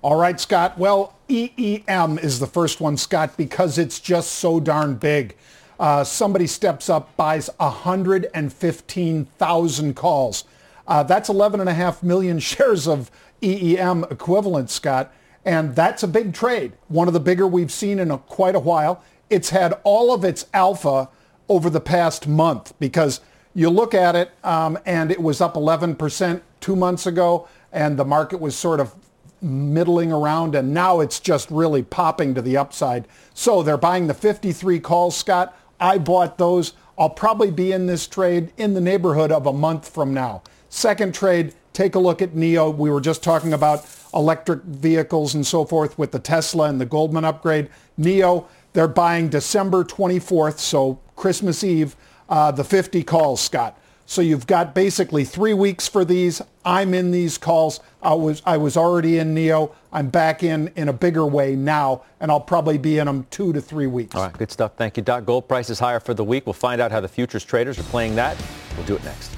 All 0.03 0.15
right, 0.15 0.39
Scott. 0.39 0.79
Well, 0.79 1.17
EEM 1.29 2.23
is 2.23 2.39
the 2.39 2.47
first 2.47 2.81
one, 2.81 2.97
Scott, 2.97 3.37
because 3.37 3.77
it's 3.77 3.99
just 3.99 4.35
so 4.35 4.61
darn 4.61 4.95
big. 4.95 5.35
Uh, 5.79 6.03
somebody 6.05 6.47
steps 6.47 6.89
up, 6.89 7.15
buys 7.17 7.51
115,000 7.59 9.97
calls. 9.97 10.45
Uh, 10.87 11.03
that's 11.03 11.29
11.5 11.29 12.03
million 12.03 12.39
shares 12.41 12.87
of 12.87 13.11
EEM 13.43 14.11
equivalent, 14.11 14.71
Scott. 14.71 15.13
And 15.45 15.77
that's 15.77 16.03
a 16.03 16.09
big 16.09 16.33
trade, 16.33 16.73
one 16.89 17.07
of 17.07 17.15
the 17.15 17.21
bigger 17.21 17.47
we've 17.47 17.73
seen 17.73 17.99
in 17.99 18.11
a, 18.11 18.19
quite 18.19 18.55
a 18.55 18.61
while. 18.61 19.03
It's 19.29 19.51
had 19.51 19.75
all 19.85 20.15
of 20.15 20.25
its 20.25 20.47
alpha 20.55 21.09
over 21.49 21.69
the 21.69 21.81
past 21.81 22.27
month 22.27 22.73
because 22.79 23.21
you 23.55 23.69
look 23.69 23.95
at 23.95 24.17
it 24.17 24.31
um, 24.43 24.79
and 24.87 25.11
it 25.11 25.23
was 25.23 25.41
up 25.41 25.55
11% 25.55 26.41
two 26.61 26.77
months 26.77 27.07
ago 27.07 27.47
and 27.73 27.99
the 27.99 28.05
market 28.05 28.41
was 28.41 28.57
sort 28.57 28.81
of 28.81 28.95
middling 29.43 30.11
around 30.11 30.55
and 30.55 30.73
now 30.73 31.01
it's 31.01 31.21
just 31.21 31.51
really 31.51 31.83
popping 31.83 32.35
to 32.35 32.41
the 32.41 32.57
upside. 32.57 33.07
So 33.35 33.63
they're 33.63 33.77
buying 33.77 34.07
the 34.07 34.15
53 34.15 34.81
calls, 34.81 35.17
Scott. 35.17 35.57
I 35.85 35.99
bought 35.99 36.39
those. 36.39 36.73
I'll 36.97 37.11
probably 37.11 37.51
be 37.51 37.73
in 37.73 37.87
this 37.87 38.07
trade 38.07 38.55
in 38.57 38.73
the 38.73 38.81
neighborhood 38.81 39.31
of 39.31 39.45
a 39.45 39.53
month 39.53 39.87
from 39.87 40.15
now. 40.15 40.43
Second 40.71 41.15
trade, 41.15 41.53
take 41.75 41.95
a 41.95 41.99
look 41.99 42.23
at 42.23 42.31
NIO. 42.31 42.75
We 42.75 42.89
were 42.89 43.03
just 43.03 43.23
talking 43.23 43.53
about 43.53 43.85
electric 44.15 44.63
vehicles 44.63 45.35
and 45.35 45.47
so 45.47 45.67
forth 45.67 45.99
with 45.99 46.11
the 46.11 46.19
Tesla 46.19 46.71
and 46.71 46.81
the 46.81 46.87
Goldman 46.87 47.27
upgrade. 47.27 47.69
NIO, 48.01 48.47
they're 48.73 48.89
buying 48.89 49.29
December 49.29 49.85
24th, 49.85 50.59
so 50.59 50.99
Christmas 51.17 51.63
Eve, 51.63 51.97
uh, 52.31 52.51
the 52.51 52.65
50 52.65 53.03
calls, 53.03 53.43
Scott. 53.43 53.79
So 54.07 54.23
you've 54.23 54.47
got 54.47 54.75
basically 54.75 55.25
three 55.25 55.55
weeks 55.55 55.87
for 55.87 56.03
these. 56.03 56.41
I'm 56.65 56.95
in 56.95 57.11
these 57.11 57.37
calls. 57.37 57.81
I 58.03 58.15
was 58.15 58.43
I 58.47 58.57
was 58.57 58.77
already 58.77 59.19
in 59.19 59.35
NIO. 59.35 59.73
I'm 59.95 60.09
back 60.09 60.43
in 60.43 60.73
in 60.75 60.89
a 60.89 60.93
bigger 60.93 61.25
way 61.25 61.55
now, 61.55 62.03
and 62.19 62.29
I'll 62.29 62.41
probably 62.41 62.79
be 62.79 62.99
in 62.99 63.07
them 63.07 63.29
two 63.31 63.53
to 63.53 63.61
three 63.61 63.87
weeks. 63.87 64.17
All 64.17 64.25
right, 64.25 64.37
good 64.37 64.51
stuff. 64.51 64.73
Thank 64.77 64.97
you, 64.97 65.05
Doc. 65.05 65.25
Gold 65.25 65.47
price 65.47 65.71
is 65.71 65.79
higher 65.79 66.01
for 66.01 66.15
the 66.15 66.25
week. 66.25 66.47
We'll 66.47 66.53
find 66.53 66.81
out 66.81 66.91
how 66.91 67.01
the 67.01 67.07
futures 67.07 67.45
traders 67.45 67.79
are 67.79 67.85
playing 67.85 68.17
that. 68.17 68.37
We'll 68.77 68.87
do 68.87 68.97
it 68.97 69.05
next. 69.05 69.31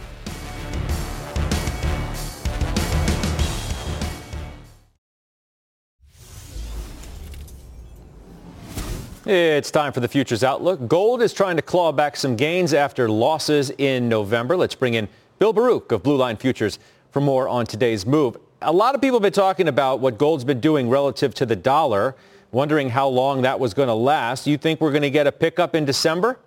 It's 9.27 9.71
time 9.71 9.93
for 9.93 10.01
the 10.01 10.09
futures 10.09 10.43
outlook. 10.43 10.89
Gold 10.89 11.21
is 11.21 11.35
trying 11.35 11.57
to 11.57 11.63
claw 11.63 11.93
back 11.93 12.17
some 12.17 12.35
gains 12.35 12.73
after 12.73 13.11
losses 13.11 13.73
in 13.77 14.09
November. 14.09 14.57
Let's 14.57 14.75
bring 14.75 14.95
in 14.95 15.07
Bill 15.39 15.53
Baruch 15.53 15.93
of 15.93 16.03
Blue 16.03 16.17
Line 16.17 16.39
Futures 16.39 16.79
for 17.11 17.21
more 17.21 17.47
on 17.47 17.67
today's 17.67 18.07
move. 18.07 18.39
A 18.67 18.73
lot 18.73 18.97
of 18.97 19.01
people 19.01 19.19
have 19.19 19.23
been 19.23 19.33
talking 19.33 19.69
about 19.69 20.01
what 20.01 20.19
gold's 20.19 20.43
been 20.43 20.59
doing 20.59 20.89
relative 20.89 21.33
to 21.35 21.47
the 21.47 21.55
dollar, 21.55 22.17
wondering 22.51 22.91
how 22.91 23.07
long 23.07 23.43
that 23.43 23.61
was 23.61 23.73
going 23.73 23.87
to 23.87 23.95
last. 23.95 24.45
You 24.45 24.59
think 24.59 24.81
we're 24.81 24.91
going 24.91 25.03
to 25.03 25.11
get 25.11 25.29
a 25.29 25.31
pickup 25.31 25.77
in 25.77 25.85
December? 25.85 26.41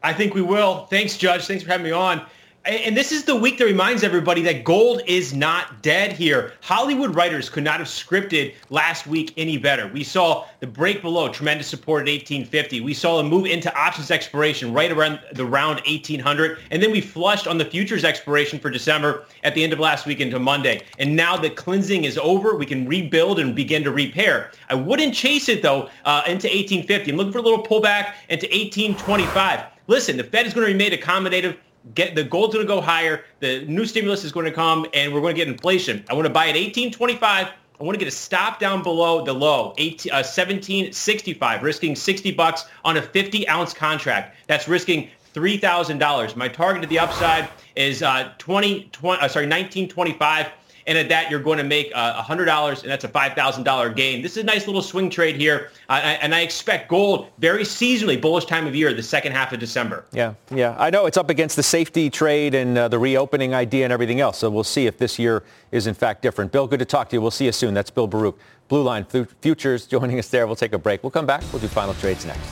I 0.00 0.12
think 0.12 0.32
we 0.34 0.42
will. 0.42 0.86
Thanks, 0.86 1.16
Judge. 1.16 1.44
Thanks 1.48 1.64
for 1.64 1.70
having 1.70 1.82
me 1.82 1.90
on 1.90 2.24
and 2.68 2.94
this 2.94 3.12
is 3.12 3.24
the 3.24 3.34
week 3.34 3.56
that 3.56 3.64
reminds 3.64 4.04
everybody 4.04 4.42
that 4.42 4.62
gold 4.62 5.00
is 5.06 5.32
not 5.32 5.82
dead 5.82 6.12
here. 6.12 6.52
Hollywood 6.60 7.14
writers 7.14 7.48
could 7.48 7.64
not 7.64 7.78
have 7.78 7.88
scripted 7.88 8.54
last 8.68 9.06
week 9.06 9.32
any 9.38 9.56
better. 9.56 9.88
We 9.88 10.04
saw 10.04 10.44
the 10.60 10.66
break 10.66 11.00
below 11.00 11.30
tremendous 11.30 11.66
support 11.66 12.02
at 12.02 12.12
1850. 12.12 12.82
We 12.82 12.92
saw 12.92 13.20
a 13.20 13.24
move 13.24 13.46
into 13.46 13.74
options 13.74 14.10
expiration 14.10 14.74
right 14.74 14.92
around 14.92 15.18
the 15.32 15.46
round 15.46 15.80
1800. 15.86 16.58
And 16.70 16.82
then 16.82 16.90
we 16.90 17.00
flushed 17.00 17.46
on 17.46 17.56
the 17.56 17.64
futures 17.64 18.04
expiration 18.04 18.58
for 18.58 18.68
December 18.68 19.24
at 19.44 19.54
the 19.54 19.64
end 19.64 19.72
of 19.72 19.78
last 19.78 20.04
week 20.04 20.20
into 20.20 20.38
Monday. 20.38 20.82
And 20.98 21.16
now 21.16 21.38
the 21.38 21.48
cleansing 21.48 22.04
is 22.04 22.18
over. 22.18 22.54
We 22.54 22.66
can 22.66 22.86
rebuild 22.86 23.38
and 23.38 23.54
begin 23.54 23.82
to 23.84 23.90
repair. 23.90 24.50
I 24.68 24.74
wouldn't 24.74 25.14
chase 25.14 25.48
it, 25.48 25.62
though, 25.62 25.88
uh, 26.04 26.22
into 26.26 26.48
1850. 26.48 27.12
I'm 27.12 27.16
looking 27.16 27.32
for 27.32 27.38
a 27.38 27.42
little 27.42 27.64
pullback 27.64 28.12
into 28.28 28.46
1825. 28.46 29.64
Listen, 29.86 30.18
the 30.18 30.24
Fed 30.24 30.46
is 30.46 30.52
going 30.52 30.66
to 30.66 30.72
remain 30.72 30.92
accommodative 30.92 31.56
get 31.94 32.14
the 32.14 32.24
gold's 32.24 32.54
going 32.54 32.66
to 32.66 32.72
go 32.72 32.80
higher. 32.80 33.24
The 33.40 33.64
new 33.66 33.86
stimulus 33.86 34.24
is 34.24 34.32
going 34.32 34.46
to 34.46 34.52
come, 34.52 34.86
and 34.94 35.12
we're 35.12 35.20
going 35.20 35.34
to 35.34 35.38
get 35.38 35.48
inflation. 35.48 36.04
I 36.08 36.14
want 36.14 36.26
to 36.26 36.32
buy 36.32 36.44
at 36.44 36.54
1825 36.54 37.48
I 37.80 37.84
want 37.84 37.94
to 37.94 37.98
get 38.04 38.12
a 38.12 38.16
stop 38.16 38.58
down 38.58 38.82
below 38.82 39.24
the 39.24 39.32
low, 39.32 39.72
18, 39.78 40.10
uh, 40.10 40.16
1765, 40.16 41.62
risking 41.62 41.94
60 41.94 42.32
bucks 42.32 42.64
on 42.84 42.96
a 42.96 43.02
50 43.02 43.48
ounce 43.48 43.72
contract. 43.72 44.36
That's 44.48 44.66
risking 44.66 45.08
$3,000. 45.32 46.34
My 46.34 46.48
target 46.48 46.82
to 46.82 46.88
the 46.88 46.98
upside 46.98 47.48
is 47.76 48.02
uh, 48.02 48.32
20, 48.38 48.88
20 48.90 49.22
uh, 49.22 49.28
sorry, 49.28 49.46
1925. 49.46 50.48
And 50.88 50.96
at 50.96 51.10
that, 51.10 51.30
you're 51.30 51.38
going 51.38 51.58
to 51.58 51.64
make 51.64 51.92
uh, 51.94 52.22
$100, 52.22 52.82
and 52.82 52.90
that's 52.90 53.04
a 53.04 53.08
$5,000 53.08 53.94
gain. 53.94 54.22
This 54.22 54.32
is 54.32 54.38
a 54.38 54.46
nice 54.46 54.66
little 54.66 54.80
swing 54.80 55.10
trade 55.10 55.36
here. 55.36 55.70
Uh, 55.90 56.16
and 56.22 56.34
I 56.34 56.40
expect 56.40 56.88
gold 56.88 57.28
very 57.38 57.62
seasonally, 57.62 58.18
bullish 58.18 58.46
time 58.46 58.66
of 58.66 58.74
year, 58.74 58.94
the 58.94 59.02
second 59.02 59.32
half 59.32 59.52
of 59.52 59.60
December. 59.60 60.06
Yeah, 60.12 60.32
yeah. 60.50 60.74
I 60.78 60.88
know 60.88 61.04
it's 61.04 61.18
up 61.18 61.28
against 61.28 61.56
the 61.56 61.62
safety 61.62 62.08
trade 62.08 62.54
and 62.54 62.78
uh, 62.78 62.88
the 62.88 62.98
reopening 62.98 63.52
idea 63.52 63.84
and 63.84 63.92
everything 63.92 64.20
else. 64.20 64.38
So 64.38 64.48
we'll 64.48 64.64
see 64.64 64.86
if 64.86 64.96
this 64.96 65.18
year 65.18 65.42
is 65.72 65.86
in 65.86 65.92
fact 65.92 66.22
different. 66.22 66.52
Bill, 66.52 66.66
good 66.66 66.78
to 66.78 66.86
talk 66.86 67.10
to 67.10 67.16
you. 67.16 67.20
We'll 67.20 67.30
see 67.30 67.44
you 67.44 67.52
soon. 67.52 67.74
That's 67.74 67.90
Bill 67.90 68.06
Baruch. 68.06 68.38
Blue 68.68 68.82
Line 68.82 69.04
Futures 69.04 69.86
joining 69.86 70.18
us 70.18 70.28
there. 70.28 70.46
We'll 70.46 70.56
take 70.56 70.72
a 70.72 70.78
break. 70.78 71.02
We'll 71.02 71.10
come 71.10 71.26
back. 71.26 71.42
We'll 71.52 71.60
do 71.60 71.68
final 71.68 71.92
trades 71.94 72.24
next. 72.24 72.50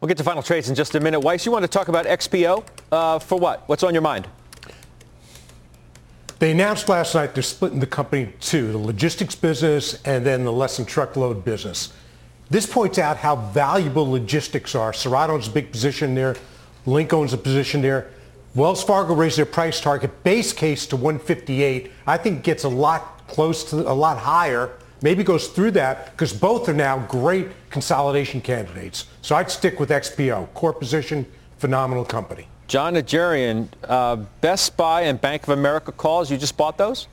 We'll 0.00 0.08
get 0.08 0.18
to 0.18 0.24
final 0.24 0.42
trades 0.42 0.68
in 0.68 0.74
just 0.74 0.96
a 0.96 1.00
minute. 1.00 1.20
Weiss, 1.20 1.46
you 1.46 1.52
want 1.52 1.62
to 1.62 1.68
talk 1.68 1.86
about 1.88 2.06
XPO 2.06 2.64
uh, 2.96 3.18
for 3.18 3.38
what? 3.38 3.68
What's 3.68 3.82
on 3.82 3.94
your 3.94 4.02
mind? 4.02 4.26
They 6.38 6.50
announced 6.50 6.88
last 6.88 7.14
night 7.14 7.34
they're 7.34 7.42
splitting 7.42 7.80
the 7.80 7.86
company 7.86 8.32
two, 8.40 8.72
the 8.72 8.78
logistics 8.78 9.34
business 9.34 10.02
and 10.04 10.26
then 10.26 10.44
the 10.44 10.52
less 10.52 10.76
than 10.76 10.86
truckload 10.86 11.44
business. 11.44 11.92
This 12.50 12.66
points 12.66 12.98
out 12.98 13.16
how 13.16 13.36
valuable 13.36 14.08
logistics 14.10 14.74
are. 14.74 14.92
Serato 14.92 15.34
owns 15.34 15.48
a 15.48 15.50
big 15.50 15.72
position 15.72 16.14
there. 16.14 16.36
Link 16.84 17.12
owns 17.12 17.32
a 17.32 17.38
position 17.38 17.82
there. 17.82 18.10
Wells 18.54 18.84
Fargo 18.84 19.14
raised 19.14 19.38
their 19.38 19.46
price 19.46 19.80
target 19.80 20.22
base 20.24 20.52
case 20.52 20.86
to 20.86 20.96
158. 20.96 21.90
I 22.06 22.16
think 22.16 22.38
it 22.38 22.42
gets 22.44 22.64
a 22.64 22.68
lot 22.68 23.26
close 23.26 23.64
to 23.70 23.90
a 23.90 23.92
lot 23.92 24.18
higher 24.18 24.72
maybe 25.02 25.22
goes 25.22 25.48
through 25.48 25.72
that 25.72 26.10
because 26.12 26.32
both 26.32 26.68
are 26.68 26.74
now 26.74 26.98
great 27.06 27.48
consolidation 27.70 28.40
candidates. 28.40 29.06
So 29.22 29.36
I'd 29.36 29.50
stick 29.50 29.78
with 29.78 29.90
XPO, 29.90 30.52
core 30.54 30.72
position, 30.72 31.26
phenomenal 31.58 32.04
company. 32.04 32.48
Jon 32.66 32.94
Najarian, 32.94 33.68
uh, 33.84 34.16
Best 34.40 34.76
Buy 34.76 35.02
and 35.02 35.20
Bank 35.20 35.44
of 35.44 35.50
America 35.50 35.92
calls. 35.92 36.30
You 36.30 36.36
just 36.36 36.56
bought 36.56 36.76
those? 36.78 37.06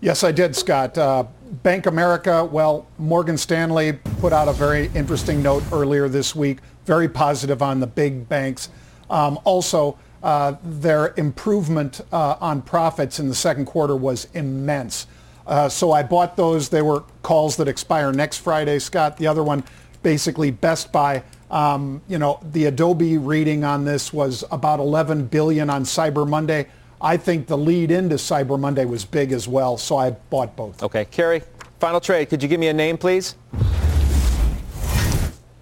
Yes, 0.00 0.24
I 0.24 0.32
did, 0.32 0.54
Scott. 0.54 0.96
Uh, 0.96 1.24
Bank 1.62 1.86
America, 1.86 2.44
well, 2.44 2.86
Morgan 2.98 3.36
Stanley 3.36 3.94
put 4.20 4.32
out 4.32 4.48
a 4.48 4.52
very 4.52 4.90
interesting 4.94 5.42
note 5.42 5.64
earlier 5.72 6.08
this 6.08 6.36
week, 6.36 6.58
very 6.86 7.08
positive 7.08 7.62
on 7.62 7.80
the 7.80 7.86
big 7.86 8.28
banks. 8.28 8.68
Um, 9.10 9.38
also, 9.44 9.98
uh, 10.22 10.54
their 10.62 11.14
improvement 11.16 12.00
uh, 12.12 12.36
on 12.40 12.62
profits 12.62 13.18
in 13.18 13.28
the 13.28 13.34
second 13.34 13.66
quarter 13.66 13.96
was 13.96 14.28
immense. 14.34 15.06
Uh, 15.46 15.68
so 15.68 15.92
I 15.92 16.02
bought 16.02 16.36
those. 16.36 16.68
They 16.68 16.82
were 16.82 17.04
calls 17.22 17.56
that 17.56 17.68
expire 17.68 18.12
next 18.12 18.38
Friday, 18.38 18.78
Scott. 18.78 19.16
The 19.16 19.26
other 19.26 19.42
one, 19.42 19.64
basically 20.02 20.50
Best 20.50 20.92
Buy. 20.92 21.22
Um, 21.50 22.02
you 22.08 22.18
know, 22.18 22.40
the 22.52 22.66
Adobe 22.66 23.16
reading 23.16 23.64
on 23.64 23.84
this 23.84 24.12
was 24.12 24.44
about 24.50 24.80
11 24.80 25.26
billion 25.26 25.70
on 25.70 25.84
Cyber 25.84 26.28
Monday. 26.28 26.66
I 27.00 27.16
think 27.16 27.46
the 27.46 27.56
lead 27.56 27.90
into 27.90 28.16
Cyber 28.16 28.58
Monday 28.58 28.84
was 28.84 29.04
big 29.04 29.32
as 29.32 29.46
well, 29.48 29.78
so 29.78 29.96
I 29.96 30.10
bought 30.10 30.56
both. 30.56 30.82
Okay, 30.82 31.04
Carrie, 31.06 31.42
final 31.78 32.00
trade. 32.00 32.28
Could 32.28 32.42
you 32.42 32.48
give 32.48 32.60
me 32.60 32.68
a 32.68 32.72
name, 32.72 32.98
please? 32.98 33.36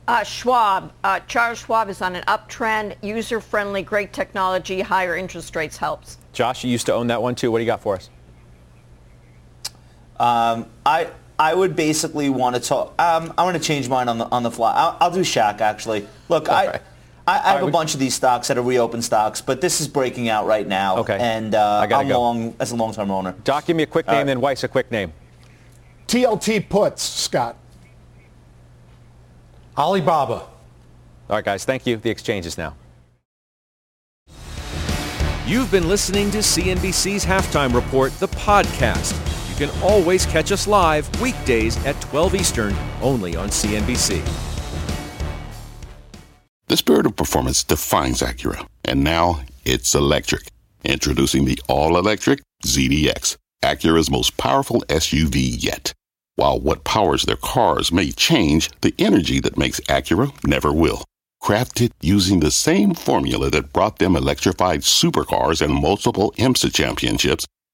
Uh, 0.09 0.23
Schwab. 0.23 0.93
Uh, 1.03 1.21
Charles 1.21 1.59
Schwab 1.59 1.89
is 1.89 2.01
on 2.01 2.15
an 2.15 2.23
uptrend, 2.25 2.97
user-friendly, 3.03 3.83
great 3.83 4.13
technology, 4.13 4.81
higher 4.81 5.17
interest 5.17 5.55
rates 5.57 5.77
helps. 5.77 6.19
Josh, 6.33 6.65
you 6.65 6.71
used 6.71 6.87
to 6.87 6.95
own 6.95 7.09
that 7.09 7.21
one 7.21 7.35
too. 7.35 7.51
What 7.51 7.59
do 7.59 7.65
you 7.65 7.67
got 7.67 7.83
for 7.83 7.97
us? 7.97 8.09
Um, 10.19 10.67
I 10.85 11.09
I 11.39 11.55
would 11.55 11.77
basically 11.77 12.31
want 12.31 12.57
to 12.57 12.63
talk. 12.63 13.01
Um, 13.01 13.35
I 13.37 13.45
want 13.45 13.57
to 13.57 13.63
change 13.63 13.89
mine 13.89 14.09
on 14.09 14.19
the 14.19 14.27
on 14.27 14.43
the 14.43 14.51
fly. 14.51 14.75
I'll, 14.75 14.97
I'll 15.01 15.11
do 15.11 15.21
Shaq 15.21 15.61
actually. 15.61 16.07
Look, 16.29 16.49
I. 16.49 16.67
Right. 16.67 16.83
I, 17.29 17.33
I 17.33 17.53
have 17.55 17.63
right, 17.63 17.69
a 17.69 17.73
bunch 17.73 17.93
of 17.93 17.99
these 17.99 18.15
stocks 18.15 18.47
that 18.47 18.57
are 18.57 18.63
reopened 18.63 19.05
stocks, 19.05 19.41
but 19.41 19.61
this 19.61 19.81
is 19.81 19.89
breaking 19.89 20.29
out 20.29 20.47
right 20.47 20.65
now. 20.65 20.99
Okay. 20.99 21.19
And 21.21 21.57
uh, 21.57 21.85
I'm 21.91 22.07
go. 22.07 22.21
long 22.21 22.55
as 22.61 22.71
a 22.71 22.77
long-term 22.77 23.11
owner. 23.11 23.35
Doc, 23.43 23.67
give 23.67 23.77
me 23.77 23.83
a 23.83 23.87
quick 23.87 24.07
name, 24.07 24.19
right. 24.19 24.27
then 24.27 24.41
Weiss 24.41 24.63
a 24.63 24.69
quick 24.69 24.93
name. 24.93 25.13
TLT 26.07 26.69
puts, 26.69 27.03
Scott. 27.03 27.57
Alibaba. 29.77 30.35
All 30.35 30.51
right, 31.29 31.45
guys. 31.45 31.65
Thank 31.65 31.85
you. 31.85 31.97
The 31.97 32.11
exchange 32.11 32.47
is 32.47 32.57
now. 32.57 32.77
You've 35.47 35.71
been 35.71 35.89
listening 35.89 36.31
to 36.31 36.39
CNBC's 36.39 37.25
Halftime 37.25 37.75
Report, 37.75 38.13
the 38.21 38.29
podcast. 38.29 39.26
Can 39.57 39.71
always 39.83 40.27
catch 40.27 40.53
us 40.53 40.67
live 40.67 41.09
weekdays 41.21 41.83
at 41.87 41.99
12 42.03 42.35
Eastern, 42.35 42.75
only 43.01 43.37
on 43.37 43.49
CNBC. 43.49 44.23
The 46.69 46.77
spirit 46.77 47.07
of 47.07 47.17
performance 47.17 47.65
defines 47.65 48.21
Acura, 48.21 48.67
and 48.85 49.03
now 49.03 49.41
it's 49.65 49.95
electric. 49.95 50.49
Introducing 50.85 51.47
the 51.47 51.59
all-electric 51.69 52.41
ZDX, 52.65 53.37
Acura's 53.63 54.11
most 54.11 54.37
powerful 54.37 54.83
SUV 54.89 55.57
yet. 55.59 55.95
While 56.35 56.61
what 56.61 56.85
powers 56.85 57.23
their 57.23 57.37
cars 57.37 57.91
may 57.91 58.13
change, 58.13 58.71
the 58.83 58.95
energy 58.99 59.41
that 59.41 59.57
makes 59.57 59.81
Acura 59.89 60.33
never 60.47 60.71
will. 60.71 61.03
Crafted 61.43 61.93
using 62.03 62.41
the 62.41 62.51
same 62.51 62.93
formula 62.93 63.49
that 63.51 63.73
brought 63.73 64.01
them 64.01 64.17
electrified 64.17 64.81
supercars 64.81 65.63
and 65.63 65.75
multiple 65.75 66.33
IMSA 66.37 66.75
championships, 66.75 67.47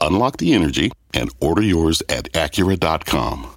Unlock 0.00 0.36
the 0.38 0.52
energy 0.52 0.92
and 1.12 1.30
order 1.40 1.62
yours 1.62 2.02
at 2.08 2.32
Acura.com. 2.32 3.53